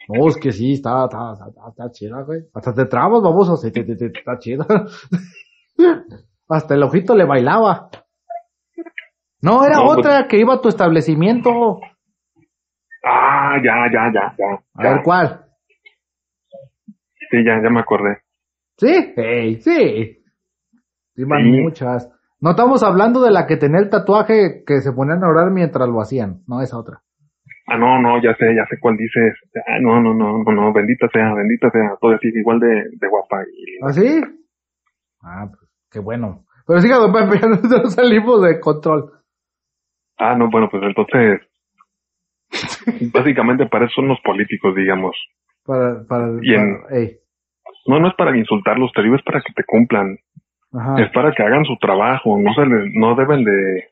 no, 0.09 0.29
es 0.29 0.37
que 0.37 0.53
sí, 0.53 0.75
está, 0.75 1.05
está, 1.05 1.33
está, 1.33 1.69
está 1.71 1.91
chida, 1.91 2.21
güey. 2.23 2.43
Hasta 2.55 2.75
te 2.75 2.85
trabas, 2.85 3.23
baboso, 3.23 3.57
sí, 3.57 3.71
sí, 3.75 3.83
sí, 3.85 3.97
sí, 3.97 4.05
está 4.15 4.39
chida. 4.39 4.67
hasta 6.49 6.75
el 6.75 6.83
ojito 6.83 7.15
le 7.17 7.25
bailaba. 7.25 7.89
No, 9.43 9.65
era 9.65 9.77
No, 9.77 9.87
pues- 9.87 9.99
otra 9.99 10.29
que 10.29 10.39
iba 10.39 10.55
a 10.55 10.61
tu 10.61 10.69
establecimiento. 10.69 11.81
Ah, 13.05 13.57
ya, 13.63 13.75
ya, 13.93 14.11
ya, 14.15 14.35
ya. 14.39 14.63
A 14.75 14.83
ya. 14.85 14.91
ver, 14.95 15.03
¿cuál? 15.03 15.45
Sí, 17.31 17.45
ya, 17.45 17.61
ya 17.63 17.71
me 17.71 17.81
acordé. 17.81 18.19
¿Sí? 18.77 19.13
Ey, 19.17 19.61
sí. 19.61 20.23
Iban 21.17 21.43
Sí. 21.43 21.51
muchas. 21.61 22.11
No 22.41 22.51
estamos 22.51 22.83
hablando 22.83 23.23
de 23.23 23.31
la 23.31 23.47
que 23.47 23.57
tenía 23.57 23.79
el 23.81 23.91
tatuaje 23.91 24.65
que 24.67 24.81
se 24.81 24.93
ponían 24.93 25.23
a 25.25 25.29
orar 25.29 25.51
mientras 25.51 25.89
lo 25.89 26.01
hacían. 26.01 26.43
No, 26.47 26.61
esa 26.61 26.79
otra. 26.79 27.03
Ah, 27.69 27.79
no, 27.79 28.01
no, 28.01 28.21
ya 28.23 28.35
sé, 28.37 28.55
ya 28.55 28.67
sé 28.69 28.77
cuál 28.81 28.97
dices. 28.97 29.35
Ah, 29.67 29.79
no, 29.81 30.01
no, 30.01 30.13
no, 30.15 30.43
no, 30.43 30.53
no, 30.53 30.73
bendita 30.73 31.07
sea, 31.13 31.33
bendita 31.35 31.71
sea. 31.71 31.97
Todavía 32.01 32.19
sigue 32.21 32.41
igual 32.41 32.59
de, 32.61 32.69
de 32.69 33.09
guapa. 33.09 33.43
Y... 33.45 33.85
¿Ah, 33.85 33.93
sí? 33.93 34.21
Ah, 35.23 35.47
pues, 35.49 35.71
qué 35.91 36.01
bueno. 36.01 36.45
Pero 36.67 36.81
siga, 36.81 36.97
don 36.99 37.13
Pepe, 37.13 37.39
ya 37.41 37.49
nos 37.49 37.95
salimos 37.95 38.43
de 38.43 38.61
control. 38.61 39.13
Ah, 40.25 40.37
no, 40.37 40.49
bueno, 40.51 40.69
pues 40.71 40.83
entonces, 40.85 41.41
básicamente 43.13 43.67
para 43.67 43.87
eso 43.87 43.95
son 43.97 44.09
los 44.09 44.21
políticos, 44.21 44.75
digamos. 44.75 45.17
Para, 45.65 46.05
para, 46.09 46.29
Y 46.43 46.55
en- 46.55 46.81
para- 46.83 46.97
ey, 46.99 47.17
No, 47.87 47.99
no 47.99 48.09
es 48.09 48.15
para 48.15 48.37
insultarlos, 48.37 48.93
te 48.93 49.03
digo, 49.03 49.17
es 49.17 49.23
para 49.23 49.41
que 49.41 49.53
te 49.53 49.65
cumplan. 49.65 50.19
ajá. 50.73 51.03
Es 51.03 51.11
para 51.13 51.33
que 51.33 51.43
hagan 51.43 51.65
su 51.65 51.77
trabajo. 51.79 52.39
No 52.39 52.53
se 52.55 52.65
les, 52.67 52.95
no 52.95 53.15
deben 53.15 53.45
de 53.45 53.85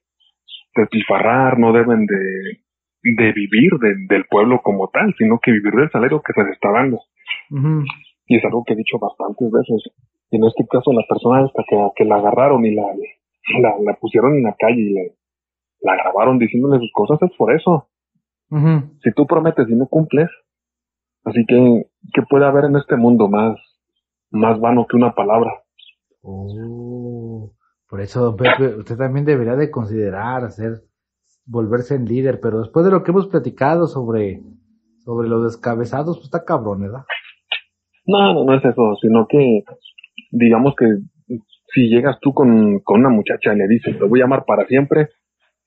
despilfarrar, 0.74 1.58
no 1.58 1.72
deben 1.72 2.06
de, 2.06 2.60
de 3.02 3.32
vivir 3.32 3.72
de- 3.80 4.06
del 4.08 4.24
pueblo 4.26 4.60
como 4.62 4.88
tal, 4.88 5.14
sino 5.18 5.38
que 5.42 5.50
vivir 5.52 5.72
del 5.74 5.90
salario 5.90 6.22
que 6.22 6.32
se 6.32 6.42
les 6.44 6.52
está 6.52 6.70
dando. 6.70 7.00
Y 8.26 8.36
es 8.36 8.44
algo 8.44 8.62
que 8.64 8.74
he 8.74 8.76
dicho 8.76 8.98
bastantes 9.00 9.50
veces. 9.50 9.92
Y 10.30 10.36
en 10.36 10.44
este 10.44 10.64
caso, 10.70 10.92
la 10.92 11.04
persona 11.08 11.44
esta 11.44 11.64
que, 11.68 11.76
que 11.96 12.04
la 12.04 12.16
agarraron 12.16 12.64
y 12.64 12.74
la, 12.74 12.84
la, 13.60 13.74
la 13.84 13.94
pusieron 13.94 14.36
en 14.36 14.44
la 14.44 14.54
calle 14.58 14.80
y 14.80 14.92
le, 14.94 15.12
la 15.80 15.96
grabaron 15.96 16.38
diciéndole 16.38 16.78
sus 16.78 16.92
cosas, 16.92 17.18
es 17.22 17.36
por 17.36 17.54
eso. 17.54 17.88
Si 19.02 19.12
tú 19.14 19.26
prometes 19.26 19.68
y 19.68 19.74
no 19.74 19.86
cumples, 19.86 20.28
así 21.24 21.44
que, 21.46 21.86
¿qué 22.12 22.22
puede 22.28 22.46
haber 22.46 22.64
en 22.64 22.76
este 22.76 22.96
mundo 22.96 23.28
más, 23.28 23.56
más 24.30 24.58
vano 24.58 24.86
que 24.88 24.96
una 24.96 25.14
palabra? 25.14 25.52
Oh, 26.22 27.52
por 27.88 28.00
eso, 28.00 28.24
don 28.24 28.36
Pepe, 28.36 28.76
usted 28.76 28.96
también 28.96 29.24
debería 29.24 29.54
de 29.54 29.70
considerar 29.70 30.44
hacer, 30.44 30.82
volverse 31.46 31.94
en 31.94 32.06
líder, 32.06 32.40
pero 32.40 32.60
después 32.60 32.84
de 32.84 32.90
lo 32.90 33.04
que 33.04 33.12
hemos 33.12 33.28
platicado 33.28 33.86
sobre, 33.86 34.42
sobre 35.04 35.28
los 35.28 35.44
descabezados, 35.44 36.16
pues 36.16 36.24
está 36.24 36.44
cabrón, 36.44 36.80
¿verdad? 36.82 37.04
No, 38.06 38.34
no, 38.34 38.44
no 38.44 38.54
es 38.54 38.64
eso, 38.64 38.96
sino 39.00 39.26
que, 39.28 39.62
digamos 40.32 40.74
que 40.76 40.86
si 41.72 41.88
llegas 41.88 42.18
tú 42.20 42.34
con, 42.34 42.80
con 42.80 43.00
una 43.00 43.10
muchacha 43.10 43.54
y 43.54 43.58
le 43.58 43.68
dices, 43.68 43.96
te 43.96 44.04
voy 44.04 44.20
a 44.20 44.24
amar 44.24 44.44
para 44.44 44.66
siempre, 44.66 45.08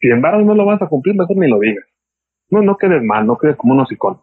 si 0.04 0.10
en 0.10 0.22
verdad 0.22 0.39
no 0.39 0.54
lo 0.54 0.66
vas 0.66 0.82
a 0.82 0.88
cumplir, 0.88 1.16
mejor 1.16 1.38
ni 1.38 1.49
lo 1.49 1.60
digas. 1.60 1.86
No, 2.49 2.62
no 2.62 2.76
quedes 2.76 3.01
mal, 3.01 3.26
no 3.26 3.38
quedes 3.38 3.56
como 3.56 3.74
un 3.74 3.80
hocicón. 3.80 4.20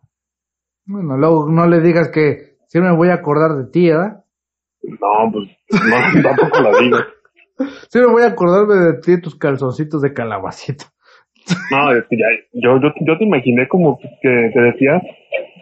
Bueno, 0.84 1.16
luego 1.16 1.48
no 1.48 1.66
le 1.66 1.80
digas 1.80 2.10
que 2.10 2.58
siempre 2.66 2.90
me 2.90 2.98
voy 2.98 3.08
a 3.08 3.14
acordar 3.14 3.56
de 3.56 3.70
ti, 3.70 3.88
¿verdad? 3.88 4.22
No, 4.82 5.32
pues, 5.32 5.48
no, 5.70 6.22
tampoco 6.22 6.60
lo 6.60 6.78
digas. 6.80 7.06
Siempre 7.88 8.12
voy 8.12 8.22
a 8.24 8.26
acordarme 8.26 8.74
de 8.74 9.00
ti 9.00 9.12
y 9.12 9.20
tus 9.22 9.36
calzoncitos 9.36 10.02
de 10.02 10.12
calabacita. 10.12 10.84
No, 11.70 11.92
es 11.92 12.04
que 12.10 12.18
ya, 12.18 12.26
yo, 12.52 12.78
yo, 12.78 12.92
yo 13.00 13.16
te 13.16 13.24
imaginé 13.24 13.66
como 13.66 13.98
que 13.98 14.50
te 14.52 14.60
decías 14.60 15.02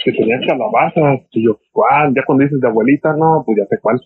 que 0.05 0.13
tenías 0.13 0.41
calabazas, 0.49 1.21
y 1.31 1.45
yo, 1.45 1.61
¿cuál? 1.71 2.13
Ya 2.13 2.23
cuando 2.27 2.43
dices 2.43 2.61
de 2.61 2.67
abuelita, 2.67 3.15
no, 3.17 3.45
pues 3.47 3.59
ya 3.59 3.67
sé 3.67 3.79
cuál. 3.81 4.01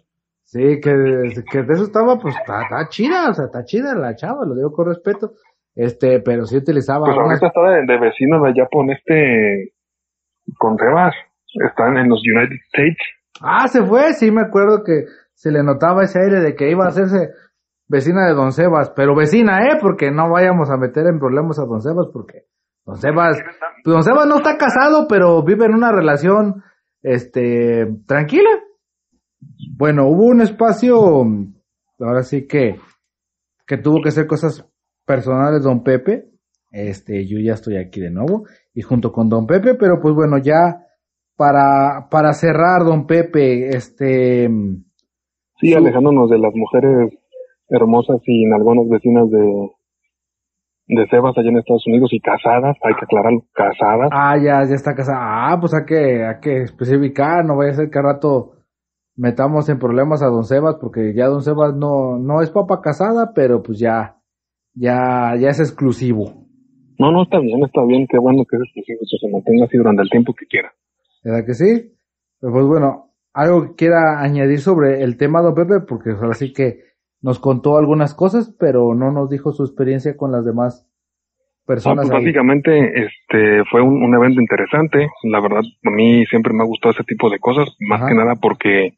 Sí, 0.44 0.78
que, 0.82 1.42
que 1.50 1.62
de 1.62 1.72
eso 1.72 1.84
estaba, 1.84 2.18
pues 2.18 2.36
está 2.36 2.86
chida, 2.90 3.30
o 3.30 3.34
sea, 3.34 3.46
está 3.46 3.64
chida 3.64 3.94
la 3.94 4.14
chava, 4.14 4.44
lo 4.44 4.54
digo 4.54 4.72
con 4.72 4.88
respeto. 4.88 5.32
Este, 5.74 6.20
pero 6.20 6.44
sí 6.44 6.56
utilizaba 6.58 7.06
Pues 7.06 7.16
ahorita 7.16 7.46
está 7.46 7.62
de, 7.62 7.86
de 7.86 7.98
vecino 7.98 8.42
de 8.42 8.50
allá 8.50 8.68
con 8.70 8.90
este, 8.90 9.72
con 10.58 10.78
Rebas. 10.78 11.14
están 11.66 11.96
en 11.96 12.08
los 12.08 12.20
United 12.20 12.56
States. 12.72 12.98
Ah, 13.40 13.66
se 13.68 13.84
fue, 13.84 14.12
sí 14.12 14.30
me 14.30 14.42
acuerdo 14.42 14.82
que 14.84 15.04
se 15.34 15.50
le 15.50 15.62
notaba 15.62 16.04
ese 16.04 16.20
aire 16.20 16.40
de 16.40 16.54
que 16.54 16.70
iba 16.70 16.84
a 16.84 16.88
hacerse 16.88 17.30
vecina 17.88 18.26
de 18.26 18.34
Don 18.34 18.52
Sebas, 18.52 18.90
pero 18.94 19.14
vecina, 19.14 19.66
¿eh? 19.66 19.78
Porque 19.80 20.10
no 20.10 20.30
vayamos 20.30 20.70
a 20.70 20.76
meter 20.76 21.06
en 21.06 21.18
problemas 21.18 21.58
a 21.58 21.64
Don 21.64 21.82
Sebas, 21.82 22.08
porque 22.12 22.44
Don 22.86 22.96
Sebas, 22.96 23.38
Don 23.84 24.02
Sebas 24.02 24.26
no 24.26 24.36
está 24.36 24.56
casado, 24.56 25.06
pero 25.08 25.42
vive 25.42 25.66
en 25.66 25.74
una 25.74 25.92
relación, 25.92 26.62
este, 27.02 27.86
tranquila. 28.06 28.50
Bueno, 29.76 30.06
hubo 30.06 30.26
un 30.26 30.40
espacio, 30.40 30.96
ahora 31.98 32.22
sí 32.22 32.46
que, 32.46 32.76
que 33.66 33.76
tuvo 33.78 34.00
que 34.02 34.08
hacer 34.08 34.26
cosas 34.26 34.66
personales 35.04 35.62
Don 35.62 35.82
Pepe, 35.82 36.30
este, 36.70 37.26
yo 37.26 37.38
ya 37.38 37.54
estoy 37.54 37.76
aquí 37.76 38.00
de 38.00 38.10
nuevo, 38.10 38.44
y 38.74 38.82
junto 38.82 39.12
con 39.12 39.28
Don 39.28 39.46
Pepe, 39.46 39.74
pero 39.74 40.00
pues 40.00 40.14
bueno, 40.14 40.38
ya 40.38 40.86
para, 41.36 42.08
para 42.10 42.32
cerrar, 42.32 42.84
Don 42.84 43.06
Pepe, 43.06 43.68
este... 43.68 44.48
Sí, 45.60 45.74
alejándonos 45.74 46.28
de 46.28 46.38
las 46.38 46.52
mujeres 46.54 47.12
hermosas 47.68 48.20
y 48.26 48.44
en 48.44 48.52
algunas 48.52 48.88
vecinas 48.88 49.30
de, 49.30 49.70
de 50.88 51.06
Sebas 51.08 51.36
allá 51.36 51.48
en 51.48 51.58
Estados 51.58 51.86
Unidos 51.86 52.10
y 52.12 52.20
casadas, 52.20 52.76
hay 52.82 52.94
que 52.94 53.04
aclararlo, 53.04 53.44
casadas. 53.52 54.10
Ah, 54.12 54.36
ya, 54.36 54.64
ya 54.68 54.74
está 54.74 54.94
casada. 54.94 55.18
Ah, 55.20 55.58
pues 55.60 55.72
hay 55.74 55.84
que, 55.86 56.24
hay 56.24 56.40
que 56.40 56.62
especificar, 56.62 57.44
no 57.44 57.56
vaya 57.56 57.72
a 57.72 57.74
ser 57.74 57.90
que 57.90 57.98
al 57.98 58.04
rato 58.04 58.52
metamos 59.16 59.68
en 59.68 59.78
problemas 59.78 60.22
a 60.22 60.26
don 60.26 60.44
Sebas, 60.44 60.76
porque 60.80 61.14
ya 61.14 61.26
don 61.26 61.42
Sebas 61.42 61.74
no, 61.74 62.18
no 62.18 62.42
es 62.42 62.50
papa 62.50 62.80
casada, 62.80 63.32
pero 63.34 63.62
pues 63.62 63.78
ya, 63.78 64.16
ya, 64.74 65.36
ya 65.38 65.48
es 65.48 65.60
exclusivo. 65.60 66.46
No, 66.98 67.10
no, 67.10 67.24
está 67.24 67.38
bien, 67.40 67.62
está 67.64 67.84
bien, 67.84 68.06
qué 68.08 68.18
bueno 68.18 68.44
que 68.48 68.56
es 68.56 68.62
exclusivo, 68.62 68.98
que 69.00 69.18
se 69.18 69.32
mantenga 69.32 69.64
así 69.64 69.76
durante 69.76 70.02
el 70.02 70.10
tiempo 70.10 70.34
que 70.34 70.46
quiera. 70.46 70.72
¿Verdad 71.24 71.46
que 71.46 71.54
sí? 71.54 71.92
Pues 72.40 72.64
bueno, 72.66 73.12
algo 73.32 73.62
que 73.62 73.74
quiera 73.76 74.20
añadir 74.20 74.60
sobre 74.60 75.02
el 75.02 75.16
tema, 75.16 75.40
don 75.40 75.54
Pepe, 75.54 75.80
porque 75.86 76.10
ahora 76.10 76.34
sí 76.34 76.52
que 76.52 76.80
nos 77.20 77.38
contó 77.38 77.78
algunas 77.78 78.14
cosas, 78.14 78.54
pero 78.58 78.94
no 78.94 79.10
nos 79.12 79.30
dijo 79.30 79.52
su 79.52 79.64
experiencia 79.64 80.16
con 80.16 80.32
las 80.32 80.44
demás 80.44 80.88
personas. 81.66 82.06
Ah, 82.06 82.10
pues 82.10 82.24
básicamente, 82.24 83.06
este, 83.06 83.64
fue 83.70 83.80
un, 83.80 84.14
evento 84.14 84.40
interesante. 84.40 85.08
La 85.24 85.40
verdad, 85.40 85.62
a 85.84 85.90
mí 85.90 86.26
siempre 86.26 86.52
me 86.52 86.62
ha 86.62 86.66
gustado 86.66 86.92
ese 86.92 87.04
tipo 87.04 87.30
de 87.30 87.38
cosas, 87.38 87.68
más 87.80 88.06
que 88.08 88.14
nada 88.14 88.34
porque 88.36 88.94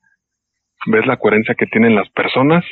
ves 0.86 1.06
la 1.06 1.18
coherencia 1.18 1.54
que 1.54 1.66
tienen 1.66 1.94
las 1.94 2.08
personas. 2.10 2.64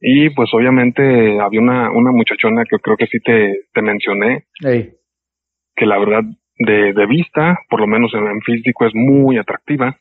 Y 0.00 0.30
pues 0.30 0.48
obviamente 0.52 1.40
había 1.40 1.60
una, 1.60 1.90
una 1.90 2.12
muchachona 2.12 2.64
que 2.64 2.78
creo 2.78 2.96
que 2.96 3.06
sí 3.06 3.18
te, 3.20 3.64
te 3.72 3.82
mencioné, 3.82 4.44
que 5.74 5.86
la 5.86 5.98
verdad 5.98 6.22
de, 6.58 6.92
de 6.92 7.06
vista, 7.06 7.58
por 7.68 7.80
lo 7.80 7.86
menos 7.86 8.12
en 8.14 8.40
físico, 8.42 8.86
es 8.86 8.94
muy 8.94 9.38
atractiva. 9.38 9.96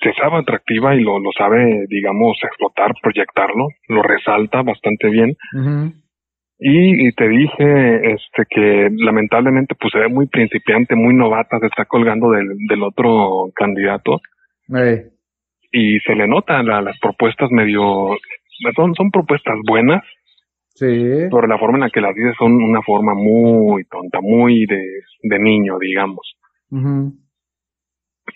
Se 0.00 0.12
sabe 0.12 0.36
atractiva 0.36 0.94
y 0.94 1.00
lo, 1.00 1.18
lo 1.18 1.30
sabe, 1.32 1.86
digamos, 1.88 2.36
explotar, 2.42 2.92
proyectarlo, 3.02 3.68
lo 3.88 4.02
resalta 4.02 4.62
bastante 4.62 5.08
bien. 5.08 5.36
y, 6.58 7.12
te 7.12 7.28
dije 7.28 8.12
este 8.12 8.44
que 8.48 8.88
lamentablemente 8.92 9.74
pues 9.74 9.92
se 9.92 9.98
ve 9.98 10.08
muy 10.08 10.26
principiante, 10.26 10.94
muy 10.94 11.14
novata, 11.14 11.58
se 11.58 11.66
está 11.66 11.84
colgando 11.86 12.30
del, 12.30 12.48
del 12.68 12.82
otro 12.82 13.50
candidato. 13.54 14.20
Y 15.72 15.98
se 16.00 16.14
le 16.14 16.26
nota 16.26 16.62
las 16.62 16.98
propuestas 17.00 17.50
medio, 17.50 18.16
son, 18.74 18.94
son 18.94 19.10
propuestas 19.10 19.56
buenas. 19.66 20.02
Sí. 20.74 20.86
Pero 20.86 21.46
la 21.46 21.58
forma 21.58 21.78
en 21.78 21.84
la 21.84 21.90
que 21.90 22.00
las 22.00 22.14
dice 22.14 22.32
son 22.38 22.52
una 22.52 22.82
forma 22.82 23.14
muy 23.14 23.84
tonta, 23.84 24.20
muy 24.20 24.66
de, 24.66 24.82
de 25.22 25.38
niño, 25.38 25.78
digamos 25.78 26.36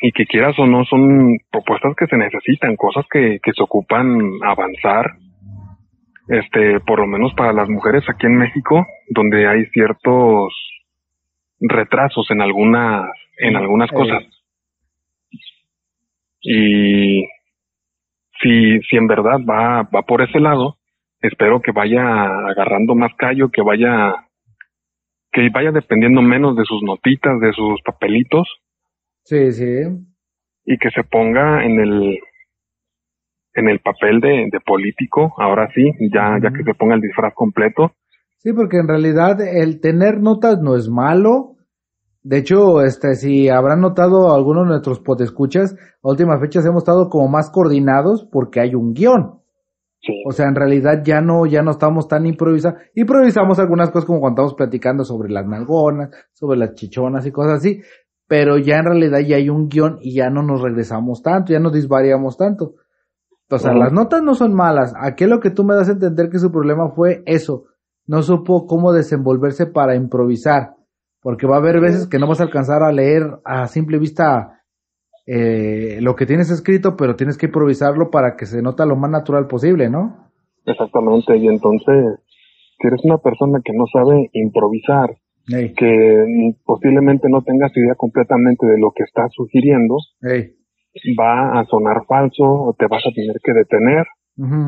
y 0.00 0.12
que 0.12 0.26
quieras 0.26 0.58
o 0.58 0.66
no 0.66 0.84
son 0.84 1.38
propuestas 1.50 1.94
que 1.96 2.06
se 2.06 2.16
necesitan, 2.16 2.76
cosas 2.76 3.04
que, 3.10 3.38
que 3.42 3.52
se 3.52 3.62
ocupan 3.62 4.18
avanzar, 4.42 5.12
este, 6.28 6.80
por 6.80 7.00
lo 7.00 7.06
menos 7.06 7.34
para 7.34 7.52
las 7.52 7.68
mujeres 7.68 8.04
aquí 8.08 8.26
en 8.26 8.36
México, 8.36 8.86
donde 9.08 9.48
hay 9.48 9.66
ciertos 9.66 10.52
retrasos 11.60 12.30
en 12.30 12.40
algunas, 12.40 13.10
en 13.38 13.56
algunas 13.56 13.90
cosas. 13.90 14.22
Y 16.40 17.26
si, 18.43 18.80
si 18.88 18.97
en 18.97 19.07
verdad 19.07 19.38
va, 19.49 19.82
va 19.82 20.03
por 20.03 20.22
ese 20.22 20.41
lado, 20.41 20.76
espero 21.20 21.61
que 21.61 21.72
vaya 21.72 22.03
agarrando 22.49 22.95
más 22.95 23.12
callo, 23.16 23.51
que 23.51 23.62
vaya, 23.62 24.26
que 25.32 25.49
vaya 25.53 25.70
dependiendo 25.72 26.22
menos 26.22 26.57
de 26.57 26.64
sus 26.64 26.82
notitas, 26.82 27.41
de 27.41 27.53
sus 27.53 27.80
papelitos, 27.82 28.49
Sí, 29.24 29.53
sí. 29.53 29.82
Y 30.64 30.78
que 30.78 30.91
se 30.91 31.05
ponga 31.05 31.64
en 31.64 31.78
el 31.80 32.18
en 33.55 33.68
el 33.68 33.80
papel 33.80 34.20
de, 34.20 34.49
de 34.51 34.61
político, 34.61 35.34
ahora 35.38 35.68
sí, 35.74 35.93
ya, 36.12 36.38
ya 36.43 36.51
que 36.53 36.62
se 36.62 36.74
ponga 36.74 36.95
el 36.95 37.01
disfraz 37.01 37.34
completo. 37.34 37.93
Sí, 38.38 38.53
porque 38.53 38.78
en 38.78 38.88
realidad 38.88 39.41
el 39.41 39.80
tener 39.80 40.20
notas 40.20 40.61
no 40.61 40.76
es 40.76 40.88
malo. 40.88 41.57
De 42.22 42.38
hecho, 42.38 42.82
este, 42.82 43.14
si 43.14 43.48
habrán 43.48 43.80
notado 43.80 44.34
algunos 44.34 44.64
de 44.64 44.70
nuestros 44.70 45.00
podescuchas, 45.00 45.74
a 45.74 46.08
últimas 46.08 46.40
fechas 46.40 46.66
hemos 46.66 46.82
estado 46.82 47.08
como 47.08 47.28
más 47.28 47.50
coordinados 47.50 48.26
porque 48.30 48.60
hay 48.60 48.74
un 48.74 48.92
guion. 48.92 49.40
Sí. 50.02 50.22
O 50.26 50.32
sea, 50.32 50.46
en 50.46 50.54
realidad 50.54 51.02
ya 51.04 51.20
no, 51.20 51.46
ya 51.46 51.62
no 51.62 51.72
estamos 51.72 52.08
tan 52.08 52.26
improvisados. 52.26 52.80
Improvisamos 52.94 53.58
algunas 53.58 53.90
cosas 53.90 54.06
como 54.06 54.20
cuando 54.20 54.42
estamos 54.42 54.54
platicando 54.54 55.04
sobre 55.04 55.30
las 55.30 55.46
nalgonas, 55.46 56.10
sobre 56.32 56.58
las 56.58 56.74
chichonas 56.74 57.26
y 57.26 57.32
cosas 57.32 57.58
así 57.58 57.80
pero 58.30 58.58
ya 58.58 58.76
en 58.76 58.84
realidad 58.84 59.18
ya 59.26 59.38
hay 59.38 59.50
un 59.50 59.68
guion 59.68 59.98
y 60.00 60.14
ya 60.14 60.30
no 60.30 60.44
nos 60.44 60.62
regresamos 60.62 61.20
tanto, 61.20 61.52
ya 61.52 61.58
no 61.58 61.68
disvariamos 61.72 62.36
tanto. 62.36 62.76
O 63.50 63.58
sea, 63.58 63.74
las 63.74 63.92
notas 63.92 64.22
no 64.22 64.36
son 64.36 64.54
malas. 64.54 64.94
Aquí 64.96 65.24
lo 65.24 65.40
que 65.40 65.50
tú 65.50 65.64
me 65.64 65.74
das 65.74 65.88
a 65.88 65.92
entender 65.92 66.30
que 66.30 66.38
su 66.38 66.52
problema 66.52 66.90
fue 66.90 67.24
eso. 67.26 67.64
No 68.06 68.22
supo 68.22 68.68
cómo 68.68 68.92
desenvolverse 68.92 69.66
para 69.66 69.96
improvisar. 69.96 70.76
Porque 71.22 71.46
va 71.46 71.56
a 71.56 71.58
haber 71.58 71.80
veces 71.80 72.08
que 72.08 72.18
no 72.18 72.26
vas 72.26 72.40
a 72.40 72.44
alcanzar 72.44 72.82
a 72.82 72.92
leer 72.92 73.22
a 73.44 73.66
simple 73.66 73.98
vista 73.98 74.60
eh, 75.26 75.98
lo 76.00 76.16
que 76.16 76.26
tienes 76.26 76.50
escrito, 76.50 76.96
pero 76.96 77.14
tienes 77.14 77.36
que 77.36 77.46
improvisarlo 77.46 78.10
para 78.10 78.36
que 78.36 78.46
se 78.46 78.62
nota 78.62 78.86
lo 78.86 78.96
más 78.96 79.10
natural 79.10 79.46
posible, 79.46 79.90
¿no? 79.90 80.30
Exactamente. 80.66 81.36
Y 81.36 81.46
entonces, 81.46 82.18
si 82.80 82.88
eres 82.88 83.00
una 83.04 83.18
persona 83.18 83.60
que 83.64 83.72
no 83.72 83.84
sabe 83.92 84.30
improvisar, 84.32 85.10
que 85.46 86.54
posiblemente 86.64 87.28
no 87.28 87.42
tengas 87.42 87.76
idea 87.76 87.94
completamente 87.96 88.66
de 88.66 88.78
lo 88.78 88.92
que 88.94 89.02
estás 89.02 89.30
sugiriendo, 89.34 89.96
va 91.18 91.60
a 91.60 91.64
sonar 91.64 92.04
falso 92.06 92.44
o 92.44 92.74
te 92.78 92.86
vas 92.86 93.02
a 93.06 93.14
tener 93.14 93.36
que 93.42 93.52
detener 93.52 94.06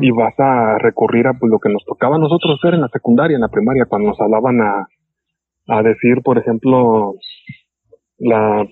y 0.01 0.11
vas 0.11 0.33
a 0.37 0.77
recurrir 0.77 1.27
a 1.27 1.33
pues, 1.33 1.49
lo 1.49 1.59
que 1.59 1.71
nos 1.71 1.83
tocaba 1.85 2.17
a 2.17 2.19
nosotros 2.19 2.59
hacer 2.59 2.75
en 2.75 2.81
la 2.81 2.89
secundaria, 2.89 3.35
en 3.35 3.41
la 3.41 3.49
primaria, 3.49 3.85
cuando 3.85 4.09
nos 4.09 4.21
hablaban 4.21 4.61
a, 4.61 4.87
a 5.67 5.81
decir, 5.81 6.21
por 6.23 6.37
ejemplo, 6.37 7.15
la 8.17 8.67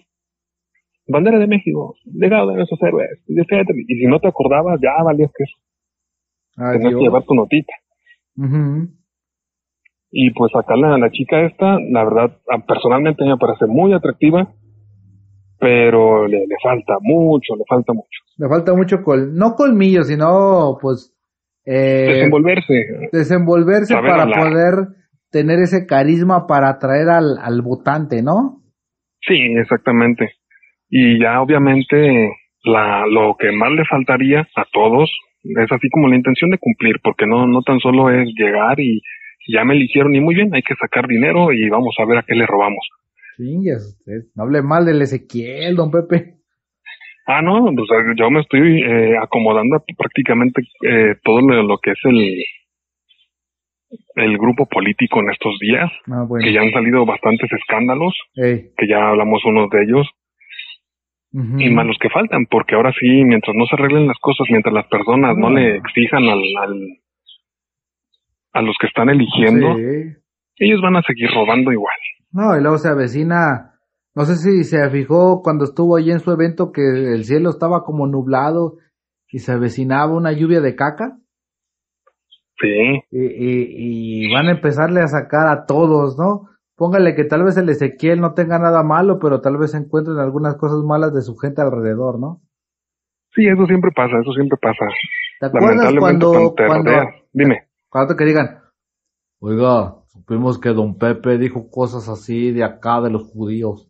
bandera 1.08 1.40
de 1.40 1.48
México, 1.48 1.96
legado 2.14 2.50
de 2.50 2.56
nuestros 2.56 2.82
héroes, 2.84 3.22
y 3.28 3.96
si 3.96 4.06
no 4.06 4.20
te 4.20 4.28
acordabas, 4.28 4.80
ya 4.82 5.04
valías 5.04 5.32
que 5.36 5.44
eso. 5.44 5.58
Tenías 6.74 6.94
que 6.94 7.02
llevar 7.02 7.24
tu 7.24 7.34
notita. 7.34 7.74
Y 10.12 10.32
pues 10.32 10.54
acá 10.56 10.76
la, 10.76 10.98
la 10.98 11.10
chica 11.12 11.42
esta, 11.46 11.80
la 11.80 12.04
verdad, 12.04 12.38
personalmente 12.68 13.24
me 13.24 13.38
parece 13.38 13.66
muy 13.66 13.94
atractiva, 13.94 14.54
pero 15.60 16.28
le, 16.28 16.40
le 16.40 16.56
falta 16.62 16.98
mucho, 17.02 17.56
le 17.56 17.64
falta 17.68 17.94
mucho. 17.94 18.20
Le 18.38 18.50
falta 18.50 18.74
mucho, 18.74 19.04
col 19.04 19.34
no 19.36 19.56
colmillo, 19.56 20.04
sino 20.04 20.78
pues... 20.82 21.16
Eh, 21.66 22.08
desenvolverse. 22.16 23.10
Desenvolverse 23.12 23.94
para 23.94 24.26
poder 24.26 24.88
tener 25.32 25.60
ese 25.60 25.86
carisma 25.86 26.46
para 26.48 26.70
atraer 26.70 27.10
al, 27.10 27.38
al 27.42 27.62
votante, 27.62 28.22
¿no? 28.22 28.62
Sí, 29.28 29.38
exactamente. 29.58 30.34
Y 30.90 31.20
ya 31.20 31.42
obviamente 31.42 32.32
la, 32.64 33.06
lo 33.08 33.36
que 33.40 33.52
más 33.52 33.72
le 33.72 33.86
faltaría 33.86 34.42
a 34.56 34.66
todos 34.72 35.10
es 35.44 35.72
así 35.72 35.90
como 35.90 36.08
la 36.08 36.16
intención 36.16 36.52
de 36.52 36.58
cumplir, 36.58 36.98
porque 37.04 37.26
no, 37.26 37.48
no 37.48 37.62
tan 37.62 37.80
solo 37.80 38.10
es 38.10 38.28
llegar 38.36 38.80
y 38.80 39.02
ya 39.48 39.64
me 39.64 39.74
eligieron 39.74 40.16
y 40.16 40.20
muy 40.20 40.36
bien, 40.36 40.54
hay 40.54 40.62
que 40.62 40.76
sacar 40.76 41.08
dinero 41.08 41.52
y 41.52 41.68
vamos 41.70 41.96
a 41.98 42.06
ver 42.06 42.20
a 42.20 42.24
qué 42.24 42.36
le 42.36 42.46
robamos. 42.46 42.88
Sí, 43.38 43.58
usted. 43.76 44.30
No 44.36 44.44
hable 44.44 44.62
mal 44.62 44.86
del 44.86 45.02
Ezequiel, 45.02 45.76
don 45.76 45.90
Pepe. 45.90 46.36
Ah, 47.26 47.42
no, 47.42 47.64
pues 47.76 47.88
yo 48.18 48.30
me 48.30 48.42
estoy 48.42 48.84
eh, 48.84 49.16
acomodando 49.22 49.84
prácticamente 49.98 50.62
eh, 50.84 51.16
todo 51.24 51.40
lo, 51.42 51.78
que 51.78 51.92
es 51.92 52.00
el 52.04 52.44
el 54.16 54.38
grupo 54.38 54.66
político 54.66 55.20
en 55.20 55.30
estos 55.30 55.58
días, 55.60 55.92
ah, 56.12 56.26
que 56.40 56.54
ya 56.54 56.62
han 56.62 56.72
salido 56.72 57.06
bastantes 57.06 57.52
escándalos, 57.52 58.14
que 58.36 58.88
ya 58.88 59.10
hablamos 59.10 59.44
unos 59.46 59.70
de 59.70 59.84
ellos, 59.84 60.08
y 61.34 61.70
más 61.70 61.86
los 61.86 61.98
que 61.98 62.10
faltan, 62.10 62.46
porque 62.46 62.76
ahora 62.76 62.92
sí, 63.00 63.08
mientras 63.24 63.56
no 63.56 63.66
se 63.66 63.76
arreglen 63.76 64.08
las 64.08 64.18
cosas, 64.20 64.48
mientras 64.50 64.74
las 64.74 64.88
personas 64.88 65.38
no, 65.38 65.50
le 65.50 65.78
exijan 65.78 66.24
al, 66.24 66.42
a 68.52 68.62
los 68.62 68.76
que 68.80 68.88
están 68.88 69.10
eligiendo, 69.10 69.78
ellos 70.58 70.82
van 70.82 70.98
a 70.98 71.02
seguir 71.04 71.30
robando 71.34 71.72
igual. 71.72 71.96
No, 72.34 72.58
y 72.58 72.62
luego 72.62 72.78
se 72.78 72.90
avecina 72.90 73.74
No 74.16 74.26
sé 74.26 74.36
si 74.36 74.64
se 74.64 74.90
fijó 74.90 75.42
cuando 75.42 75.66
estuvo 75.66 75.98
allí 75.98 76.12
en 76.12 76.20
su 76.20 76.32
evento 76.32 76.72
que 76.72 76.82
el 76.82 77.24
cielo 77.24 77.50
estaba 77.50 77.84
como 77.84 78.08
nublado 78.08 78.78
y 79.30 79.40
se 79.40 79.54
avecinaba 79.54 80.14
una 80.14 80.34
lluvia 80.34 80.60
de 80.60 80.76
caca. 80.76 81.18
Sí. 82.60 83.04
Y, 83.12 83.26
y, 83.26 84.26
y 84.26 84.34
van 84.34 84.48
a 84.48 84.52
empezarle 84.52 85.02
a 85.02 85.08
sacar 85.08 85.48
a 85.48 85.66
todos, 85.66 86.18
¿no? 86.18 86.50
Póngale 86.76 87.16
que 87.16 87.26
tal 87.26 87.44
vez 87.44 87.58
el 87.58 87.70
Ezequiel 87.70 88.20
no 88.22 88.34
tenga 88.34 88.58
nada 88.58 88.82
malo, 88.84 89.20
pero 89.20 89.40
tal 89.42 89.58
vez 89.58 89.74
encuentren 89.76 90.18
algunas 90.18 90.56
cosas 90.56 90.80
malas 90.84 91.14
de 91.14 91.22
su 91.22 91.36
gente 91.38 91.62
alrededor, 91.62 92.20
¿no? 92.20 92.42
Sí, 93.36 93.48
eso 93.48 93.66
siempre 93.66 93.92
pasa, 93.96 94.18
eso 94.20 94.32
siempre 94.34 94.58
pasa. 94.60 94.86
¿Te 95.40 95.46
acuerdas 95.46 95.94
Lamentablemente, 95.94 96.26
cuando, 96.26 96.54
te 96.56 96.66
cuando. 96.66 96.92
Dime. 97.34 97.68
cuando 97.88 98.16
que 98.16 98.26
digan, 98.26 98.62
oiga, 99.40 99.96
supimos 100.08 100.60
que 100.60 100.70
don 100.70 100.98
Pepe 100.98 101.38
dijo 101.38 101.70
cosas 101.70 102.10
así 102.10 102.52
de 102.52 102.64
acá 102.64 103.00
de 103.02 103.12
los 103.12 103.24
judíos? 103.32 103.90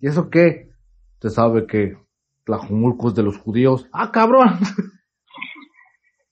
¿Y 0.00 0.08
eso 0.08 0.30
qué? 0.30 0.70
Usted 1.14 1.28
sabe 1.28 1.66
que 1.66 1.96
Tlajumulco 2.44 3.08
es 3.08 3.14
de 3.14 3.22
los 3.22 3.38
judíos. 3.38 3.88
¡Ah, 3.92 4.10
cabrón! 4.12 4.48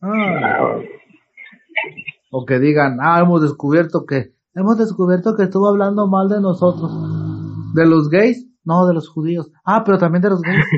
Ah, 0.04 0.80
o 2.34 2.46
que 2.46 2.58
digan, 2.58 2.96
ah, 3.02 3.20
hemos 3.20 3.42
descubierto 3.42 4.06
que, 4.06 4.32
hemos 4.54 4.78
descubierto 4.78 5.36
que 5.36 5.42
estuvo 5.44 5.68
hablando 5.68 6.06
mal 6.08 6.28
de 6.30 6.40
nosotros. 6.40 6.90
¿De 7.74 7.86
los 7.86 8.08
gays? 8.08 8.48
No, 8.64 8.86
de 8.86 8.94
los 8.94 9.08
judíos. 9.08 9.50
Ah, 9.64 9.82
pero 9.84 9.98
también 9.98 10.22
de 10.22 10.30
los 10.30 10.40
gays. 10.42 10.64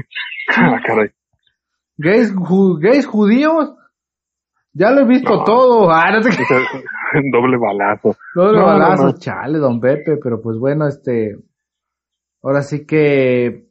Ah, 0.57 0.79
caray. 0.87 1.09
¿Gays, 1.97 2.35
ju- 2.35 2.79
gays 2.79 3.07
judíos? 3.07 3.75
Ya 4.73 4.91
lo 4.91 5.01
he 5.03 5.05
visto 5.07 5.35
No. 5.37 5.45
todo. 5.45 5.91
Ah, 5.93 6.11
no 6.13 6.21
te 6.21 6.29
Doble 7.33 7.57
balazo. 7.57 8.17
Doble 8.35 8.59
no, 8.59 8.67
balazo, 8.67 9.05
no. 9.05 9.13
chale, 9.15 9.59
don 9.59 9.81
Pepe, 9.81 10.19
pero 10.23 10.43
pues 10.43 10.59
bueno, 10.59 10.87
este, 10.89 11.37
ahora 12.43 12.63
sí 12.63 12.85
que, 12.85 13.71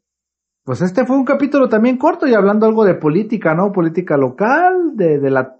pues 0.64 0.82
este 0.82 1.06
fue 1.06 1.18
un 1.18 1.26
capítulo 1.26 1.68
también 1.68 1.98
corto 1.98 2.26
y 2.26 2.34
hablando 2.34 2.66
algo 2.66 2.86
de 2.86 2.96
política, 2.96 3.54
¿no? 3.54 3.72
Política 3.74 4.16
local, 4.18 4.96
de, 4.96 5.20
de 5.20 5.30
la, 5.30 5.58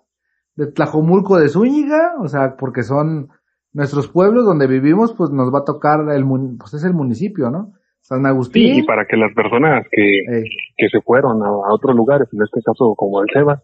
de 0.56 0.68
Tlajomulco 0.72 1.38
de 1.40 1.50
Zúñiga, 1.50 2.14
o 2.22 2.28
sea, 2.28 2.56
porque 2.58 2.84
son 2.84 3.30
nuestros 3.74 4.08
pueblos 4.08 4.46
donde 4.46 4.68
vivimos, 4.68 5.14
pues 5.14 5.32
nos 5.32 5.54
va 5.54 5.60
a 5.60 5.66
tocar 5.66 6.02
el, 6.12 6.24
pues 6.60 6.74
es 6.76 6.84
el 6.84 6.94
municipio, 6.94 7.50
¿no? 7.50 7.74
San 8.02 8.22
Sí, 8.22 8.28
Agustín. 8.28 8.76
y 8.76 8.84
para 8.84 9.06
que 9.06 9.16
las 9.18 9.34
personas 9.34 9.86
que, 9.90 10.20
Ey, 10.20 10.44
que 10.78 10.90
se 10.90 11.02
fueron 11.02 11.42
a, 11.42 11.48
a 11.48 11.74
otros 11.74 11.96
lugares, 11.96 12.28
en 12.34 12.42
este 12.44 12.62
caso 12.62 12.94
como 12.96 13.22
el 13.22 13.30
Seba, 13.34 13.64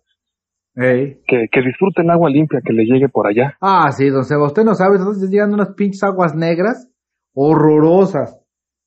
ey. 0.75 1.19
que, 1.27 1.47
que 1.51 1.61
disfruten 1.61 2.05
el 2.05 2.11
agua 2.11 2.29
limpia 2.29 2.61
que 2.65 2.73
le 2.73 2.85
llegue 2.85 3.09
por 3.09 3.27
allá. 3.27 3.57
Ah, 3.61 3.91
sí, 3.91 4.09
don 4.09 4.23
Seba, 4.23 4.45
usted 4.47 4.63
no 4.63 4.75
sabe, 4.75 4.95
entonces 4.97 5.29
llegan 5.29 5.53
unas 5.53 5.73
pinches 5.75 6.03
aguas 6.03 6.35
negras 6.35 6.89
horrorosas. 7.33 8.35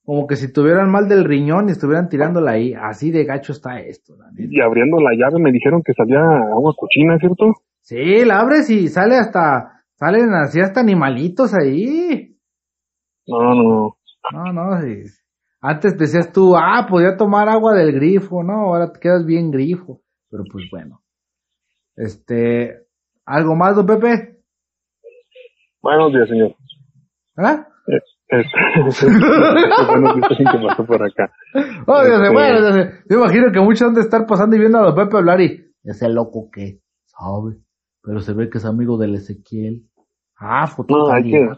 Como 0.05 0.27
que 0.27 0.35
si 0.37 0.53
tuvieran 0.53 0.91
mal 0.91 1.09
del 1.09 1.25
riñón 1.25 1.69
y 1.69 1.73
estuvieran 1.73 2.09
tirándola 2.09 2.53
ahí. 2.53 2.75
Así 2.75 3.13
de 3.13 3.25
gacho 3.25 3.53
está 3.53 3.81
esto, 3.81 4.17
la 4.17 4.31
neta. 4.33 4.49
Y 4.51 4.61
abriendo 4.61 4.99
la 5.01 5.13
llave 5.15 5.41
me 5.41 5.53
dijeron 5.53 5.83
que 5.85 5.93
salía 5.93 6.19
agua 6.53 6.75
cochina, 6.77 7.19
¿cierto? 7.19 7.53
Sí, 7.83 8.25
la 8.25 8.39
abres 8.41 8.71
y 8.71 8.89
sale 8.89 9.17
hasta, 9.17 9.85
salen 9.97 10.33
así 10.35 10.61
hasta 10.61 10.81
animalitos 10.81 11.53
ahí. 11.55 12.37
No, 13.27 13.55
no. 13.55 13.97
No, 14.33 14.53
no, 14.53 14.81
sí. 14.81 15.03
Antes 15.61 15.99
decías 15.99 16.33
tú, 16.33 16.57
ah, 16.57 16.87
podía 16.89 17.17
tomar 17.17 17.49
agua 17.49 17.75
del 17.75 17.93
grifo, 17.93 18.43
¿no? 18.43 18.53
Ahora 18.53 18.93
te 18.93 19.01
quedas 19.01 19.27
bien 19.27 19.51
grifo. 19.51 20.01
Pero 20.31 20.45
pues 20.51 20.65
bueno. 20.71 21.03
Este, 21.97 22.87
¿algo 23.27 23.55
más, 23.55 23.77
don 23.77 23.87
Pepe? 23.87 24.41
Buenos 25.83 26.13
días, 26.13 26.29
señor. 26.29 26.55
¿Ah? 27.37 27.67
Es, 27.87 28.47
buenos 29.89 30.17
días, 30.17 30.29
que 30.39 30.67
pasó 30.67 30.87
por 30.87 31.03
acá. 31.03 31.33
Oh, 31.87 32.01
Este- 32.03 32.33
bueno. 32.33 32.91
Yo 33.11 33.19
imagino 33.19 33.53
que 33.53 33.61
muchos 33.61 33.89
han 33.89 33.95
de 33.95 34.01
estar 34.01 34.25
pasando 34.27 34.57
y 34.57 34.61
viendo 34.61 34.79
a 34.79 34.83
don 34.91 34.95
Pepe 34.95 35.17
hablar 35.17 35.41
y, 35.41 35.73
ese 35.85 36.09
loco 36.09 36.49
que, 36.51 36.81
sabe, 37.05 37.57
pero 38.03 38.21
se 38.21 38.33
ve 38.35 38.51
que 38.51 38.59
es 38.59 38.65
amigo 38.65 38.97
del 38.99 39.15
Ezequiel. 39.15 39.85
Ah, 40.39 40.67
foto 40.67 40.97
No, 40.97 41.13
hay 41.13 41.31
que- 41.31 41.49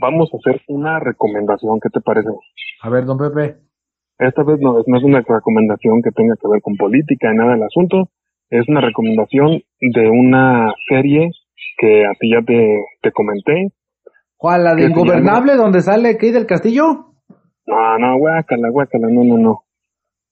Vamos 0.00 0.30
a 0.32 0.36
hacer 0.38 0.62
una 0.68 0.98
recomendación, 0.98 1.78
¿qué 1.80 1.90
te 1.90 2.00
parece? 2.00 2.28
A 2.82 2.88
ver, 2.88 3.04
don 3.04 3.18
Pepe. 3.18 3.56
Esta 4.18 4.42
vez 4.44 4.58
no, 4.60 4.78
es- 4.80 4.84
no 4.86 4.96
es 4.98 5.04
una 5.04 5.20
recomendación 5.20 6.02
que 6.02 6.10
tenga 6.10 6.34
que 6.40 6.48
ver 6.48 6.60
con 6.62 6.76
política, 6.76 7.32
nada 7.34 7.52
del 7.52 7.62
asunto. 7.64 8.08
Es 8.48 8.68
una 8.68 8.80
recomendación 8.80 9.62
de 9.80 10.08
una 10.08 10.72
serie 10.88 11.30
que 11.78 12.04
a 12.06 12.12
ti 12.18 12.30
ya 12.32 12.42
te, 12.42 12.82
te 13.02 13.12
comenté. 13.12 13.68
¿Cuál? 14.36 14.64
¿La 14.64 14.70
de 14.74 14.82
¿Qué 14.82 14.86
se 14.86 14.90
Ingobernable 14.92 15.54
donde 15.56 15.80
sale 15.82 16.16
Key 16.16 16.30
del 16.30 16.46
Castillo? 16.46 17.12
No, 17.66 17.98
no, 17.98 18.18
guácala, 18.18 18.70
guácala, 18.70 19.08
no, 19.10 19.22
no, 19.24 19.36
no. 19.38 19.64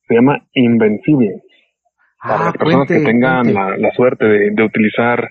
Se 0.07 0.15
llama 0.15 0.39
Invencible. 0.55 1.43
Para 2.23 2.35
Ah, 2.41 2.45
las 2.47 2.53
personas 2.55 2.89
que 2.89 3.05
tengan 3.05 3.55
la, 3.55 3.77
la 3.77 3.91
suerte 3.93 4.25
de, 4.25 4.51
de 4.53 4.63
utilizar 4.65 5.29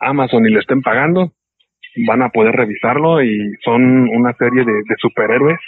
Amazon 0.00 0.46
y 0.46 0.50
le 0.50 0.60
estén 0.60 0.82
pagando, 0.82 1.32
van 2.06 2.22
a 2.22 2.28
poder 2.30 2.54
revisarlo 2.54 3.22
y 3.22 3.52
son 3.64 4.08
una 4.10 4.32
serie 4.34 4.64
de, 4.64 4.72
de 4.72 4.94
superhéroes. 4.98 5.58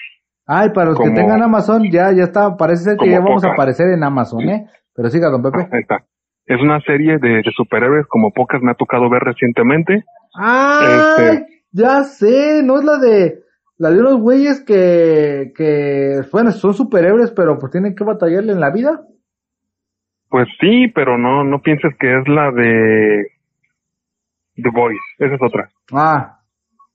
Ay, 0.47 0.71
para 0.71 0.91
los 0.91 0.99
que 0.99 1.11
tengan 1.11 1.43
Amazon, 1.43 1.91
ya, 1.91 2.13
ya 2.13 2.25
está, 2.25 2.57
parece 2.57 2.85
ser 2.85 2.97
que 2.99 3.09
ya 3.11 3.21
vamos 3.21 3.45
a 3.45 3.53
aparecer 3.53 3.89
en 3.91 4.03
Amazon, 4.05 4.49
¿eh? 4.49 4.67
Pero 4.95 5.09
siga, 5.09 5.29
don 5.31 5.43
Pepe. 5.43 5.69
Ahí 5.73 5.81
está. 5.83 6.05
Es 6.47 6.61
una 6.61 6.81
serie 6.81 7.19
de, 7.19 7.29
de 7.43 7.51
superhéroes 7.57 8.07
como 8.09 8.33
pocas 8.33 8.61
me 8.61 8.73
ha 8.73 8.75
tocado 8.75 9.09
ver 9.09 9.23
recientemente. 9.23 10.05
¡Ah! 10.37 11.17
Este- 11.19 11.47
Ya 11.73 12.03
sé, 12.03 12.63
no 12.65 12.79
es 12.79 12.85
la 12.85 12.99
de, 12.99 13.43
la 13.79 13.91
de 13.91 14.01
unos 14.01 14.21
güeyes 14.21 14.61
que, 14.65 15.53
que, 15.57 16.21
bueno, 16.33 16.51
son 16.51 16.75
superhéroes, 16.75 17.31
pero 17.31 17.57
pues 17.59 17.71
tienen 17.71 17.95
que 17.95 18.03
batallarle 18.05 18.53
en 18.53 18.61
la 18.61 18.71
vida. 18.71 19.03
Pues 20.31 20.49
sí, 20.61 20.87
pero 20.95 21.19
no, 21.19 21.43
no 21.43 21.61
pienses 21.61 21.93
que 21.99 22.19
es 22.19 22.29
la 22.29 22.53
de 22.53 23.27
The 24.55 24.71
Voice. 24.73 25.01
Esa 25.19 25.35
es 25.35 25.43
otra. 25.43 25.69
Ah, 25.93 26.39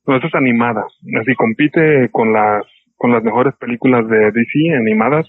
No, 0.07 0.15
esa 0.15 0.27
es 0.27 0.35
animada. 0.35 0.85
Así 1.21 1.35
compite 1.35 2.09
con 2.11 2.31
las, 2.31 2.63
con 2.95 3.11
las 3.11 3.23
mejores 3.23 3.53
películas 3.57 4.07
de 4.07 4.31
DC 4.31 4.73
animadas, 4.77 5.25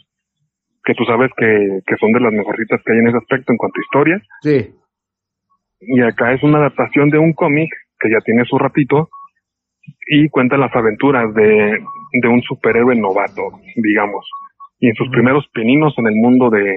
que 0.85 0.95
tú 0.95 1.05
sabes 1.05 1.31
que, 1.37 1.81
que 1.85 1.97
son 1.97 2.13
de 2.13 2.21
las 2.21 2.33
mejorcitas 2.33 2.81
que 2.85 2.93
hay 2.93 2.99
en 3.01 3.09
ese 3.09 3.19
aspecto 3.19 3.53
en 3.53 3.59
cuanto 3.59 3.81
a 3.81 3.83
historia. 3.85 4.23
sí. 4.43 4.75
Y 5.79 6.01
acá 6.01 6.33
es 6.33 6.43
una 6.43 6.57
adaptación 6.59 7.11
de 7.11 7.19
un 7.19 7.35
cómic 7.35 7.69
que 8.01 8.09
ya 8.09 8.19
tiene 8.25 8.47
su 8.47 8.57
ratito 8.59 9.11
y 10.09 10.27
cuenta 10.31 10.57
las 10.57 10.75
aventuras 10.75 11.35
de, 11.35 11.79
de 12.23 12.29
un 12.29 12.41
superhéroe 12.41 12.97
novato, 12.97 13.43
digamos. 13.77 14.27
Y 14.81 14.89
en 14.89 14.95
sus 14.95 15.11
primeros 15.11 15.47
pininos 15.53 15.95
en 15.99 16.07
el 16.07 16.15
mundo 16.15 16.49
de, 16.49 16.75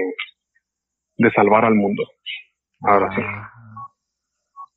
de 1.19 1.31
salvar 1.31 1.65
al 1.65 1.75
mundo. 1.75 2.03
Ahora 2.81 3.09
sí. 3.15 3.21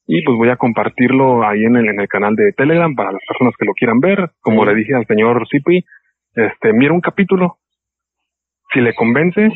Y 0.07 0.23
pues 0.25 0.37
voy 0.37 0.51
a 0.51 0.57
compartirlo 0.57 1.47
ahí 1.47 1.65
en 1.65 1.77
el, 1.77 1.89
en 1.89 2.01
el 2.01 2.09
canal 2.09 2.35
de 2.35 2.53
Telegram 2.53 2.95
para 2.95 3.13
las 3.13 3.21
personas 3.27 3.55
que 3.59 3.65
lo 3.65 3.73
quieran 3.73 4.01
ver. 4.01 4.31
Como 4.41 4.63
Sí. 4.65 4.69
le 4.69 4.75
dije 4.75 4.95
al 4.95 5.07
señor 5.07 5.47
Zipi, 5.51 5.85
este, 6.35 6.73
mira 6.73 6.93
un 6.93 7.01
capítulo. 7.01 7.59
Si 8.73 8.81
le 8.81 8.95
convence, 8.95 9.49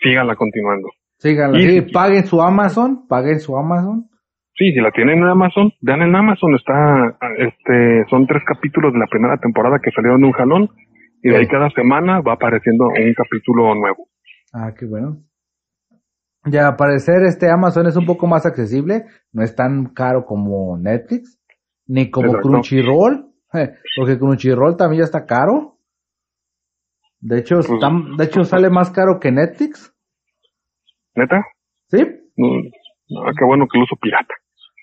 síganla 0.00 0.36
continuando. 0.36 0.88
Síganla, 1.18 1.58
Y- 1.58 1.80
sí, 1.80 1.92
paguen 1.92 2.24
su 2.24 2.40
Amazon, 2.40 3.06
paguen 3.08 3.40
su 3.40 3.56
Amazon. 3.58 4.04
Sí, 4.54 4.72
si 4.72 4.80
la 4.80 4.90
tienen 4.92 5.18
en 5.18 5.28
Amazon, 5.28 5.72
vean 5.80 6.02
en 6.02 6.14
Amazon, 6.16 6.54
está, 6.54 7.16
este, 7.38 8.04
son 8.10 8.26
tres 8.26 8.42
capítulos 8.46 8.92
de 8.92 8.98
la 8.98 9.06
primera 9.06 9.36
temporada 9.38 9.78
que 9.82 9.90
salieron 9.92 10.20
de 10.20 10.26
un 10.26 10.32
jalón, 10.32 10.68
y 11.22 11.30
de 11.30 11.36
ahí 11.36 11.46
cada 11.46 11.70
semana 11.70 12.20
va 12.20 12.32
apareciendo 12.34 12.86
un 12.88 13.14
capítulo 13.14 13.74
nuevo. 13.76 14.08
Ah, 14.52 14.72
qué 14.78 14.84
bueno. 14.86 15.16
Ya, 16.50 16.68
al 16.68 16.76
parecer 16.76 17.22
este 17.24 17.50
Amazon 17.50 17.86
es 17.86 17.96
un 17.96 18.06
poco 18.06 18.26
más 18.26 18.46
accesible, 18.46 19.04
no 19.32 19.42
es 19.42 19.54
tan 19.54 19.86
caro 19.94 20.24
como 20.24 20.76
Netflix, 20.78 21.38
ni 21.86 22.10
como 22.10 22.28
Exacto. 22.28 22.48
Crunchyroll, 22.48 23.32
eh, 23.54 23.74
porque 23.96 24.18
Crunchyroll 24.18 24.76
también 24.76 25.00
ya 25.00 25.04
está 25.04 25.24
caro. 25.26 25.78
De 27.20 27.38
hecho, 27.38 27.56
Pues- 27.56 27.70
está- 27.70 27.90
de 28.16 28.24
hecho 28.24 28.44
sale 28.44 28.70
más 28.70 28.90
caro 28.90 29.18
que 29.20 29.32
Netflix, 29.32 29.92
¿Neta? 31.14 31.42
¿sí? 31.88 31.98
No, 32.36 32.46
ah, 33.26 33.32
qué 33.36 33.44
bueno 33.44 33.66
que 33.70 33.78
lo 33.78 33.84
uso 33.84 33.96
pirata. 34.00 34.34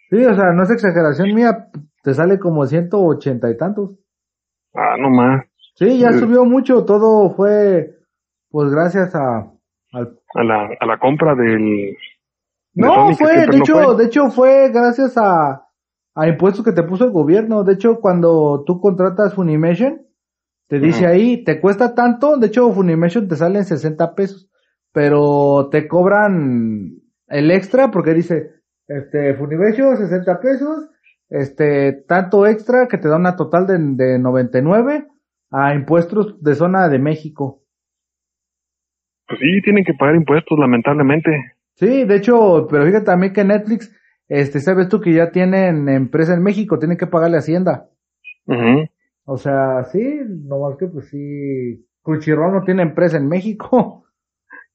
Sí, 0.10 0.18
o 0.26 0.36
sea, 0.36 0.52
no 0.54 0.64
es 0.64 0.70
exageración 0.72 1.34
mía, 1.34 1.70
te 2.04 2.14
sale 2.14 2.38
como 2.40 2.66
180 2.66 3.50
y 3.50 3.58
tantos. 3.58 3.92
Ah, 4.74 4.96
no 5.00 5.10
más. 5.10 5.46
Sí, 5.76 5.98
ya 6.00 6.12
Sí. 6.12 6.20
subió 6.20 6.44
mucho, 6.44 6.84
todo 6.86 7.30
fue, 7.36 7.96
pues 8.50 8.70
gracias 8.70 9.16
a, 9.16 9.52
al 9.96 10.20
A 10.36 10.44
la, 10.44 10.70
a 10.80 10.86
la 10.86 11.00
compra 11.00 11.36
del... 11.36 11.62
de 11.62 11.98
No, 12.74 13.14
fue, 13.16 13.38
de 13.38 13.48
no 13.48 13.54
hecho, 13.54 13.74
fue. 13.76 13.98
de 13.98 14.06
hecho 14.06 14.30
fue 14.30 14.70
gracias 14.72 15.18
a, 15.18 15.68
a 16.16 16.28
impuestos 16.28 16.64
que 16.66 16.72
te 16.74 16.84
puso 16.84 17.06
el 17.06 17.12
gobierno. 17.12 17.64
De 17.64 17.74
hecho, 17.74 18.00
cuando 18.00 18.64
tú 18.66 18.80
contratas 18.80 19.34
Funimation, 19.34 20.02
te 20.68 20.80
dice 20.80 21.06
ahí, 21.06 21.44
te 21.44 21.62
cuesta 21.62 21.94
tanto, 21.96 22.38
de 22.38 22.48
hecho 22.48 22.72
Funimation 22.72 23.28
te 23.28 23.36
sale 23.36 23.60
en 23.60 23.66
60 23.66 24.16
pesos, 24.16 24.50
pero 24.92 25.70
te 25.72 25.88
cobran 25.88 26.96
el 27.28 27.52
extra 27.52 27.92
porque 27.92 28.14
dice, 28.14 28.52
este, 28.88 29.36
Funimation 29.36 29.96
60 29.96 30.40
pesos, 30.40 30.90
este, 31.30 31.94
tanto 32.08 32.46
extra 32.48 32.88
que 32.88 32.98
te 32.98 33.08
da 33.08 33.16
una 33.18 33.36
total 33.36 33.68
de, 33.68 33.78
de 33.80 34.20
99, 34.20 35.08
a 35.52 35.74
impuestos 35.76 36.42
de 36.42 36.56
zona 36.56 36.90
de 36.90 37.00
México. 37.00 37.62
Pues 39.28 39.40
sí, 39.40 39.62
tienen 39.62 39.84
que 39.84 39.94
pagar 39.94 40.16
impuestos, 40.16 40.58
lamentablemente. 40.60 41.32
Sí, 41.76 42.06
de 42.06 42.16
hecho, 42.18 42.68
pero 42.70 42.86
fíjate 42.86 43.06
también 43.06 43.34
que 43.34 43.44
Netflix, 43.44 43.94
este, 44.30 44.60
sabes 44.60 44.88
tú 44.90 45.02
que 45.02 45.14
ya 45.14 45.32
tienen 45.32 45.90
empresa 45.90 46.34
en 46.34 46.44
México, 46.44 46.80
tienen 46.80 46.98
que 46.98 47.08
pagarle 47.08 47.38
Hacienda. 47.38 47.88
Ujú. 48.46 48.88
O 49.26 49.38
sea, 49.38 49.84
sí, 49.86 50.20
nomás 50.46 50.78
que 50.78 50.88
pues 50.88 51.10
sí, 51.10 51.86
Crunchyroll 52.04 52.54
no 52.54 52.64
tiene 52.64 52.84
empresa 52.84 53.18
en 53.18 53.28
México. 53.28 54.04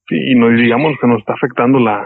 Sí, 0.08 0.16
y 0.16 0.34
nos 0.34 0.52
digamos 0.56 0.94
que 1.00 1.06
nos 1.06 1.20
está 1.20 1.34
afectando 1.34 1.78
la 1.78 2.04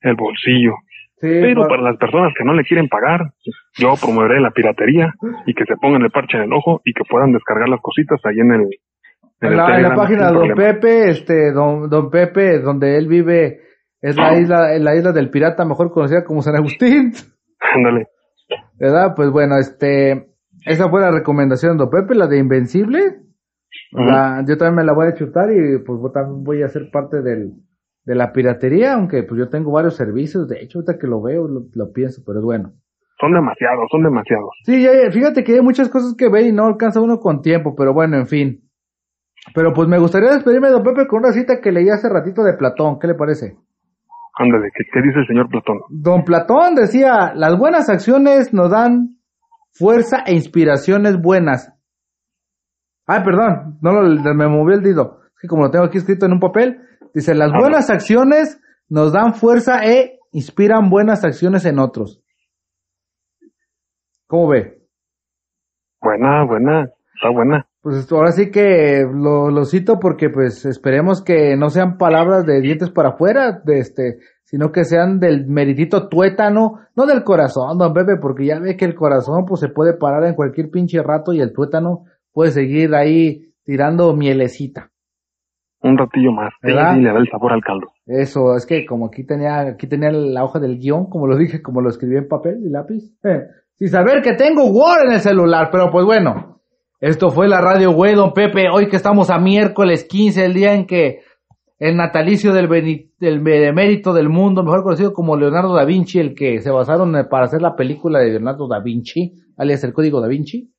el 0.00 0.14
bolsillo. 0.16 0.72
Sí, 1.18 1.28
Pero 1.40 1.62
pa- 1.62 1.68
para 1.68 1.82
las 1.82 1.96
personas 1.96 2.32
que 2.36 2.44
no 2.44 2.52
le 2.52 2.64
quieren 2.64 2.88
pagar, 2.88 3.32
yo 3.78 3.94
promoveré 4.00 4.40
la 4.40 4.50
piratería 4.50 5.14
y 5.46 5.54
que 5.54 5.64
se 5.64 5.76
pongan 5.76 6.02
el 6.02 6.10
parche 6.10 6.36
en 6.36 6.44
el 6.44 6.52
ojo 6.52 6.82
y 6.84 6.92
que 6.92 7.04
puedan 7.08 7.32
descargar 7.32 7.68
las 7.68 7.80
cositas 7.80 8.20
ahí 8.24 8.38
en 8.40 8.52
el, 8.52 8.68
en 9.40 9.56
la, 9.56 9.76
en 9.76 9.82
la 9.82 9.94
página 9.94 10.26
Don 10.30 10.48
problema. 10.48 10.54
Pepe, 10.56 11.10
este, 11.10 11.52
Don, 11.52 11.88
Don 11.90 12.10
Pepe, 12.10 12.58
donde 12.60 12.96
él 12.96 13.06
vive, 13.08 13.60
es 14.00 14.16
la 14.16 14.38
isla, 14.38 14.74
en 14.74 14.84
la 14.84 14.94
isla 14.96 15.12
del 15.12 15.30
pirata, 15.30 15.64
mejor 15.64 15.90
conocida 15.90 16.24
como 16.24 16.42
San 16.42 16.56
Agustín. 16.56 17.12
Ándale. 17.74 18.08
¿Verdad? 18.78 19.14
Pues 19.16 19.30
bueno, 19.30 19.56
este, 19.58 20.28
esa 20.64 20.88
fue 20.88 21.00
la 21.00 21.10
recomendación 21.10 21.72
de 21.76 21.84
Don 21.84 21.90
Pepe, 21.90 22.14
la 22.14 22.26
de 22.26 22.38
Invencible. 22.38 23.22
La- 23.92 24.44
yo 24.46 24.56
también 24.56 24.76
me 24.76 24.84
la 24.84 24.92
voy 24.92 25.08
a 25.08 25.14
chutar 25.14 25.50
y 25.52 25.78
pues 25.84 26.00
también 26.12 26.44
voy 26.44 26.62
a 26.62 26.68
ser 26.68 26.90
parte 26.90 27.22
del, 27.22 27.52
de 28.04 28.14
la 28.14 28.32
piratería, 28.32 28.94
aunque 28.94 29.22
pues 29.22 29.38
yo 29.38 29.48
tengo 29.48 29.70
varios 29.72 29.96
servicios, 29.96 30.48
de 30.48 30.62
hecho 30.62 30.78
ahorita 30.78 30.98
que 30.98 31.06
lo 31.06 31.20
veo 31.22 31.46
lo, 31.48 31.62
lo 31.74 31.92
pienso, 31.92 32.22
pero 32.26 32.38
es 32.40 32.44
bueno. 32.44 32.72
Son 33.20 33.32
demasiados, 33.32 33.86
son 33.90 34.02
demasiados. 34.02 34.50
Sí, 34.64 34.82
ya, 34.82 34.92
ya, 34.92 35.10
fíjate 35.10 35.42
que 35.44 35.54
hay 35.54 35.60
muchas 35.62 35.88
cosas 35.88 36.14
que 36.16 36.28
ver 36.28 36.44
y 36.46 36.52
no 36.52 36.66
alcanza 36.66 37.00
uno 37.00 37.18
con 37.18 37.40
tiempo, 37.42 37.74
pero 37.74 37.94
bueno, 37.94 38.16
en 38.18 38.26
fin. 38.26 38.65
Pero 39.54 39.72
pues 39.72 39.88
me 39.88 39.98
gustaría 39.98 40.32
despedirme 40.32 40.68
de 40.68 40.74
Don 40.74 40.82
Pepe 40.82 41.06
con 41.06 41.20
una 41.20 41.32
cita 41.32 41.60
que 41.60 41.72
leí 41.72 41.88
hace 41.88 42.08
ratito 42.08 42.42
de 42.42 42.54
Platón, 42.54 42.98
¿qué 42.98 43.06
le 43.06 43.14
parece? 43.14 43.56
Ándale, 44.38 44.70
¿qué, 44.74 44.84
qué 44.92 45.00
dice 45.00 45.20
el 45.20 45.26
señor 45.26 45.48
Platón? 45.48 45.80
Don 45.88 46.24
Platón 46.24 46.74
decía, 46.74 47.32
las 47.34 47.56
buenas 47.56 47.88
acciones 47.88 48.52
nos 48.52 48.70
dan 48.70 49.18
fuerza 49.72 50.24
e 50.26 50.34
inspiraciones 50.34 51.20
buenas. 51.20 51.72
Ay, 53.06 53.22
perdón, 53.24 53.78
no 53.80 53.92
lo, 53.92 54.34
me 54.34 54.48
moví 54.48 54.74
el 54.74 54.82
dedo. 54.82 55.20
Es 55.34 55.42
que 55.42 55.48
como 55.48 55.64
lo 55.64 55.70
tengo 55.70 55.84
aquí 55.84 55.98
escrito 55.98 56.26
en 56.26 56.32
un 56.32 56.40
papel, 56.40 56.80
dice, 57.14 57.34
las 57.34 57.52
Ah, 57.52 57.58
buenas 57.58 57.88
acciones 57.88 58.60
nos 58.88 59.12
dan 59.12 59.34
fuerza 59.34 59.84
e 59.84 60.18
inspiran 60.32 60.90
buenas 60.90 61.24
acciones 61.24 61.64
en 61.64 61.78
otros. 61.78 62.20
¿Cómo 64.26 64.48
ve? 64.48 64.82
Buena, 66.00 66.44
buena, 66.44 66.90
está 67.14 67.30
buena. 67.32 67.66
Pues 67.86 68.10
ahora 68.10 68.32
sí 68.32 68.50
que 68.50 69.06
lo, 69.08 69.48
lo 69.48 69.64
cito 69.64 70.00
porque 70.00 70.28
pues 70.28 70.66
esperemos 70.66 71.22
que 71.22 71.56
no 71.56 71.70
sean 71.70 71.98
palabras 71.98 72.44
de 72.44 72.60
dientes 72.60 72.90
para 72.90 73.10
afuera, 73.10 73.60
de 73.64 73.78
este, 73.78 74.16
sino 74.42 74.72
que 74.72 74.82
sean 74.82 75.20
del 75.20 75.46
meritito 75.46 76.08
tuétano, 76.08 76.80
no 76.96 77.06
del 77.06 77.22
corazón, 77.22 77.78
don 77.78 77.94
Pepe, 77.94 78.16
porque 78.16 78.44
ya 78.44 78.58
ve 78.58 78.76
que 78.76 78.86
el 78.86 78.96
corazón 78.96 79.44
pues 79.46 79.60
se 79.60 79.68
puede 79.68 79.96
parar 79.96 80.24
en 80.24 80.34
cualquier 80.34 80.68
pinche 80.68 81.00
rato 81.00 81.32
y 81.32 81.40
el 81.40 81.52
tuétano 81.52 82.06
puede 82.32 82.50
seguir 82.50 82.92
ahí 82.92 83.52
tirando 83.62 84.16
mielecita. 84.16 84.90
Un 85.80 85.96
ratillo 85.96 86.32
más. 86.32 86.54
¿Verdad? 86.60 86.94
sí, 86.94 87.02
le 87.02 87.12
da 87.12 87.18
el 87.20 87.28
sabor 87.30 87.52
al 87.52 87.62
caldo. 87.62 87.92
Eso, 88.04 88.56
es 88.56 88.66
que 88.66 88.84
como 88.84 89.06
aquí 89.06 89.24
tenía, 89.24 89.60
aquí 89.60 89.86
tenía 89.86 90.10
la 90.10 90.42
hoja 90.42 90.58
del 90.58 90.80
guion, 90.80 91.08
como 91.08 91.28
lo 91.28 91.36
dije, 91.36 91.62
como 91.62 91.80
lo 91.80 91.90
escribí 91.90 92.16
en 92.16 92.26
papel 92.26 92.66
y 92.66 92.68
lápiz, 92.68 93.14
eh, 93.22 93.46
sin 93.78 93.90
saber 93.90 94.22
que 94.22 94.32
tengo 94.32 94.64
Word 94.64 95.06
en 95.06 95.12
el 95.12 95.20
celular, 95.20 95.68
pero 95.70 95.88
pues 95.92 96.04
bueno, 96.04 96.45
esto 97.00 97.30
fue 97.30 97.48
la 97.48 97.60
radio 97.60 97.92
güey, 97.92 98.14
don 98.14 98.32
Pepe, 98.32 98.68
hoy 98.72 98.88
que 98.88 98.96
estamos 98.96 99.30
a 99.30 99.38
miércoles 99.38 100.04
15, 100.04 100.44
el 100.44 100.54
día 100.54 100.74
en 100.74 100.86
que 100.86 101.20
el 101.78 101.96
natalicio 101.96 102.54
del, 102.54 102.68
del 103.18 103.40
benemérito 103.40 104.14
del 104.14 104.30
mundo, 104.30 104.62
mejor 104.62 104.82
conocido 104.82 105.12
como 105.12 105.36
Leonardo 105.36 105.74
da 105.74 105.84
Vinci, 105.84 106.18
el 106.18 106.34
que 106.34 106.60
se 106.60 106.70
basaron 106.70 107.12
para 107.30 107.44
hacer 107.44 107.60
la 107.60 107.76
película 107.76 108.20
de 108.20 108.30
Leonardo 108.30 108.66
da 108.66 108.80
Vinci, 108.80 109.34
alias 109.58 109.84
el 109.84 109.92
código 109.92 110.20
da 110.20 110.28
Vinci. 110.28 110.72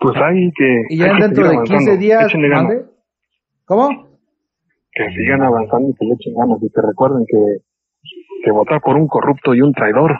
Pues 0.00 0.16
hay 0.16 0.50
que. 0.56 0.82
Y 0.90 0.98
ya 0.98 1.12
dentro 1.18 1.48
de 1.48 1.56
15 1.56 1.74
avanzando. 1.74 2.00
días. 2.00 2.32
¿Cómo? 3.64 3.88
Que 4.92 5.10
sigan 5.10 5.42
avanzando 5.42 5.90
y 5.90 5.94
que 5.94 6.06
le 6.06 6.14
echen 6.14 6.34
ganas. 6.34 6.62
Y 6.62 6.70
que 6.70 6.80
recuerden 6.80 7.24
que, 7.26 7.64
que 8.44 8.50
votar 8.52 8.80
por 8.80 8.96
un 8.96 9.08
corrupto 9.08 9.54
y 9.54 9.60
un 9.60 9.72
traidor 9.72 10.16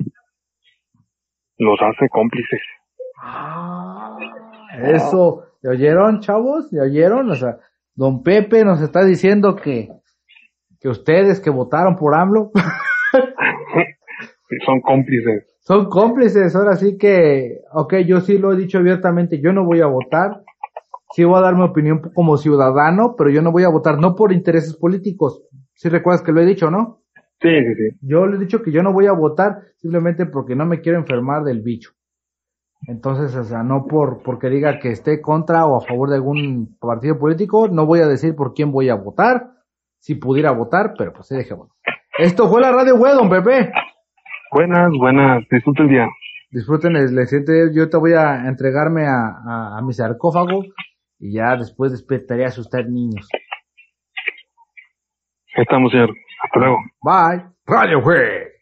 los 1.58 1.78
hace 1.80 2.08
cómplices. 2.08 2.60
Eso, 4.82 5.44
¿le 5.62 5.70
oyeron, 5.70 6.20
chavos? 6.20 6.72
¿Le 6.72 6.80
oyeron? 6.82 7.30
O 7.30 7.34
sea, 7.34 7.58
don 7.94 8.22
Pepe 8.22 8.64
nos 8.64 8.80
está 8.80 9.04
diciendo 9.04 9.56
que, 9.56 9.88
que 10.80 10.88
ustedes 10.88 11.40
que 11.40 11.50
votaron 11.50 11.96
por 11.96 12.14
AMLO 12.14 12.50
Sí, 13.12 14.56
Son 14.66 14.80
cómplices. 14.80 15.56
son 15.60 15.88
cómplices. 15.88 16.54
Ahora 16.56 16.76
sí 16.76 16.96
que, 16.96 17.60
ok, 17.72 17.96
yo 18.06 18.20
sí 18.20 18.38
lo 18.38 18.52
he 18.52 18.56
dicho 18.56 18.78
abiertamente, 18.78 19.40
yo 19.40 19.52
no 19.52 19.64
voy 19.64 19.80
a 19.80 19.86
votar. 19.86 20.42
Sí 21.14 21.24
voy 21.24 21.38
a 21.38 21.42
dar 21.42 21.54
mi 21.54 21.62
opinión 21.64 22.00
como 22.14 22.36
ciudadano, 22.36 23.14
pero 23.16 23.30
yo 23.30 23.40
no 23.42 23.50
voy 23.50 23.64
a 23.64 23.70
votar 23.70 23.98
no 23.98 24.14
por 24.14 24.32
intereses 24.32 24.76
políticos. 24.76 25.42
Si 25.74 25.88
recuerdas 25.88 26.22
que 26.22 26.32
lo 26.32 26.40
he 26.40 26.46
dicho, 26.46 26.70
¿no? 26.70 27.00
Sí, 27.40 27.48
sí, 27.48 27.74
sí. 27.74 27.98
Yo 28.02 28.26
le 28.26 28.36
he 28.36 28.40
dicho 28.40 28.62
que 28.62 28.72
yo 28.72 28.82
no 28.82 28.92
voy 28.92 29.06
a 29.06 29.12
votar 29.12 29.62
simplemente 29.76 30.26
porque 30.26 30.54
no 30.54 30.66
me 30.66 30.80
quiero 30.80 30.98
enfermar 30.98 31.44
del 31.44 31.62
bicho. 31.62 31.92
Entonces, 32.86 33.34
o 33.36 33.44
sea, 33.44 33.62
no 33.62 33.86
por 33.86 34.22
porque 34.22 34.48
diga 34.48 34.78
que 34.78 34.90
esté 34.90 35.20
contra 35.20 35.66
o 35.66 35.76
a 35.76 35.86
favor 35.86 36.08
de 36.10 36.16
algún 36.16 36.76
partido 36.80 37.18
político, 37.18 37.68
no 37.68 37.86
voy 37.86 38.00
a 38.00 38.06
decir 38.06 38.34
por 38.34 38.54
quién 38.54 38.72
voy 38.72 38.88
a 38.88 38.94
votar, 38.94 39.50
si 39.98 40.14
pudiera 40.14 40.52
votar, 40.52 40.94
pero 40.96 41.12
pues 41.12 41.26
sí 41.26 41.36
dejémoslo. 41.36 41.74
Esto 42.18 42.48
fue 42.48 42.60
la 42.60 42.72
radio 42.72 42.96
web, 42.96 43.14
don 43.14 43.28
Pepe. 43.28 43.72
Buenas, 44.52 44.90
buenas. 44.98 45.44
Disfruten 45.50 45.86
el 45.86 45.90
día. 45.90 46.06
Disfruten 46.50 46.96
el, 46.96 47.18
el 47.18 47.26
siguiente, 47.26 47.70
yo 47.74 47.90
te 47.90 47.96
voy 47.98 48.12
a 48.14 48.46
entregarme 48.48 49.06
a, 49.06 49.28
a, 49.46 49.78
a 49.78 49.82
mi 49.82 49.92
sarcófago 49.92 50.62
y 51.18 51.34
ya 51.34 51.56
después 51.56 51.90
despertaré 51.92 52.44
a 52.44 52.48
asustar 52.48 52.88
niños. 52.88 53.28
Estamos, 55.54 55.90
señor. 55.90 56.10
Hasta 56.44 56.58
luego. 56.60 56.78
Bye. 57.02 57.44
Radio 57.66 57.98
web. 57.98 58.57